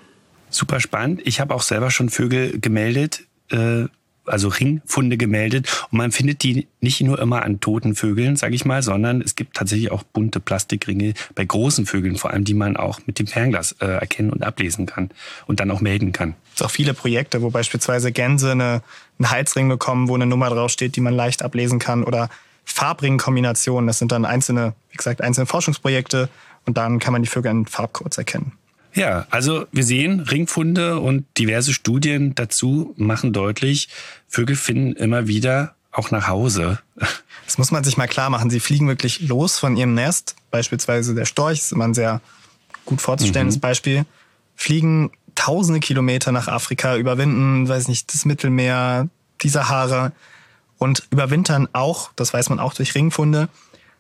Super 0.50 0.80
spannend. 0.80 1.22
Ich 1.26 1.40
habe 1.40 1.54
auch 1.54 1.62
selber 1.62 1.92
schon 1.92 2.10
Vögel 2.10 2.60
gemeldet, 2.60 3.24
äh, 3.52 3.86
also 4.28 4.50
Ringfunde 4.50 5.18
gemeldet. 5.18 5.88
Und 5.92 5.98
man 5.98 6.12
findet 6.12 6.44
die 6.44 6.68
nicht 6.82 7.02
nur 7.02 7.20
immer 7.20 7.44
an 7.44 7.60
toten 7.60 7.96
Vögeln, 7.96 8.36
sage 8.36 8.56
ich 8.56 8.66
mal, 8.66 8.84
sondern 8.84 9.22
es 9.22 9.36
gibt 9.36 9.56
tatsächlich 9.56 9.92
auch 9.92 10.04
bunte 10.04 10.40
Plastikringe 10.40 11.14
bei 11.36 11.46
großen 11.46 11.86
Vögeln, 11.86 12.18
vor 12.18 12.32
allem 12.32 12.44
die 12.44 12.54
man 12.54 12.78
auch 12.78 13.00
mit 13.06 13.20
dem 13.20 13.28
Fernglas 13.28 13.74
äh, 13.80 13.86
erkennen 13.86 14.30
und 14.30 14.44
ablesen 14.44 14.86
kann 14.86 15.10
und 15.48 15.60
dann 15.60 15.72
auch 15.72 15.82
melden 15.82 16.12
kann. 16.12 16.36
Es 16.54 16.60
gibt 16.60 16.66
auch 16.66 16.72
viele 16.72 16.94
Projekte, 16.94 17.42
wo 17.42 17.50
beispielsweise 17.50 18.12
Gänse 18.12 18.52
eine, 18.52 18.82
einen 19.20 19.32
Halsring 19.32 19.70
bekommen, 19.70 20.10
wo 20.10 20.16
eine 20.16 20.26
Nummer 20.26 20.50
draufsteht, 20.50 20.96
die 20.96 21.02
man 21.02 21.14
leicht 21.14 21.42
ablesen 21.42 21.80
kann 21.80 22.04
oder 22.04 22.30
Farbringkombinationen. 22.66 23.88
Das 23.88 24.00
sind 24.00 24.12
dann 24.12 24.26
einzelne, 24.26 24.74
wie 24.92 24.98
gesagt, 24.98 25.22
einzelne 25.22 25.46
Forschungsprojekte 25.46 26.30
und 26.66 26.78
dann 26.78 27.00
kann 27.00 27.14
man 27.14 27.24
die 27.24 27.30
Vögel 27.30 27.52
in 27.52 27.66
Farbcodes 27.66 28.18
erkennen. 28.18 28.54
Ja, 28.98 29.28
also 29.30 29.68
wir 29.72 29.84
sehen 29.84 30.22
Ringfunde 30.22 31.00
und 31.00 31.24
diverse 31.38 31.72
Studien 31.72 32.34
dazu 32.34 32.96
machen 32.98 33.32
deutlich, 33.32 33.90
Vögel 34.28 34.56
finden 34.56 34.94
immer 34.94 35.28
wieder 35.28 35.76
auch 35.92 36.12
nach 36.12 36.28
Hause. 36.28 36.80
Das 37.46 37.58
muss 37.58 37.72
man 37.72 37.82
sich 37.82 37.96
mal 37.96 38.10
klar 38.10 38.30
machen. 38.30 38.50
Sie 38.50 38.60
fliegen 38.60 38.90
wirklich 38.90 39.22
los 39.22 39.58
von 39.58 39.78
ihrem 39.78 39.94
Nest. 39.94 40.36
Beispielsweise 40.52 41.16
der 41.16 41.24
Storch 41.24 41.60
ist 41.60 41.72
immer 41.72 41.86
ein 41.86 41.94
sehr 41.94 42.20
gut 42.84 43.00
vorzustellendes 43.00 43.56
mhm. 43.56 43.62
Beispiel. 43.62 44.06
Fliegen 44.58 45.12
tausende 45.34 45.80
Kilometer 45.80 46.34
nach 46.34 46.50
Afrika, 46.50 46.98
überwinden, 46.98 47.70
weiß 47.70 47.88
nicht, 47.88 48.14
das 48.14 48.26
Mittelmeer, 48.26 49.08
die 49.44 49.48
Sahara 49.48 50.12
und 50.78 51.08
überwintern 51.10 51.70
auch, 51.72 52.12
das 52.18 52.34
weiß 52.34 52.50
man 52.50 52.60
auch 52.60 52.74
durch 52.74 52.96
Ringfunde, 52.96 53.48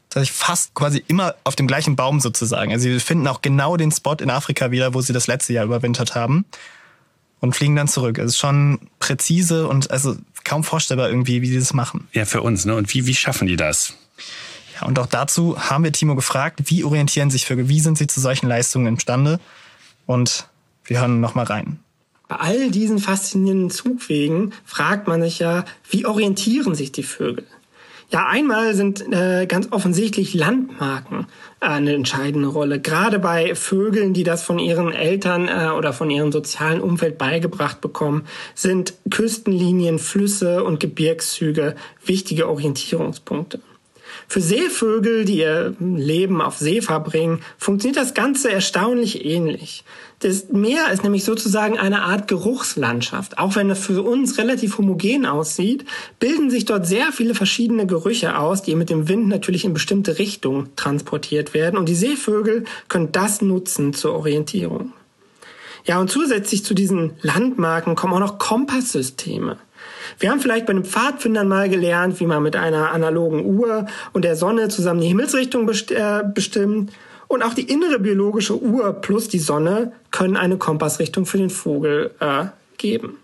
tatsächlich 0.10 0.38
fast 0.38 0.74
quasi 0.74 1.04
immer 1.08 1.36
auf 1.43 1.56
dem 1.56 1.67
gleichen 1.67 1.96
Baum 1.96 2.20
sozusagen. 2.20 2.72
Also 2.72 2.84
sie 2.84 3.00
finden 3.00 3.28
auch 3.28 3.41
genau 3.41 3.78
den 3.78 3.91
Spot 3.91 4.15
in 4.15 4.30
Afrika 4.30 4.72
wieder, 4.72 4.93
wo 4.93 5.02
sie 5.02 5.13
das 5.13 5.28
letzte 5.28 5.54
Jahr 5.54 5.65
überwintert 5.65 6.15
haben 6.15 6.46
und 7.39 7.56
fliegen 7.56 7.76
dann 7.76 7.88
zurück. 7.88 8.17
Es 8.17 8.32
ist 8.32 8.38
schon 8.38 8.80
präzise 9.00 9.67
und 9.67 9.91
also 9.91 10.15
kaum 10.43 10.63
vorstellbar 10.63 11.10
irgendwie, 11.10 11.41
wie 11.41 11.48
sie 11.48 11.60
das 11.60 11.74
machen. 11.74 12.08
Ja, 12.13 12.26
für 12.26 12.41
uns, 12.41 12.65
ne? 12.65 12.76
Und 12.76 12.93
wie, 12.93 13.06
wie 13.06 13.15
schaffen 13.15 13.48
die 13.48 13.58
das? 13.58 13.93
Ja, 14.76 14.88
und 14.88 14.98
auch 15.00 15.08
dazu 15.08 15.60
haben 15.60 15.84
wir 15.84 15.91
Timo 15.91 16.15
gefragt, 16.15 16.62
wie 16.65 16.84
orientieren 16.84 17.30
sich 17.30 17.46
Vögel, 17.46 17.67
wie 17.67 17.80
sind 17.80 17.98
sie 17.98 18.08
zu 18.08 18.22
solchen 18.22 18.48
Leistungen 18.48 18.88
imstande? 18.88 19.39
Und 20.06 20.48
wir 20.86 21.02
hören 21.02 21.20
noch 21.20 21.36
mal 21.36 21.46
rein. 21.46 21.80
Bei 22.28 22.38
all 22.38 22.72
diesen 22.72 23.00
faszinierenden 23.00 23.70
Zugwegen 23.70 24.54
fragt 24.65 25.08
man 25.08 25.22
sich 25.22 25.39
ja, 25.39 25.65
wie 25.89 26.06
orientieren 26.06 26.76
sich 26.76 26.91
die 26.91 27.04
Vögel? 27.04 27.46
Ja, 28.10 28.26
einmal 28.28 28.74
sind 28.74 29.02
äh, 29.12 29.46
ganz 29.48 29.67
offensichtlich 29.72 30.34
Landmarken 30.34 31.28
eine 31.60 31.93
entscheidende 31.93 32.48
Rolle. 32.48 32.80
Gerade 32.80 33.20
bei 33.20 33.54
Vögeln, 33.54 34.13
die 34.13 34.24
das 34.24 34.43
von 34.43 34.60
ihren 34.60 34.93
Eltern 34.93 35.50
äh, 35.50 35.72
oder 35.78 35.91
von 35.91 36.10
ihrem 36.10 36.32
sozialen 36.32 36.80
Umfeld 36.80 37.17
beigebracht 37.17 37.82
bekommen, 37.82 38.24
sind 38.56 38.93
Küstenlinien, 39.10 40.00
Flüsse 40.00 40.63
und 40.63 40.80
Gebirgszüge 40.80 41.76
wichtige 42.06 42.48
Orientierungspunkte. 42.48 43.60
Für 44.30 44.41
Seevögel, 44.41 45.26
die 45.26 45.39
ihr 45.39 45.76
Leben 45.80 46.41
auf 46.41 46.58
See 46.58 46.82
verbringen, 46.82 47.41
funktioniert 47.58 47.98
das 47.98 48.13
Ganze 48.13 48.52
erstaunlich 48.52 49.26
ähnlich. 49.26 49.84
Das 50.19 50.49
Meer 50.49 50.91
ist 50.91 51.03
nämlich 51.03 51.23
sozusagen 51.23 51.77
eine 51.77 52.01
Art 52.01 52.27
Geruchslandschaft. 52.27 53.38
Auch 53.38 53.56
wenn 53.56 53.69
es 53.69 53.77
für 53.77 54.01
uns 54.01 54.39
relativ 54.39 54.80
homogen 54.80 55.27
aussieht, 55.27 55.86
bilden 56.19 56.49
sich 56.49 56.65
dort 56.65 56.88
sehr 56.88 57.12
viele 57.12 57.36
verschiedene 57.36 57.86
Gerüche 57.86 58.39
aus, 58.39 58.63
die 58.63 58.73
mit 58.73 58.89
dem 58.89 59.08
Wind 59.08 59.27
natürlich 59.27 59.63
in 59.63 59.75
bestimmte 59.75 60.17
Richtungen 60.17 60.75
transportiert 60.75 61.53
werden. 61.53 61.77
Und 61.77 61.88
die 61.88 61.95
Seevögel 61.95 62.63
können 62.88 63.12
das 63.12 63.41
nutzen 63.41 63.93
zur 63.93 64.15
Orientierung. 64.15 64.91
Ja, 65.86 65.99
und 65.99 66.10
zusätzlich 66.10 66.65
zu 66.65 66.73
diesen 66.73 67.13
Landmarken 67.21 67.95
kommen 67.95 68.13
auch 68.13 68.19
noch 68.19 68.39
Kompasssysteme. 68.39 69.58
Wir 70.19 70.32
haben 70.32 70.39
vielleicht 70.39 70.65
bei 70.65 70.73
den 70.73 70.84
Pfadfindern 70.84 71.47
mal 71.47 71.69
gelernt, 71.69 72.19
wie 72.19 72.25
man 72.25 72.41
mit 72.41 72.56
einer 72.56 72.91
analogen 72.91 73.45
Uhr 73.45 73.86
und 74.13 74.25
der 74.25 74.36
Sonne 74.36 74.67
zusammen 74.69 75.01
die 75.01 75.08
Himmelsrichtung 75.08 75.69
äh, 75.69 76.23
bestimmt. 76.34 76.91
Und 77.27 77.43
auch 77.43 77.53
die 77.53 77.69
innere 77.69 77.99
biologische 77.99 78.61
Uhr 78.61 78.93
plus 78.93 79.27
die 79.27 79.39
Sonne 79.39 79.91
können 80.11 80.37
eine 80.37 80.57
Kompassrichtung 80.57 81.25
für 81.25 81.37
den 81.37 81.49
Vogel 81.49 82.11
äh, 82.19 82.45
geben. 82.77 83.17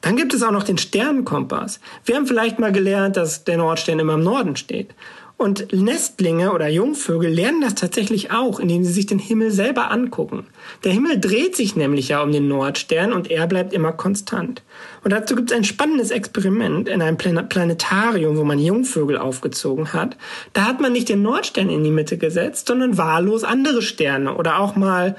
Dann 0.00 0.16
gibt 0.16 0.34
es 0.34 0.42
auch 0.42 0.52
noch 0.52 0.62
den 0.62 0.78
Sternenkompass. 0.78 1.80
Wir 2.04 2.14
haben 2.14 2.26
vielleicht 2.26 2.58
mal 2.58 2.70
gelernt, 2.70 3.16
dass 3.16 3.44
der 3.44 3.56
Nordstern 3.56 3.98
immer 3.98 4.14
im 4.14 4.22
Norden 4.22 4.54
steht. 4.54 4.94
Und 5.38 5.72
Nestlinge 5.72 6.52
oder 6.52 6.66
Jungvögel 6.66 7.30
lernen 7.30 7.60
das 7.60 7.76
tatsächlich 7.76 8.32
auch, 8.32 8.58
indem 8.58 8.82
sie 8.82 8.90
sich 8.90 9.06
den 9.06 9.20
Himmel 9.20 9.52
selber 9.52 9.92
angucken. 9.92 10.46
Der 10.82 10.90
Himmel 10.90 11.20
dreht 11.20 11.54
sich 11.54 11.76
nämlich 11.76 12.08
ja 12.08 12.20
um 12.24 12.32
den 12.32 12.48
Nordstern 12.48 13.12
und 13.12 13.30
er 13.30 13.46
bleibt 13.46 13.72
immer 13.72 13.92
konstant. 13.92 14.64
Und 15.04 15.12
dazu 15.12 15.36
gibt 15.36 15.52
es 15.52 15.56
ein 15.56 15.62
spannendes 15.62 16.10
Experiment 16.10 16.88
in 16.88 17.00
einem 17.00 17.16
Planetarium, 17.16 18.36
wo 18.36 18.42
man 18.42 18.58
Jungvögel 18.58 19.16
aufgezogen 19.16 19.92
hat. 19.92 20.16
Da 20.54 20.64
hat 20.64 20.80
man 20.80 20.90
nicht 20.90 21.08
den 21.08 21.22
Nordstern 21.22 21.70
in 21.70 21.84
die 21.84 21.92
Mitte 21.92 22.18
gesetzt, 22.18 22.66
sondern 22.66 22.98
wahllos 22.98 23.44
andere 23.44 23.80
Sterne 23.80 24.34
oder 24.34 24.58
auch 24.58 24.74
mal 24.74 25.14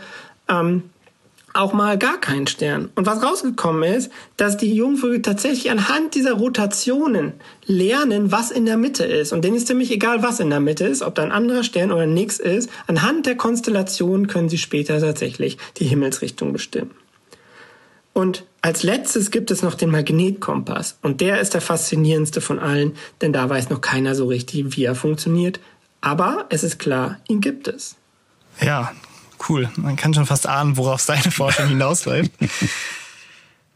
ähm, 0.49 0.83
auch 1.59 1.73
mal 1.73 1.97
gar 1.97 2.19
keinen 2.19 2.47
Stern. 2.47 2.89
Und 2.95 3.05
was 3.05 3.21
rausgekommen 3.21 3.83
ist, 3.83 4.11
dass 4.37 4.57
die 4.57 4.73
Jungvögel 4.73 5.21
tatsächlich 5.21 5.69
anhand 5.69 6.15
dieser 6.15 6.33
Rotationen 6.33 7.33
lernen, 7.65 8.31
was 8.31 8.49
in 8.49 8.65
der 8.65 8.77
Mitte 8.77 9.03
ist. 9.03 9.33
Und 9.33 9.43
denen 9.43 9.57
ist 9.57 9.67
ziemlich 9.67 9.91
egal, 9.91 10.23
was 10.23 10.39
in 10.39 10.49
der 10.49 10.61
Mitte 10.61 10.85
ist, 10.85 11.01
ob 11.01 11.15
da 11.15 11.23
ein 11.23 11.31
anderer 11.31 11.63
Stern 11.63 11.91
oder 11.91 12.07
nix 12.07 12.39
ist. 12.39 12.69
Anhand 12.87 13.25
der 13.25 13.35
Konstellation 13.35 14.27
können 14.27 14.49
sie 14.49 14.57
später 14.57 14.99
tatsächlich 14.99 15.57
die 15.77 15.85
Himmelsrichtung 15.85 16.53
bestimmen. 16.53 16.91
Und 18.13 18.45
als 18.61 18.83
letztes 18.83 19.29
gibt 19.29 19.51
es 19.51 19.61
noch 19.61 19.75
den 19.75 19.91
Magnetkompass. 19.91 20.97
Und 21.01 21.21
der 21.21 21.39
ist 21.39 21.53
der 21.53 21.61
faszinierendste 21.61 22.41
von 22.41 22.59
allen, 22.59 22.93
denn 23.21 23.33
da 23.33 23.49
weiß 23.49 23.69
noch 23.69 23.81
keiner 23.81 24.15
so 24.15 24.27
richtig, 24.27 24.75
wie 24.77 24.85
er 24.85 24.95
funktioniert. 24.95 25.59
Aber 26.01 26.45
es 26.49 26.63
ist 26.63 26.79
klar, 26.79 27.19
ihn 27.27 27.41
gibt 27.41 27.67
es. 27.67 27.95
Ja, 28.61 28.91
cool. 29.47 29.69
Man 29.75 29.95
kann 29.95 30.13
schon 30.13 30.25
fast 30.25 30.47
ahnen, 30.47 30.77
worauf 30.77 31.01
seine 31.01 31.31
Forschung 31.31 31.67
hinausläuft. 31.69 32.31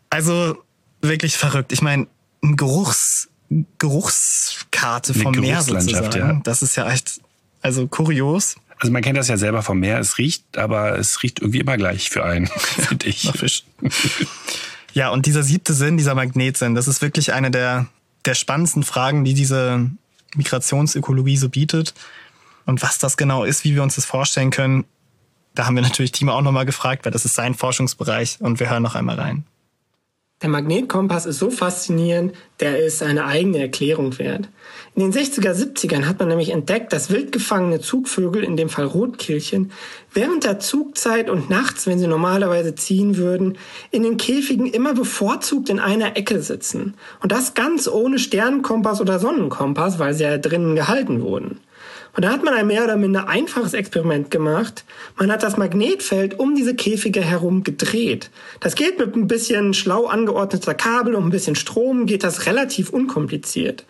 also 0.09 0.57
wirklich 1.01 1.37
verrückt. 1.37 1.71
Ich 1.71 1.81
meine, 1.81 2.07
eine 2.41 2.55
Geruchs, 2.55 3.29
Geruchskarte 3.77 5.13
vom 5.13 5.33
Meer 5.33 5.61
sozusagen. 5.61 6.17
Ja. 6.17 6.41
Das 6.43 6.61
ist 6.61 6.75
ja 6.75 6.89
echt, 6.91 7.21
also 7.61 7.87
kurios. 7.87 8.55
Also 8.79 8.91
man 8.91 9.01
kennt 9.01 9.17
das 9.17 9.27
ja 9.27 9.37
selber 9.37 9.61
vom 9.61 9.79
Meer. 9.79 9.99
Es 9.99 10.17
riecht, 10.17 10.57
aber 10.57 10.97
es 10.97 11.23
riecht 11.23 11.39
irgendwie 11.39 11.59
immer 11.59 11.77
gleich 11.77 12.09
für 12.09 12.25
einen, 12.25 12.47
finde 12.57 13.07
ich. 13.07 13.31
Fisch. 13.35 13.63
ja, 14.93 15.09
und 15.09 15.25
dieser 15.25 15.43
siebte 15.43 15.73
Sinn, 15.73 15.97
dieser 15.97 16.15
Magnetsinn, 16.15 16.75
das 16.75 16.87
ist 16.87 17.01
wirklich 17.01 17.33
eine 17.33 17.51
der, 17.51 17.87
der 18.25 18.35
spannendsten 18.35 18.83
Fragen, 18.83 19.23
die 19.23 19.33
diese 19.33 19.89
Migrationsökologie 20.35 21.37
so 21.37 21.49
bietet. 21.49 21.93
Und 22.65 22.81
was 22.81 22.97
das 22.97 23.17
genau 23.17 23.43
ist, 23.43 23.63
wie 23.63 23.75
wir 23.75 23.83
uns 23.83 23.95
das 23.95 24.05
vorstellen 24.05 24.49
können, 24.49 24.85
da 25.55 25.65
haben 25.65 25.75
wir 25.75 25.83
natürlich 25.83 26.11
Timo 26.11 26.33
auch 26.33 26.41
nochmal 26.41 26.65
gefragt, 26.65 27.05
weil 27.05 27.11
das 27.11 27.25
ist 27.25 27.35
sein 27.35 27.53
Forschungsbereich 27.53 28.37
und 28.39 28.59
wir 28.59 28.69
hören 28.69 28.83
noch 28.83 28.95
einmal 28.95 29.19
rein. 29.19 29.45
Der 30.43 30.49
Magnetkompass 30.49 31.25
ist 31.25 31.39
so 31.39 31.49
faszinierend, 31.49 32.33
der 32.59 32.77
ist 32.77 33.01
eine 33.01 33.23
eigene 33.25 33.59
Erklärung 33.59 34.19
wert. 34.19 34.49
In 34.93 35.01
den 35.01 35.13
60er, 35.13 35.53
70ern 35.53 36.05
hat 36.05 36.19
man 36.19 36.27
nämlich 36.27 36.49
entdeckt, 36.49 36.91
dass 36.91 37.09
wildgefangene 37.09 37.79
Zugvögel, 37.79 38.43
in 38.43 38.57
dem 38.57 38.67
Fall 38.67 38.83
Rotkehlchen, 38.83 39.71
während 40.13 40.43
der 40.43 40.59
Zugzeit 40.59 41.29
und 41.29 41.49
nachts, 41.49 41.87
wenn 41.87 41.97
sie 41.97 42.07
normalerweise 42.07 42.75
ziehen 42.75 43.15
würden, 43.15 43.57
in 43.91 44.03
den 44.03 44.17
Käfigen 44.17 44.65
immer 44.65 44.93
bevorzugt 44.93 45.69
in 45.69 45.79
einer 45.79 46.17
Ecke 46.17 46.41
sitzen. 46.41 46.95
Und 47.21 47.31
das 47.31 47.53
ganz 47.53 47.87
ohne 47.87 48.19
Sternenkompass 48.19 48.99
oder 48.99 49.19
Sonnenkompass, 49.19 49.97
weil 49.97 50.13
sie 50.13 50.23
ja 50.23 50.37
drinnen 50.37 50.75
gehalten 50.75 51.21
wurden. 51.21 51.61
Und 52.15 52.25
da 52.25 52.31
hat 52.31 52.43
man 52.43 52.53
ein 52.53 52.67
mehr 52.67 52.83
oder 52.83 52.95
minder 52.95 53.27
einfaches 53.27 53.73
Experiment 53.73 54.29
gemacht. 54.29 54.85
Man 55.17 55.31
hat 55.31 55.41
das 55.41 55.57
Magnetfeld 55.57 56.39
um 56.39 56.53
diese 56.53 56.75
Käfige 56.75 57.21
herum 57.21 57.63
gedreht. 57.63 58.29
Das 58.59 58.75
geht 58.75 58.99
mit 58.99 59.15
ein 59.15 59.27
bisschen 59.27 59.73
schlau 59.73 60.05
angeordneter 60.05 60.75
Kabel 60.75 61.15
und 61.15 61.25
ein 61.25 61.31
bisschen 61.31 61.55
Strom, 61.55 62.05
geht 62.05 62.23
das 62.23 62.45
relativ 62.45 62.91
unkompliziert. 62.91 63.85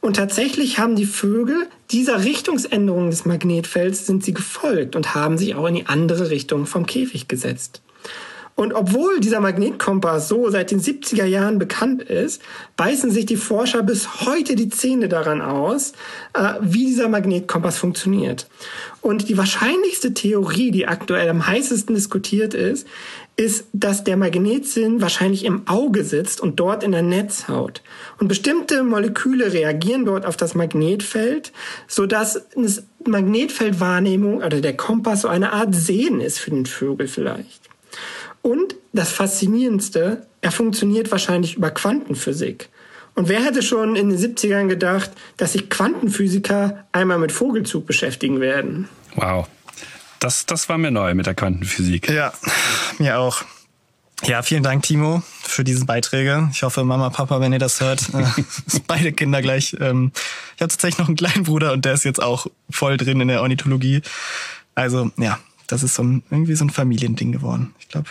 Und 0.00 0.16
tatsächlich 0.16 0.78
haben 0.78 0.94
die 0.94 1.06
Vögel 1.06 1.66
dieser 1.90 2.24
Richtungsänderung 2.24 3.10
des 3.10 3.24
Magnetfelds 3.24 4.06
sind 4.06 4.24
sie 4.24 4.34
gefolgt 4.34 4.94
und 4.94 5.14
haben 5.14 5.36
sich 5.36 5.56
auch 5.56 5.66
in 5.66 5.74
die 5.74 5.86
andere 5.86 6.30
Richtung 6.30 6.66
vom 6.66 6.86
Käfig 6.86 7.26
gesetzt. 7.26 7.82
Und 8.56 8.72
obwohl 8.72 9.18
dieser 9.18 9.40
Magnetkompass 9.40 10.28
so 10.28 10.48
seit 10.48 10.70
den 10.70 10.80
70er 10.80 11.24
Jahren 11.24 11.58
bekannt 11.58 12.02
ist, 12.02 12.40
beißen 12.76 13.10
sich 13.10 13.26
die 13.26 13.36
Forscher 13.36 13.82
bis 13.82 14.26
heute 14.26 14.54
die 14.54 14.68
Zähne 14.68 15.08
daran 15.08 15.42
aus, 15.42 15.92
äh, 16.34 16.54
wie 16.60 16.86
dieser 16.86 17.08
Magnetkompass 17.08 17.78
funktioniert. 17.78 18.46
Und 19.00 19.28
die 19.28 19.36
wahrscheinlichste 19.36 20.14
Theorie, 20.14 20.70
die 20.70 20.86
aktuell 20.86 21.28
am 21.28 21.46
heißesten 21.46 21.96
diskutiert 21.96 22.54
ist, 22.54 22.86
ist, 23.36 23.66
dass 23.72 24.04
der 24.04 24.16
Magnetsinn 24.16 25.02
wahrscheinlich 25.02 25.44
im 25.44 25.66
Auge 25.66 26.04
sitzt 26.04 26.40
und 26.40 26.60
dort 26.60 26.84
in 26.84 26.92
der 26.92 27.02
Netzhaut. 27.02 27.82
Und 28.20 28.28
bestimmte 28.28 28.84
Moleküle 28.84 29.52
reagieren 29.52 30.04
dort 30.04 30.24
auf 30.24 30.36
das 30.36 30.54
Magnetfeld, 30.54 31.52
sodass 31.88 32.46
das 32.54 32.84
Magnetfeldwahrnehmung 33.04 34.38
oder 34.38 34.60
der 34.60 34.76
Kompass 34.76 35.22
so 35.22 35.28
eine 35.28 35.52
Art 35.52 35.74
Sehen 35.74 36.20
ist 36.20 36.38
für 36.38 36.50
den 36.50 36.66
Vögel 36.66 37.08
vielleicht. 37.08 37.73
Und 38.44 38.76
das 38.92 39.10
Faszinierendste, 39.10 40.26
er 40.42 40.52
funktioniert 40.52 41.10
wahrscheinlich 41.10 41.56
über 41.56 41.70
Quantenphysik. 41.70 42.68
Und 43.14 43.30
wer 43.30 43.42
hätte 43.42 43.62
schon 43.62 43.96
in 43.96 44.10
den 44.10 44.18
70ern 44.18 44.68
gedacht, 44.68 45.12
dass 45.38 45.52
sich 45.54 45.70
Quantenphysiker 45.70 46.84
einmal 46.92 47.18
mit 47.18 47.32
Vogelzug 47.32 47.86
beschäftigen 47.86 48.40
werden? 48.40 48.90
Wow. 49.14 49.48
Das, 50.20 50.44
das 50.44 50.68
war 50.68 50.76
mir 50.76 50.90
neu 50.90 51.14
mit 51.14 51.24
der 51.24 51.34
Quantenphysik. 51.34 52.10
Ja, 52.10 52.34
mir 52.98 53.18
auch. 53.18 53.44
Ja, 54.24 54.42
vielen 54.42 54.62
Dank, 54.62 54.82
Timo, 54.82 55.22
für 55.42 55.64
diese 55.64 55.86
Beiträge. 55.86 56.50
Ich 56.52 56.62
hoffe, 56.62 56.84
Mama, 56.84 57.08
Papa, 57.08 57.40
wenn 57.40 57.54
ihr 57.54 57.58
das 57.58 57.80
hört, 57.80 58.10
äh, 58.12 58.26
beide 58.86 59.12
Kinder 59.12 59.40
gleich. 59.40 59.74
Ähm, 59.80 60.12
ich 60.56 60.60
habe 60.60 60.68
tatsächlich 60.68 60.98
noch 60.98 61.08
einen 61.08 61.16
kleinen 61.16 61.44
Bruder 61.44 61.72
und 61.72 61.86
der 61.86 61.94
ist 61.94 62.04
jetzt 62.04 62.22
auch 62.22 62.46
voll 62.68 62.98
drin 62.98 63.22
in 63.22 63.28
der 63.28 63.40
Ornithologie. 63.40 64.02
Also, 64.74 65.10
ja, 65.16 65.38
das 65.66 65.82
ist 65.82 65.94
so 65.94 66.02
ein, 66.02 66.22
irgendwie 66.30 66.56
so 66.56 66.66
ein 66.66 66.70
Familiending 66.70 67.32
geworden. 67.32 67.74
Ich 67.78 67.88
glaube, 67.88 68.10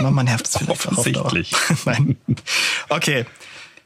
man 0.00 0.24
nervt 0.24 0.46
es 0.46 0.56
vielleicht 0.56 0.86
Offensichtlich. 0.86 1.52
Nein. 1.84 2.16
Okay. 2.88 3.26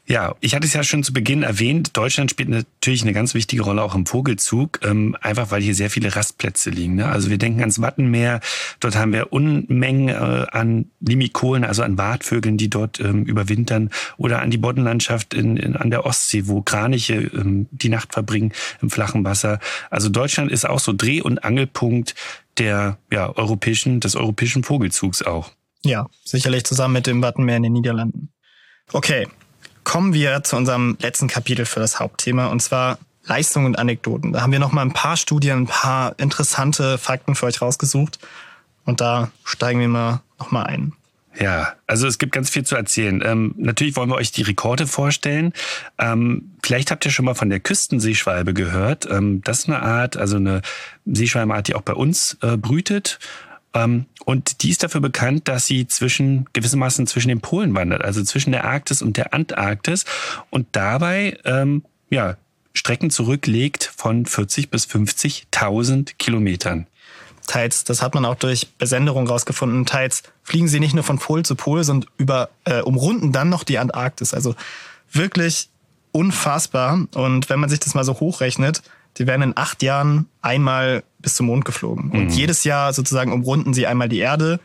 Ja, 0.09 0.35
ich 0.39 0.55
hatte 0.55 0.65
es 0.65 0.71
ja 0.71 0.83
schon 0.83 1.03
zu 1.03 1.11
Beginn 1.11 1.43
erwähnt, 1.43 1.97
Deutschland 1.97 2.31
spielt 2.31 2.47
natürlich 2.47 3.01
eine 3.01 3.11
ganz 3.11 3.33
wichtige 3.33 3.61
Rolle 3.61 3.83
auch 3.83 3.93
im 3.93 4.05
Vogelzug, 4.05 4.79
ähm, 4.85 5.17
einfach 5.19 5.51
weil 5.51 5.61
hier 5.61 5.75
sehr 5.75 5.89
viele 5.89 6.15
Rastplätze 6.15 6.69
liegen. 6.69 6.95
Ne? 6.95 7.07
Also 7.09 7.29
wir 7.29 7.37
denken 7.37 7.59
ans 7.59 7.81
Wattenmeer, 7.81 8.39
dort 8.79 8.95
haben 8.95 9.11
wir 9.11 9.33
Unmengen 9.33 10.07
äh, 10.07 10.45
an 10.49 10.85
Limikolen, 11.01 11.65
also 11.65 11.83
an 11.83 11.97
Wartvögeln, 11.97 12.55
die 12.55 12.69
dort 12.69 13.01
ähm, 13.01 13.25
überwintern, 13.25 13.89
oder 14.15 14.41
an 14.41 14.49
die 14.49 14.57
Boddenlandschaft 14.57 15.33
in, 15.33 15.57
in, 15.57 15.75
an 15.75 15.91
der 15.91 16.05
Ostsee, 16.05 16.47
wo 16.47 16.61
Kraniche 16.61 17.15
ähm, 17.15 17.67
die 17.71 17.89
Nacht 17.89 18.13
verbringen 18.13 18.53
im 18.81 18.89
flachen 18.89 19.25
Wasser. 19.25 19.59
Also 19.89 20.07
Deutschland 20.07 20.53
ist 20.53 20.65
auch 20.65 20.79
so 20.79 20.93
Dreh- 20.93 21.21
und 21.21 21.43
Angelpunkt 21.43 22.15
der 22.57 22.97
ja, 23.11 23.35
europäischen, 23.35 23.99
des 23.99 24.15
europäischen 24.15 24.63
Vogelzugs 24.63 25.21
auch. 25.21 25.51
Ja, 25.83 26.07
sicherlich 26.23 26.63
zusammen 26.65 26.93
mit 26.93 27.07
dem 27.07 27.21
Wattenmeer 27.21 27.57
in 27.57 27.63
den 27.63 27.73
Niederlanden. 27.73 28.31
Okay, 28.93 29.27
kommen 29.83 30.13
wir 30.13 30.43
zu 30.43 30.55
unserem 30.55 30.97
letzten 31.01 31.27
Kapitel 31.27 31.65
für 31.65 31.79
das 31.79 31.99
Hauptthema 31.99 32.47
und 32.47 32.61
zwar 32.61 32.97
Leistung 33.25 33.65
und 33.65 33.77
Anekdoten. 33.77 34.33
Da 34.33 34.41
haben 34.41 34.51
wir 34.51 34.59
noch 34.59 34.71
mal 34.71 34.81
ein 34.81 34.93
paar 34.93 35.17
Studien, 35.17 35.59
ein 35.59 35.67
paar 35.67 36.17
interessante 36.17 36.97
Fakten 36.97 37.35
für 37.35 37.45
euch 37.45 37.61
rausgesucht 37.61 38.19
und 38.85 39.01
da 39.01 39.31
steigen 39.43 39.79
wir 39.79 39.87
mal 39.87 40.21
noch 40.39 40.51
mal 40.51 40.63
ein. 40.63 40.93
Ja, 41.39 41.73
also 41.85 42.07
es 42.07 42.17
gibt 42.17 42.31
ganz 42.31 42.49
viel 42.49 42.63
zu 42.63 42.75
erzählen. 42.75 43.21
Ähm, 43.23 43.53
natürlich 43.57 43.95
wollen 43.95 44.09
wir 44.09 44.15
euch 44.15 44.31
die 44.31 44.41
Rekorde 44.41 44.87
vorstellen. 44.87 45.53
Ähm, 45.99 46.51
vielleicht 46.63 46.89
habt 46.89 47.05
ihr 47.05 47.11
schon 47.11 47.25
mal 47.25 47.35
von 47.35 47.49
der 47.49 47.59
Küstenseeschwalbe 47.59 48.53
gehört. 48.53 49.07
Ähm, 49.09 49.41
das 49.43 49.59
ist 49.59 49.67
eine 49.67 49.81
Art, 49.81 50.17
also 50.17 50.37
eine 50.37 50.61
Seeschwalbenart, 51.05 51.67
die 51.67 51.75
auch 51.75 51.81
bei 51.81 51.93
uns 51.93 52.37
äh, 52.41 52.57
brütet. 52.57 53.19
Ähm, 53.73 54.05
und 54.25 54.63
die 54.63 54.69
ist 54.69 54.83
dafür 54.83 55.01
bekannt, 55.01 55.47
dass 55.47 55.65
sie 55.65 55.87
zwischen 55.87 56.47
gewissermaßen 56.53 57.07
zwischen 57.07 57.29
den 57.29 57.41
Polen 57.41 57.73
wandert, 57.75 58.03
also 58.03 58.23
zwischen 58.23 58.51
der 58.51 58.65
Arktis 58.65 59.01
und 59.01 59.17
der 59.17 59.33
Antarktis 59.33 60.05
und 60.49 60.67
dabei 60.71 61.37
ähm, 61.45 61.83
ja 62.09 62.37
Strecken 62.73 63.09
zurücklegt 63.09 63.91
von 63.95 64.25
40 64.25 64.69
bis 64.69 64.85
50.000 64.85 66.13
Kilometern. 66.17 66.87
Teils, 67.47 67.85
das 67.85 68.01
hat 68.01 68.13
man 68.13 68.25
auch 68.25 68.35
durch 68.35 68.67
Besenderung 68.73 69.27
rausgefunden, 69.27 69.85
teils 69.85 70.23
fliegen 70.43 70.67
sie 70.67 70.79
nicht 70.79 70.93
nur 70.93 71.03
von 71.03 71.17
Pol 71.17 71.43
zu 71.43 71.55
Pol, 71.55 71.83
sondern 71.83 72.09
über, 72.17 72.49
äh, 72.65 72.81
umrunden 72.81 73.31
dann 73.31 73.49
noch 73.49 73.63
die 73.63 73.79
Antarktis. 73.79 74.33
Also 74.33 74.55
wirklich 75.11 75.69
unfassbar. 76.11 77.07
Und 77.15 77.49
wenn 77.49 77.59
man 77.59 77.69
sich 77.69 77.79
das 77.79 77.95
mal 77.95 78.03
so 78.03 78.19
hochrechnet, 78.19 78.83
die 79.17 79.27
werden 79.27 79.41
in 79.41 79.57
acht 79.57 79.81
Jahren 79.81 80.27
einmal 80.41 81.03
bis 81.27 81.35
zum 81.35 81.47
Mond 81.47 81.65
geflogen. 81.65 82.09
Und 82.11 82.23
mhm. 82.27 82.29
jedes 82.29 82.63
Jahr 82.63 82.93
sozusagen 82.93 83.33
umrunden 83.33 83.73
sie 83.73 83.85
einmal 83.85 84.07
die 84.07 84.19
Erde. 84.19 84.61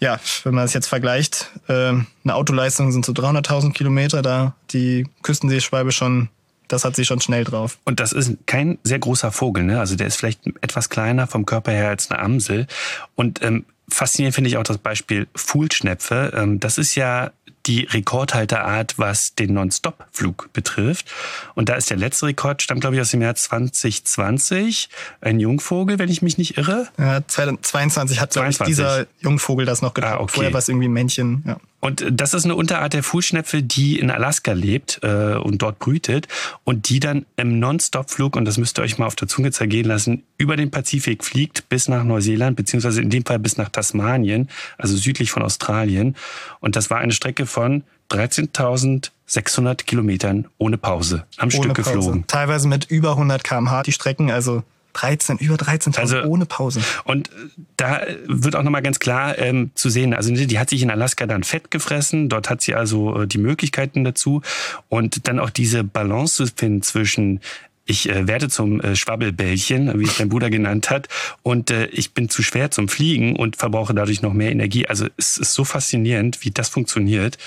Ja, 0.00 0.20
wenn 0.44 0.54
man 0.54 0.66
es 0.66 0.74
jetzt 0.74 0.86
vergleicht, 0.86 1.50
äh, 1.66 1.72
eine 1.72 2.34
Autoleistung 2.34 2.92
sind 2.92 3.06
so 3.06 3.12
300.000 3.12 3.72
Kilometer, 3.72 4.20
da 4.20 4.54
die 4.72 5.06
Küstenseeschwalbe 5.22 5.90
schon 5.90 6.28
das 6.68 6.84
hat 6.86 6.96
sie 6.96 7.04
schon 7.04 7.20
schnell 7.20 7.44
drauf. 7.44 7.78
Und 7.84 8.00
das 8.00 8.12
ist 8.12 8.46
kein 8.46 8.78
sehr 8.82 8.98
großer 8.98 9.30
Vogel, 9.30 9.62
ne? 9.62 9.78
Also 9.78 9.94
der 9.94 10.06
ist 10.06 10.16
vielleicht 10.16 10.40
etwas 10.62 10.88
kleiner 10.88 11.26
vom 11.26 11.44
Körper 11.44 11.70
her 11.70 11.88
als 11.88 12.10
eine 12.10 12.18
Amsel. 12.18 12.66
Und 13.14 13.42
ähm, 13.42 13.66
faszinierend 13.90 14.34
finde 14.34 14.48
ich 14.48 14.56
auch 14.56 14.62
das 14.62 14.78
Beispiel 14.78 15.26
Fuhlschnepfe. 15.34 16.32
Ähm, 16.34 16.60
das 16.60 16.78
ist 16.78 16.94
ja 16.94 17.32
die 17.66 17.84
Rekordhalterart, 17.84 18.98
was 18.98 19.34
den 19.34 19.54
Non-Stop-Flug 19.54 20.50
betrifft. 20.52 21.10
Und 21.54 21.68
da 21.68 21.74
ist 21.74 21.90
der 21.90 21.96
letzte 21.96 22.26
Rekord, 22.26 22.62
stammt 22.62 22.80
glaube 22.80 22.96
ich 22.96 23.00
aus 23.00 23.10
dem 23.10 23.22
Jahr 23.22 23.34
2020. 23.34 24.88
Ein 25.20 25.40
Jungvogel, 25.40 25.98
wenn 25.98 26.10
ich 26.10 26.22
mich 26.22 26.38
nicht 26.38 26.58
irre. 26.58 26.88
Ja, 26.98 27.26
22 27.26 28.20
hat 28.20 28.32
22. 28.32 28.66
dieser 28.66 29.06
Jungvogel 29.20 29.66
das 29.66 29.82
noch 29.82 29.94
getroffen. 29.94 30.16
Ah, 30.18 30.22
okay. 30.22 30.32
Vorher 30.34 30.52
war 30.52 30.58
es 30.58 30.68
irgendwie 30.68 30.88
ein 30.88 30.92
Männchen. 30.92 31.42
Ja. 31.46 31.56
Und 31.84 32.04
das 32.08 32.32
ist 32.32 32.44
eine 32.44 32.54
Unterart 32.54 32.92
der 32.92 33.02
Fuhlschnepfe, 33.02 33.60
die 33.60 33.98
in 33.98 34.12
Alaska 34.12 34.52
lebt 34.52 35.00
äh, 35.02 35.34
und 35.34 35.62
dort 35.62 35.80
brütet 35.80 36.28
und 36.62 36.88
die 36.88 37.00
dann 37.00 37.26
im 37.34 37.58
Non-Stop-Flug, 37.58 38.36
und 38.36 38.44
das 38.44 38.56
müsst 38.56 38.78
ihr 38.78 38.82
euch 38.82 38.98
mal 38.98 39.06
auf 39.06 39.16
der 39.16 39.26
Zunge 39.26 39.50
zergehen 39.50 39.86
lassen, 39.86 40.22
über 40.38 40.56
den 40.56 40.70
Pazifik 40.70 41.24
fliegt 41.24 41.68
bis 41.68 41.88
nach 41.88 42.04
Neuseeland, 42.04 42.56
beziehungsweise 42.56 43.02
in 43.02 43.10
dem 43.10 43.26
Fall 43.26 43.40
bis 43.40 43.56
nach 43.56 43.68
Tasmanien, 43.68 44.48
also 44.78 44.96
südlich 44.96 45.32
von 45.32 45.42
Australien. 45.42 46.14
Und 46.60 46.76
das 46.76 46.88
war 46.88 46.98
eine 46.98 47.12
Strecke 47.12 47.46
von 47.46 47.82
13.600 48.12 49.82
Kilometern 49.82 50.46
ohne 50.58 50.78
Pause 50.78 51.26
am 51.36 51.48
ohne 51.48 51.52
Stück 51.52 51.74
geflogen. 51.74 52.22
Pause. 52.22 52.24
Teilweise 52.28 52.68
mit 52.68 52.84
über 52.92 53.10
100 53.10 53.42
km/h 53.42 53.82
die 53.82 53.92
Strecken, 53.92 54.30
also 54.30 54.62
13, 54.92 55.38
über 55.38 55.56
13.000 55.56 55.98
also, 55.98 56.22
ohne 56.22 56.46
Pause. 56.46 56.80
Und 57.04 57.30
da 57.76 58.02
wird 58.26 58.56
auch 58.56 58.62
nochmal 58.62 58.82
ganz 58.82 58.98
klar 58.98 59.38
ähm, 59.38 59.70
zu 59.74 59.90
sehen, 59.90 60.14
also 60.14 60.32
die 60.32 60.58
hat 60.58 60.70
sich 60.70 60.82
in 60.82 60.90
Alaska 60.90 61.26
dann 61.26 61.44
fett 61.44 61.70
gefressen, 61.70 62.28
dort 62.28 62.50
hat 62.50 62.60
sie 62.60 62.74
also 62.74 63.22
äh, 63.22 63.26
die 63.26 63.38
Möglichkeiten 63.38 64.04
dazu 64.04 64.42
und 64.88 65.26
dann 65.28 65.38
auch 65.38 65.50
diese 65.50 65.84
Balance 65.84 66.34
zu 66.34 66.52
finden 66.54 66.82
zwischen 66.82 67.40
ich 67.84 68.08
äh, 68.08 68.28
werde 68.28 68.48
zum 68.48 68.80
äh, 68.80 68.94
Schwabbelbällchen, 68.94 69.98
wie 69.98 70.04
es 70.04 70.18
mein 70.18 70.28
Bruder 70.28 70.50
genannt 70.50 70.90
hat, 70.90 71.08
und 71.42 71.70
äh, 71.70 71.86
ich 71.86 72.14
bin 72.14 72.28
zu 72.28 72.42
schwer 72.42 72.70
zum 72.70 72.88
Fliegen 72.88 73.36
und 73.36 73.56
verbrauche 73.56 73.94
dadurch 73.94 74.22
noch 74.22 74.32
mehr 74.32 74.52
Energie. 74.52 74.86
Also 74.86 75.08
es 75.16 75.36
ist 75.36 75.52
so 75.52 75.64
faszinierend, 75.64 76.44
wie 76.44 76.50
das 76.50 76.68
funktioniert. 76.68 77.38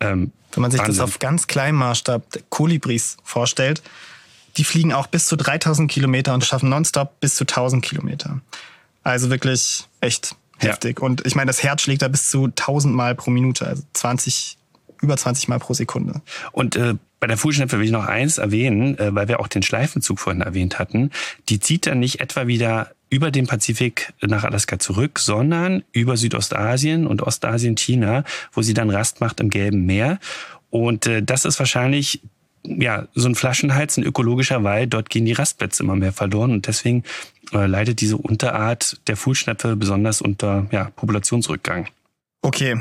Ähm, 0.00 0.32
Wenn 0.52 0.62
man 0.62 0.70
sich 0.70 0.80
Wahnsinn. 0.80 0.96
das 0.96 1.00
auf 1.00 1.18
ganz 1.18 1.46
kleinem 1.46 1.78
Maßstab 1.78 2.22
Kolibris 2.50 3.16
vorstellt, 3.24 3.82
die 4.56 4.64
fliegen 4.64 4.92
auch 4.92 5.06
bis 5.06 5.26
zu 5.26 5.36
3000 5.36 5.90
Kilometer 5.90 6.34
und 6.34 6.44
schaffen 6.44 6.68
nonstop 6.68 7.20
bis 7.20 7.34
zu 7.34 7.44
1000 7.44 7.84
Kilometer. 7.84 8.40
Also 9.02 9.30
wirklich 9.30 9.84
echt 10.00 10.34
heftig. 10.58 10.98
Ja. 11.00 11.06
Und 11.06 11.24
ich 11.26 11.34
meine, 11.34 11.48
das 11.48 11.62
Herz 11.62 11.82
schlägt 11.82 12.02
da 12.02 12.08
bis 12.08 12.30
zu 12.30 12.44
1000 12.46 12.94
Mal 12.94 13.14
pro 13.14 13.30
Minute, 13.30 13.66
also 13.66 13.82
20, 13.92 14.56
über 15.00 15.16
20 15.16 15.48
Mal 15.48 15.58
pro 15.58 15.74
Sekunde. 15.74 16.22
Und 16.52 16.76
äh, 16.76 16.94
bei 17.20 17.26
der 17.26 17.36
Fußschnepfe 17.36 17.78
will 17.78 17.86
ich 17.86 17.92
noch 17.92 18.06
eins 18.06 18.38
erwähnen, 18.38 18.98
äh, 18.98 19.14
weil 19.14 19.28
wir 19.28 19.40
auch 19.40 19.48
den 19.48 19.62
Schleifenzug 19.62 20.18
vorhin 20.18 20.42
erwähnt 20.42 20.78
hatten. 20.78 21.10
Die 21.48 21.60
zieht 21.60 21.86
dann 21.86 22.00
nicht 22.00 22.20
etwa 22.20 22.46
wieder 22.46 22.92
über 23.08 23.30
den 23.30 23.46
Pazifik 23.46 24.12
nach 24.20 24.44
Alaska 24.44 24.78
zurück, 24.78 25.18
sondern 25.18 25.84
über 25.92 26.16
Südostasien 26.16 27.06
und 27.06 27.22
Ostasien, 27.22 27.76
China, 27.76 28.24
wo 28.52 28.62
sie 28.62 28.74
dann 28.74 28.90
Rast 28.90 29.20
macht 29.20 29.40
im 29.40 29.50
Gelben 29.50 29.86
Meer. 29.86 30.18
Und 30.70 31.06
äh, 31.06 31.22
das 31.22 31.44
ist 31.44 31.58
wahrscheinlich 31.58 32.20
ja, 32.66 33.06
so 33.14 33.28
ein 33.28 33.34
Flaschenhals, 33.34 33.96
ein 33.96 34.04
ökologischer 34.04 34.64
Wald, 34.64 34.92
dort 34.92 35.10
gehen 35.10 35.24
die 35.24 35.32
Rastplätze 35.32 35.82
immer 35.82 35.96
mehr 35.96 36.12
verloren 36.12 36.52
und 36.52 36.66
deswegen 36.66 37.04
äh, 37.52 37.66
leidet 37.66 38.00
diese 38.00 38.16
Unterart 38.16 39.00
der 39.06 39.16
Fuhlschnepfe 39.16 39.76
besonders 39.76 40.20
unter 40.20 40.66
ja, 40.70 40.90
Populationsrückgang. 40.96 41.88
Okay. 42.42 42.80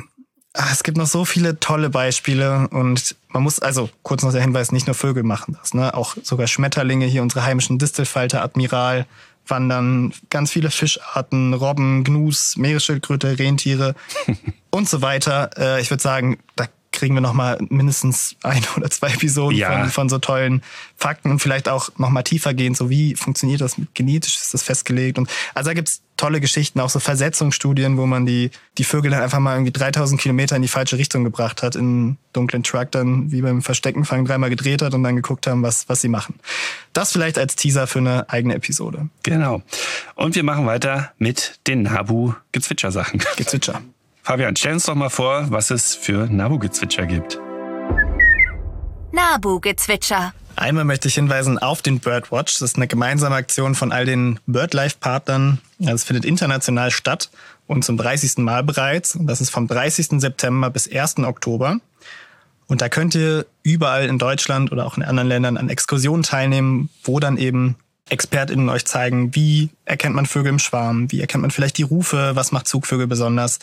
Ah, 0.53 0.69
es 0.71 0.83
gibt 0.83 0.97
noch 0.97 1.07
so 1.07 1.25
viele 1.25 1.59
tolle 1.59 1.89
Beispiele 1.89 2.69
und 2.69 3.15
man 3.27 3.43
muss, 3.43 3.59
also 3.59 3.89
kurz 4.03 4.23
noch 4.23 4.31
der 4.31 4.41
Hinweis, 4.41 4.71
nicht 4.71 4.87
nur 4.87 4.93
Vögel 4.93 5.23
machen 5.23 5.57
das, 5.59 5.73
ne? 5.73 5.93
Auch 5.93 6.15
sogar 6.23 6.47
Schmetterlinge, 6.47 7.05
hier 7.05 7.23
unsere 7.23 7.43
heimischen 7.43 7.77
Distelfalter, 7.77 8.41
Admiral, 8.41 9.05
wandern 9.47 10.13
ganz 10.29 10.51
viele 10.51 10.71
Fischarten, 10.71 11.53
Robben, 11.53 12.05
Gnus, 12.05 12.55
Meeresschildkröte, 12.55 13.37
Rentiere 13.37 13.95
und 14.69 14.87
so 14.87 15.01
weiter. 15.01 15.49
Äh, 15.57 15.81
ich 15.81 15.89
würde 15.89 16.01
sagen, 16.01 16.37
da 16.55 16.67
kriegen 16.95 17.13
wir 17.13 17.21
noch 17.21 17.33
mal 17.33 17.57
mindestens 17.69 18.35
ein 18.43 18.63
oder 18.77 18.89
zwei 18.89 19.09
Episoden 19.09 19.57
ja. 19.57 19.81
von, 19.81 19.89
von 19.89 20.09
so 20.09 20.17
tollen 20.17 20.61
Fakten 20.97 21.31
und 21.31 21.39
vielleicht 21.39 21.69
auch 21.69 21.89
noch 21.97 22.09
mal 22.09 22.23
tiefer 22.23 22.53
gehen, 22.53 22.75
so 22.75 22.89
wie 22.89 23.15
funktioniert 23.15 23.61
das 23.61 23.77
mit 23.77 23.93
genetisch, 23.93 24.35
ist 24.35 24.53
das 24.53 24.63
festgelegt 24.63 25.17
und 25.17 25.29
also 25.53 25.69
da 25.69 25.73
gibt's 25.73 26.01
tolle 26.17 26.39
Geschichten, 26.39 26.79
auch 26.79 26.89
so 26.89 26.99
Versetzungsstudien, 26.99 27.97
wo 27.97 28.05
man 28.05 28.25
die, 28.25 28.51
die 28.77 28.83
Vögel 28.83 29.11
dann 29.11 29.21
einfach 29.21 29.39
mal 29.39 29.55
irgendwie 29.55 29.71
3000 29.71 30.19
Kilometer 30.19 30.55
in 30.55 30.61
die 30.61 30.67
falsche 30.67 30.97
Richtung 30.97 31.23
gebracht 31.23 31.61
hat, 31.61 31.75
in 31.75 32.17
dunklen 32.33 32.63
Truck 32.63 32.91
dann 32.91 33.31
wie 33.31 33.41
beim 33.41 33.61
Versteckenfang 33.61 34.25
dreimal 34.25 34.49
gedreht 34.49 34.81
hat 34.81 34.93
und 34.93 35.03
dann 35.03 35.15
geguckt 35.15 35.47
haben, 35.47 35.63
was, 35.63 35.89
was 35.89 36.01
sie 36.01 36.07
machen. 36.07 36.35
Das 36.93 37.11
vielleicht 37.11 37.37
als 37.37 37.55
Teaser 37.55 37.87
für 37.87 37.99
eine 37.99 38.29
eigene 38.29 38.55
Episode. 38.55 39.09
Genau. 39.23 39.61
Und 40.15 40.35
wir 40.35 40.43
machen 40.43 40.65
weiter 40.65 41.11
mit 41.17 41.59
den 41.67 41.83
Nabu-Gezwitscher-Sachen. 41.83 43.21
Gezwitscher. 43.35 43.81
Fabian, 44.25 44.55
stell 44.55 44.73
uns 44.73 44.85
doch 44.87 44.95
mal 44.95 45.11
vor, 45.11 45.45
was 45.51 45.69
es 45.69 45.93
für 45.93 46.25
Nabu-Gezwitscher 46.25 47.05
gibt. 47.05 47.39
Nabu-Gezwitscher. 49.11 50.33
Einmal 50.55 50.83
möchte 50.83 51.07
ich 51.07 51.13
hinweisen 51.13 51.59
auf 51.59 51.83
den 51.83 51.99
Birdwatch. 51.99 52.53
Das 52.53 52.63
ist 52.63 52.75
eine 52.77 52.87
gemeinsame 52.87 53.35
Aktion 53.35 53.75
von 53.75 53.91
all 53.91 54.05
den 54.05 54.39
BirdLife-Partnern. 54.47 55.59
Es 55.77 56.05
findet 56.05 56.25
international 56.25 56.89
statt 56.89 57.29
und 57.67 57.85
zum 57.85 57.97
30. 57.97 58.39
Mal 58.39 58.63
bereits. 58.63 59.15
Das 59.21 59.41
ist 59.41 59.51
vom 59.51 59.67
30. 59.67 60.19
September 60.19 60.71
bis 60.71 60.91
1. 60.91 61.19
Oktober. 61.19 61.77
Und 62.65 62.81
da 62.81 62.89
könnt 62.89 63.13
ihr 63.13 63.45
überall 63.61 64.07
in 64.07 64.17
Deutschland 64.17 64.71
oder 64.71 64.87
auch 64.87 64.97
in 64.97 65.03
anderen 65.03 65.29
Ländern 65.29 65.55
an 65.55 65.69
Exkursionen 65.69 66.23
teilnehmen, 66.23 66.89
wo 67.03 67.19
dann 67.19 67.37
eben 67.37 67.75
ExpertInnen 68.09 68.69
euch 68.69 68.85
zeigen, 68.85 69.35
wie 69.35 69.69
erkennt 69.85 70.15
man 70.15 70.25
Vögel 70.25 70.49
im 70.49 70.59
Schwarm, 70.59 71.11
wie 71.11 71.21
erkennt 71.21 71.43
man 71.43 71.51
vielleicht 71.51 71.77
die 71.77 71.83
Rufe, 71.83 72.31
was 72.33 72.51
macht 72.51 72.67
Zugvögel 72.67 73.05
besonders. 73.05 73.59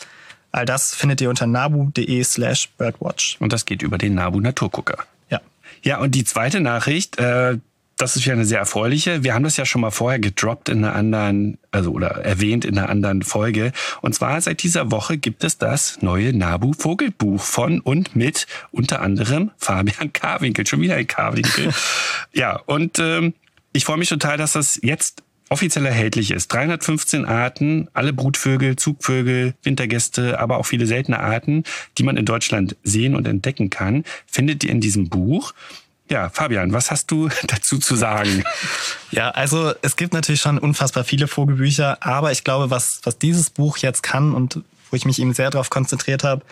All 0.53 0.65
das 0.65 0.93
findet 0.93 1.19
ihr 1.19 1.31
unter 1.31 1.47
nabu.de 1.47 2.23
slash 2.23 2.69
birdwatch. 2.77 3.37
Und 3.39 3.51
das 3.51 3.65
geht 3.65 3.81
über 3.81 3.97
den 3.97 4.13
Nabu 4.13 4.39
Naturgucker. 4.39 5.03
Ja. 5.29 5.41
Ja, 5.81 5.97
und 5.97 6.13
die 6.13 6.23
zweite 6.23 6.59
Nachricht, 6.59 7.17
äh, 7.17 7.57
das 7.97 8.15
ist 8.15 8.23
wieder 8.23 8.33
eine 8.33 8.45
sehr 8.45 8.59
erfreuliche. 8.59 9.23
Wir 9.23 9.33
haben 9.33 9.43
das 9.43 9.57
ja 9.57 9.65
schon 9.65 9.81
mal 9.81 9.89
vorher 9.89 10.19
gedroppt 10.19 10.69
in 10.69 10.85
einer 10.85 10.93
anderen, 10.93 11.57
also 11.71 11.91
oder 11.91 12.09
erwähnt 12.23 12.65
in 12.65 12.77
einer 12.77 12.89
anderen 12.89 13.23
Folge. 13.23 13.71
Und 14.01 14.13
zwar 14.13 14.39
seit 14.41 14.61
dieser 14.61 14.91
Woche 14.91 15.17
gibt 15.17 15.43
es 15.43 15.57
das 15.57 16.03
neue 16.03 16.37
Nabu 16.37 16.73
Vogelbuch 16.73 17.41
von 17.41 17.79
und 17.79 18.15
mit 18.15 18.45
unter 18.71 19.01
anderem 19.01 19.49
Fabian 19.57 20.13
Karwinkel. 20.13 20.67
Schon 20.67 20.81
wieder 20.81 20.95
ein 20.95 21.07
Karwinkel. 21.07 21.73
ja, 22.31 22.57
und 22.67 22.99
ähm, 22.99 23.33
ich 23.73 23.85
freue 23.85 23.97
mich 23.97 24.09
total, 24.09 24.37
dass 24.37 24.53
das 24.53 24.79
jetzt 24.83 25.23
offiziell 25.49 25.85
erhältlich 25.85 26.31
ist. 26.31 26.51
315 26.51 27.25
Arten, 27.25 27.87
alle 27.93 28.13
Brutvögel, 28.13 28.75
Zugvögel, 28.75 29.53
Wintergäste, 29.63 30.39
aber 30.39 30.57
auch 30.57 30.65
viele 30.65 30.87
seltene 30.87 31.19
Arten, 31.19 31.63
die 31.97 32.03
man 32.03 32.17
in 32.17 32.25
Deutschland 32.25 32.75
sehen 32.83 33.15
und 33.15 33.27
entdecken 33.27 33.69
kann, 33.69 34.03
findet 34.25 34.63
ihr 34.63 34.71
in 34.71 34.81
diesem 34.81 35.09
Buch. 35.09 35.53
Ja, 36.09 36.29
Fabian, 36.29 36.73
was 36.73 36.91
hast 36.91 37.11
du 37.11 37.29
dazu 37.47 37.77
zu 37.77 37.95
sagen? 37.95 38.43
Ja, 39.11 39.29
also 39.29 39.73
es 39.83 39.95
gibt 39.95 40.11
natürlich 40.13 40.41
schon 40.41 40.57
unfassbar 40.57 41.03
viele 41.03 41.27
Vogelbücher, 41.27 41.99
aber 42.01 42.31
ich 42.31 42.43
glaube, 42.43 42.71
was, 42.71 43.01
was 43.03 43.19
dieses 43.19 43.51
Buch 43.51 43.77
jetzt 43.77 44.01
kann 44.01 44.33
und 44.33 44.61
wo 44.89 44.95
ich 44.95 45.05
mich 45.05 45.19
eben 45.19 45.35
sehr 45.35 45.51
darauf 45.51 45.69
konzentriert 45.69 46.23
habe, 46.23 46.43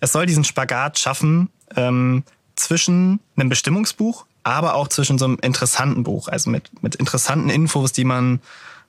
es 0.00 0.10
soll 0.10 0.26
diesen 0.26 0.42
Spagat 0.42 0.98
schaffen 0.98 1.50
ähm, 1.76 2.24
zwischen 2.56 3.20
einem 3.36 3.48
Bestimmungsbuch, 3.48 4.26
aber 4.44 4.74
auch 4.74 4.88
zwischen 4.88 5.18
so 5.18 5.24
einem 5.24 5.38
interessanten 5.42 6.04
Buch, 6.04 6.28
also 6.28 6.50
mit, 6.50 6.70
mit 6.82 6.94
interessanten 6.94 7.50
Infos, 7.50 7.92
die 7.92 8.04
man, 8.04 8.40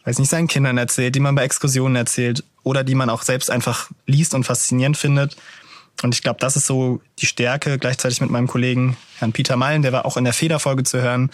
weiß 0.04 0.20
nicht, 0.20 0.30
seinen 0.30 0.48
Kindern 0.48 0.78
erzählt, 0.78 1.16
die 1.16 1.20
man 1.20 1.34
bei 1.34 1.44
Exkursionen 1.44 1.96
erzählt 1.96 2.44
oder 2.64 2.84
die 2.84 2.96
man 2.96 3.10
auch 3.10 3.24
selbst 3.24 3.50
einfach 3.50 3.90
liest 4.06 4.34
und 4.34 4.44
faszinierend 4.44 4.98
findet. 4.98 5.36
Und 6.04 6.14
ich 6.14 6.22
glaube, 6.22 6.40
das 6.40 6.58
ist 6.58 6.68
so 6.68 7.02
die 7.20 7.26
Stärke, 7.26 7.80
gleichzeitig 7.80 8.20
mit 8.22 8.30
meinem 8.30 8.48
Kollegen 8.48 8.98
Herrn 9.18 9.32
Peter 9.32 9.56
Mallen, 9.56 9.82
der 9.82 9.94
war 9.94 10.06
auch 10.06 10.18
in 10.18 10.26
der 10.26 10.34
Federfolge 10.34 10.84
zu 10.84 11.02
hören, 11.02 11.32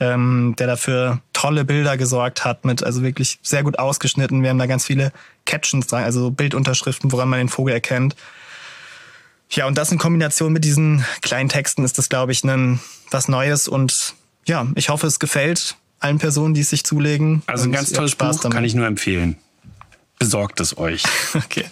ähm, 0.00 0.54
der 0.58 0.66
dafür 0.66 1.20
tolle 1.32 1.64
Bilder 1.64 1.96
gesorgt 1.96 2.44
hat, 2.44 2.64
mit 2.64 2.82
also 2.82 3.02
wirklich 3.02 3.38
sehr 3.42 3.62
gut 3.62 3.78
ausgeschnitten. 3.78 4.42
Wir 4.42 4.50
haben 4.50 4.58
da 4.58 4.66
ganz 4.66 4.86
viele 4.86 5.12
Captions 5.44 5.86
dran, 5.86 6.04
also 6.04 6.30
Bildunterschriften, 6.30 7.12
woran 7.12 7.28
man 7.28 7.38
den 7.38 7.48
Vogel 7.48 7.74
erkennt. 7.74 8.16
Ja, 9.50 9.66
und 9.66 9.78
das 9.78 9.90
in 9.92 9.98
Kombination 9.98 10.52
mit 10.52 10.64
diesen 10.64 11.04
kleinen 11.22 11.48
Texten 11.48 11.84
ist 11.84 11.98
das, 11.98 12.08
glaube 12.08 12.32
ich, 12.32 12.44
ein, 12.44 12.80
was 13.10 13.28
Neues. 13.28 13.68
Und 13.68 14.14
ja, 14.46 14.66
ich 14.74 14.88
hoffe, 14.88 15.06
es 15.06 15.18
gefällt 15.18 15.76
allen 16.00 16.18
Personen, 16.18 16.54
die 16.54 16.60
es 16.60 16.70
sich 16.70 16.84
zulegen. 16.84 17.42
Also 17.46 17.64
ein 17.64 17.72
ganz 17.72 17.92
tolles 17.92 18.12
Spaß 18.12 18.36
Buch, 18.36 18.42
damit. 18.42 18.54
kann 18.54 18.64
ich 18.64 18.74
nur 18.74 18.86
empfehlen. 18.86 19.36
Besorgt 20.18 20.60
es 20.60 20.76
euch. 20.78 21.02
okay. 21.34 21.64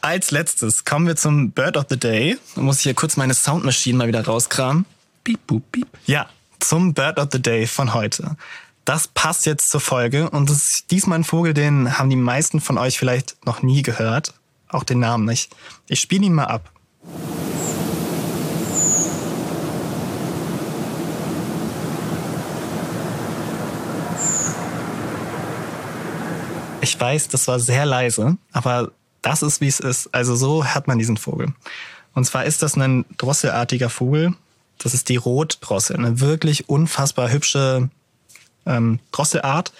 Als 0.00 0.30
letztes 0.30 0.84
kommen 0.84 1.06
wir 1.06 1.16
zum 1.16 1.50
Bird 1.50 1.76
of 1.76 1.86
the 1.88 1.98
Day. 1.98 2.38
Da 2.54 2.62
muss 2.62 2.78
ich 2.78 2.82
hier 2.84 2.94
kurz 2.94 3.16
meine 3.16 3.34
Soundmaschine 3.34 3.98
mal 3.98 4.08
wieder 4.08 4.24
rauskramen. 4.24 4.84
Piep, 5.24 5.44
boop, 5.46 5.72
piep. 5.72 5.88
Ja, 6.06 6.28
zum 6.60 6.94
Bird 6.94 7.18
of 7.18 7.28
the 7.32 7.42
Day 7.42 7.66
von 7.66 7.94
heute. 7.94 8.36
Das 8.84 9.08
passt 9.08 9.46
jetzt 9.46 9.68
zur 9.68 9.80
Folge 9.80 10.30
und 10.30 10.48
das 10.48 10.58
ist 10.58 10.84
diesmal 10.92 11.18
ein 11.18 11.24
Vogel, 11.24 11.54
den 11.54 11.98
haben 11.98 12.08
die 12.08 12.14
meisten 12.14 12.60
von 12.60 12.78
euch 12.78 12.98
vielleicht 12.98 13.44
noch 13.44 13.62
nie 13.62 13.82
gehört. 13.82 14.32
Auch 14.68 14.84
den 14.84 15.00
Namen 15.00 15.24
nicht. 15.24 15.54
Ich 15.88 16.00
spiele 16.00 16.26
ihn 16.26 16.34
mal 16.34 16.44
ab. 16.44 16.70
Ich 26.86 27.00
weiß, 27.00 27.26
das 27.26 27.48
war 27.48 27.58
sehr 27.58 27.84
leise, 27.84 28.36
aber 28.52 28.92
das 29.20 29.42
ist, 29.42 29.60
wie 29.60 29.66
es 29.66 29.80
ist. 29.80 30.14
Also 30.14 30.36
so 30.36 30.64
hat 30.64 30.86
man 30.86 31.00
diesen 31.00 31.16
Vogel. 31.16 31.52
Und 32.14 32.24
zwar 32.26 32.44
ist 32.44 32.62
das 32.62 32.76
ein 32.76 33.04
drosselartiger 33.18 33.90
Vogel. 33.90 34.34
Das 34.78 34.94
ist 34.94 35.08
die 35.08 35.16
Rotdrossel, 35.16 35.96
eine 35.96 36.20
wirklich 36.20 36.68
unfassbar 36.68 37.32
hübsche 37.32 37.90
ähm, 38.66 39.00
Drosselart. 39.10 39.72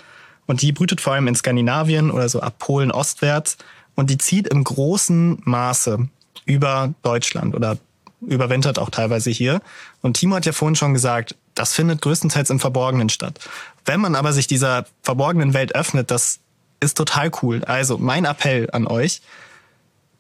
Und 0.46 0.62
die 0.62 0.72
brütet 0.72 1.00
vor 1.00 1.12
allem 1.12 1.28
in 1.28 1.36
Skandinavien 1.36 2.10
oder 2.10 2.28
so 2.28 2.40
ab 2.40 2.58
Polen 2.58 2.90
ostwärts. 2.90 3.56
Und 3.94 4.10
die 4.10 4.18
zieht 4.18 4.48
im 4.48 4.64
großen 4.64 5.42
Maße 5.44 6.08
über 6.44 6.92
Deutschland 7.04 7.54
oder 7.54 7.78
überwintert 8.20 8.80
auch 8.80 8.90
teilweise 8.90 9.30
hier. 9.30 9.60
Und 10.02 10.14
Timo 10.14 10.34
hat 10.34 10.44
ja 10.44 10.52
vorhin 10.52 10.74
schon 10.74 10.92
gesagt, 10.92 11.36
das 11.54 11.72
findet 11.72 12.02
größtenteils 12.02 12.50
im 12.50 12.58
Verborgenen 12.58 13.10
statt. 13.10 13.38
Wenn 13.84 14.00
man 14.00 14.16
aber 14.16 14.32
sich 14.32 14.48
dieser 14.48 14.86
verborgenen 15.04 15.54
Welt 15.54 15.72
öffnet, 15.76 16.10
das 16.10 16.40
ist 16.80 16.96
total 16.96 17.30
cool. 17.42 17.64
Also 17.64 17.98
mein 17.98 18.24
Appell 18.24 18.68
an 18.72 18.86
euch, 18.86 19.22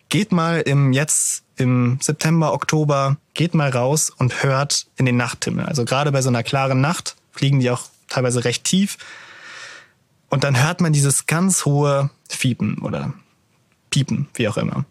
geht 0.08 0.32
mal 0.32 0.60
im 0.60 0.92
jetzt 0.92 1.42
im 1.56 1.98
September, 2.02 2.52
Oktober, 2.52 3.16
geht 3.34 3.54
mal 3.54 3.70
raus 3.70 4.10
und 4.10 4.42
hört 4.42 4.86
in 4.96 5.06
den 5.06 5.16
Nachthimmel. 5.16 5.66
Also 5.66 5.84
gerade 5.84 6.12
bei 6.12 6.22
so 6.22 6.28
einer 6.28 6.42
klaren 6.42 6.80
Nacht 6.80 7.16
fliegen 7.32 7.60
die 7.60 7.70
auch 7.70 7.82
teilweise 8.08 8.44
recht 8.44 8.64
tief. 8.64 8.98
Und 10.28 10.44
dann 10.44 10.62
hört 10.62 10.80
man 10.80 10.92
dieses 10.92 11.26
ganz 11.26 11.64
hohe 11.64 12.10
Fiepen 12.28 12.78
oder 12.78 13.14
Piepen, 13.90 14.28
wie 14.34 14.48
auch 14.48 14.56
immer. 14.56 14.84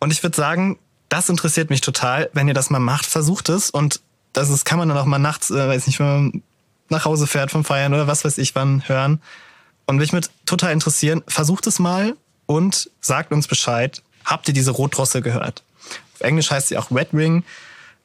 Und 0.00 0.12
ich 0.12 0.22
würde 0.22 0.36
sagen, 0.36 0.78
das 1.08 1.28
interessiert 1.28 1.70
mich 1.70 1.80
total. 1.80 2.30
Wenn 2.32 2.48
ihr 2.48 2.54
das 2.54 2.70
mal 2.70 2.78
macht, 2.78 3.06
versucht 3.06 3.48
es. 3.50 3.70
Und 3.70 4.00
das 4.32 4.48
ist, 4.48 4.64
kann 4.64 4.78
man 4.78 4.88
dann 4.88 4.98
auch 4.98 5.04
mal 5.04 5.18
nachts, 5.18 5.50
äh, 5.50 5.68
weiß 5.68 5.86
nicht, 5.86 6.00
wenn 6.00 6.06
man 6.06 6.42
nach 6.88 7.04
Hause 7.04 7.26
fährt 7.26 7.50
vom 7.50 7.64
Feiern 7.64 7.92
oder 7.94 8.06
was 8.06 8.24
weiß 8.24 8.38
ich 8.38 8.54
wann 8.54 8.88
hören. 8.88 9.20
Und 9.86 9.96
mich 9.96 10.12
mit 10.12 10.30
total 10.46 10.72
interessieren, 10.72 11.22
versucht 11.26 11.66
es 11.66 11.78
mal 11.78 12.14
und 12.46 12.90
sagt 13.00 13.32
uns 13.32 13.48
Bescheid. 13.48 14.02
Habt 14.24 14.48
ihr 14.48 14.54
diese 14.54 14.70
Rotdrossel 14.70 15.22
gehört? 15.22 15.62
Auf 16.14 16.20
Englisch 16.20 16.50
heißt 16.50 16.68
sie 16.68 16.78
auch 16.78 16.90
Red 16.90 17.08
Ring 17.12 17.44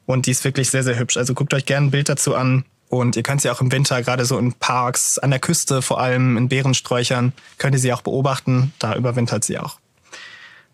und 0.06 0.26
die 0.26 0.30
ist 0.30 0.44
wirklich 0.44 0.70
sehr, 0.70 0.82
sehr 0.82 0.98
hübsch. 0.98 1.16
Also 1.16 1.34
guckt 1.34 1.54
euch 1.54 1.66
gerne 1.66 1.88
ein 1.88 1.90
Bild 1.90 2.08
dazu 2.08 2.34
an. 2.34 2.64
Und 2.88 3.16
ihr 3.16 3.22
könnt 3.22 3.42
sie 3.42 3.50
auch 3.50 3.60
im 3.60 3.70
Winter, 3.70 4.02
gerade 4.02 4.24
so 4.24 4.38
in 4.38 4.54
Parks, 4.54 5.18
an 5.18 5.30
der 5.30 5.40
Küste, 5.40 5.82
vor 5.82 6.00
allem 6.00 6.38
in 6.38 6.48
Beerensträuchern, 6.48 7.34
könnt 7.58 7.74
ihr 7.74 7.78
sie 7.78 7.92
auch 7.92 8.00
beobachten. 8.00 8.72
Da 8.78 8.94
überwintert 8.94 9.44
sie 9.44 9.58
auch. 9.58 9.78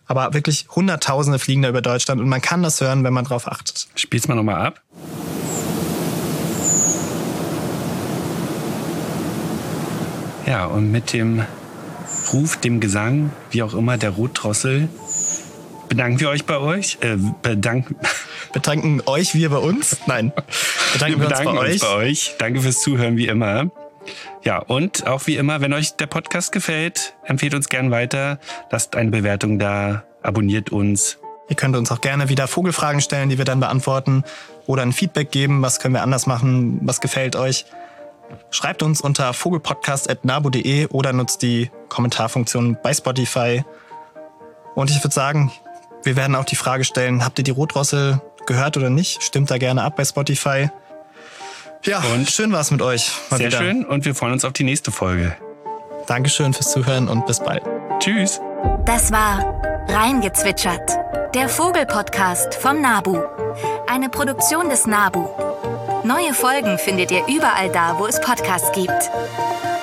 Aber 0.07 0.33
wirklich 0.35 0.67
Hunderttausende 0.71 1.41
fliegen 1.41 1.63
da 1.63 1.69
über 1.71 1.83
Deutschland 1.83 2.21
und 2.21 2.29
man 2.29 2.41
kann 2.41 2.63
das 2.63 2.81
hören, 2.81 3.03
wenn 3.03 3.13
man 3.13 3.25
drauf 3.25 3.49
achtet. 3.49 3.89
Spiel's 3.97 4.29
mal 4.29 4.35
nochmal 4.35 4.67
ab. 4.67 4.81
Ja, 10.47 10.67
und 10.67 10.93
mit 10.93 11.13
dem 11.13 11.43
Ruf, 12.33 12.57
dem 12.59 12.81
Gesang, 12.81 13.31
wie 13.51 13.63
auch 13.63 13.75
immer, 13.75 13.97
der 13.97 14.11
Rotdrossel, 14.11 14.89
bedanken 15.89 16.21
wir 16.21 16.29
euch 16.29 16.45
bei 16.45 16.59
euch. 16.59 16.99
Äh, 17.01 17.17
bedanken. 17.43 17.97
Bedanken 18.53 19.03
euch, 19.07 19.35
wir 19.35 19.51
bei 19.51 19.57
uns? 19.57 19.97
Nein. 20.07 20.33
Bedanken 20.93 21.21
wir, 21.21 21.27
bedanken 21.27 21.55
wir 21.55 21.61
uns, 21.61 21.63
bei, 21.63 21.73
uns 21.73 21.75
euch. 21.75 21.81
bei 21.81 21.97
euch. 21.97 22.35
Danke 22.39 22.61
fürs 22.61 22.81
Zuhören, 22.81 23.17
wie 23.17 23.27
immer. 23.27 23.71
Ja, 24.45 24.59
und 24.59 25.07
auch 25.09 25.27
wie 25.27 25.37
immer, 25.37 25.61
wenn 25.61 25.73
euch 25.73 25.97
der 25.97 26.07
Podcast 26.07 26.53
gefällt, 26.53 27.15
empfehlt 27.25 27.55
uns 27.55 27.69
gern 27.69 27.91
weiter, 27.91 28.39
lasst 28.71 28.95
eine 28.95 29.11
Bewertung 29.11 29.59
da, 29.59 30.05
abonniert 30.23 30.71
uns. 30.71 31.19
Ihr 31.49 31.57
könnt 31.57 31.75
uns 31.75 31.91
auch 31.91 32.01
gerne 32.01 32.29
wieder 32.29 32.47
Vogelfragen 32.47 33.01
stellen, 33.01 33.29
die 33.29 33.39
wir 33.39 33.45
dann 33.45 33.61
beantworten 33.61 34.25
oder 34.67 34.83
ein 34.83 34.93
Feedback 34.93 35.31
geben, 35.31 35.63
was 35.63 35.81
können 35.81 35.95
wir 35.95 36.03
anders 36.03 36.27
machen, 36.27 36.79
was 36.83 37.01
gefällt 37.01 37.35
euch. 37.35 37.67
Schreibt 38.51 38.83
uns 38.83 39.01
unter 39.01 39.33
vogelpodcast.nabu.de 39.33 40.89
oder 40.89 41.13
nutzt 41.13 41.43
die 41.43 41.71
Kommentarfunktion 41.89 42.77
bei 42.83 42.93
Spotify. 42.93 43.65
Und 44.75 44.91
ich 44.91 45.03
würde 45.03 45.15
sagen, 45.15 45.53
wir 46.03 46.17
werden 46.17 46.37
auch 46.37 46.45
die 46.45 46.57
Frage 46.57 46.85
stellen, 46.85 47.25
habt 47.25 47.39
ihr 47.39 47.45
die 47.45 47.51
Rotdrossel 47.51 48.21
gehört 48.47 48.77
oder 48.77 48.91
nicht? 48.91 49.23
Stimmt 49.23 49.51
da 49.51 49.59
gerne 49.59 49.83
ab 49.83 49.97
bei 49.97 50.05
Spotify. 50.05 50.71
Ja, 51.85 52.03
und 52.15 52.31
schön 52.31 52.53
war 52.53 52.61
es 52.61 52.71
mit 52.71 52.83
euch. 52.83 53.13
sehr 53.31 53.39
wieder. 53.41 53.59
schön 53.59 53.85
und 53.85 54.05
wir 54.05 54.15
freuen 54.15 54.33
uns 54.33 54.45
auf 54.45 54.53
die 54.53 54.65
nächste 54.65 54.91
Folge. 54.91 55.37
Dankeschön 56.07 56.53
fürs 56.53 56.73
Zuhören 56.73 57.09
und 57.09 57.27
bis 57.27 57.41
bald. 57.41 57.63
Tschüss. 57.99 58.41
Das 58.85 59.13
war 59.13 59.85
Reingezwitschert, 59.89 60.99
der 61.35 61.49
Vogelpodcast 61.49 62.55
vom 62.55 62.81
Nabu. 62.81 63.19
Eine 63.87 64.09
Produktion 64.09 64.69
des 64.71 64.87
Nabu. 64.87 65.27
Neue 66.05 66.35
Folgen 66.35 66.77
findet 66.77 67.11
ihr 67.11 67.27
überall 67.29 67.71
da, 67.71 67.99
wo 67.99 68.05
es 68.07 68.21
Podcasts 68.21 68.71
gibt. 68.73 69.11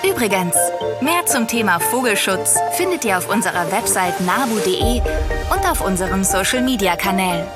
Übrigens, 0.08 0.56
mehr 1.02 1.26
zum 1.26 1.48
Thema 1.48 1.80
Vogelschutz 1.80 2.60
findet 2.74 3.04
ihr 3.06 3.18
auf 3.18 3.28
unserer 3.28 3.72
Website 3.72 4.22
nabu.de 4.22 5.02
und 5.02 5.72
auf 5.72 5.82
unseren 5.82 6.24
Social-Media-Kanälen. 6.24 7.48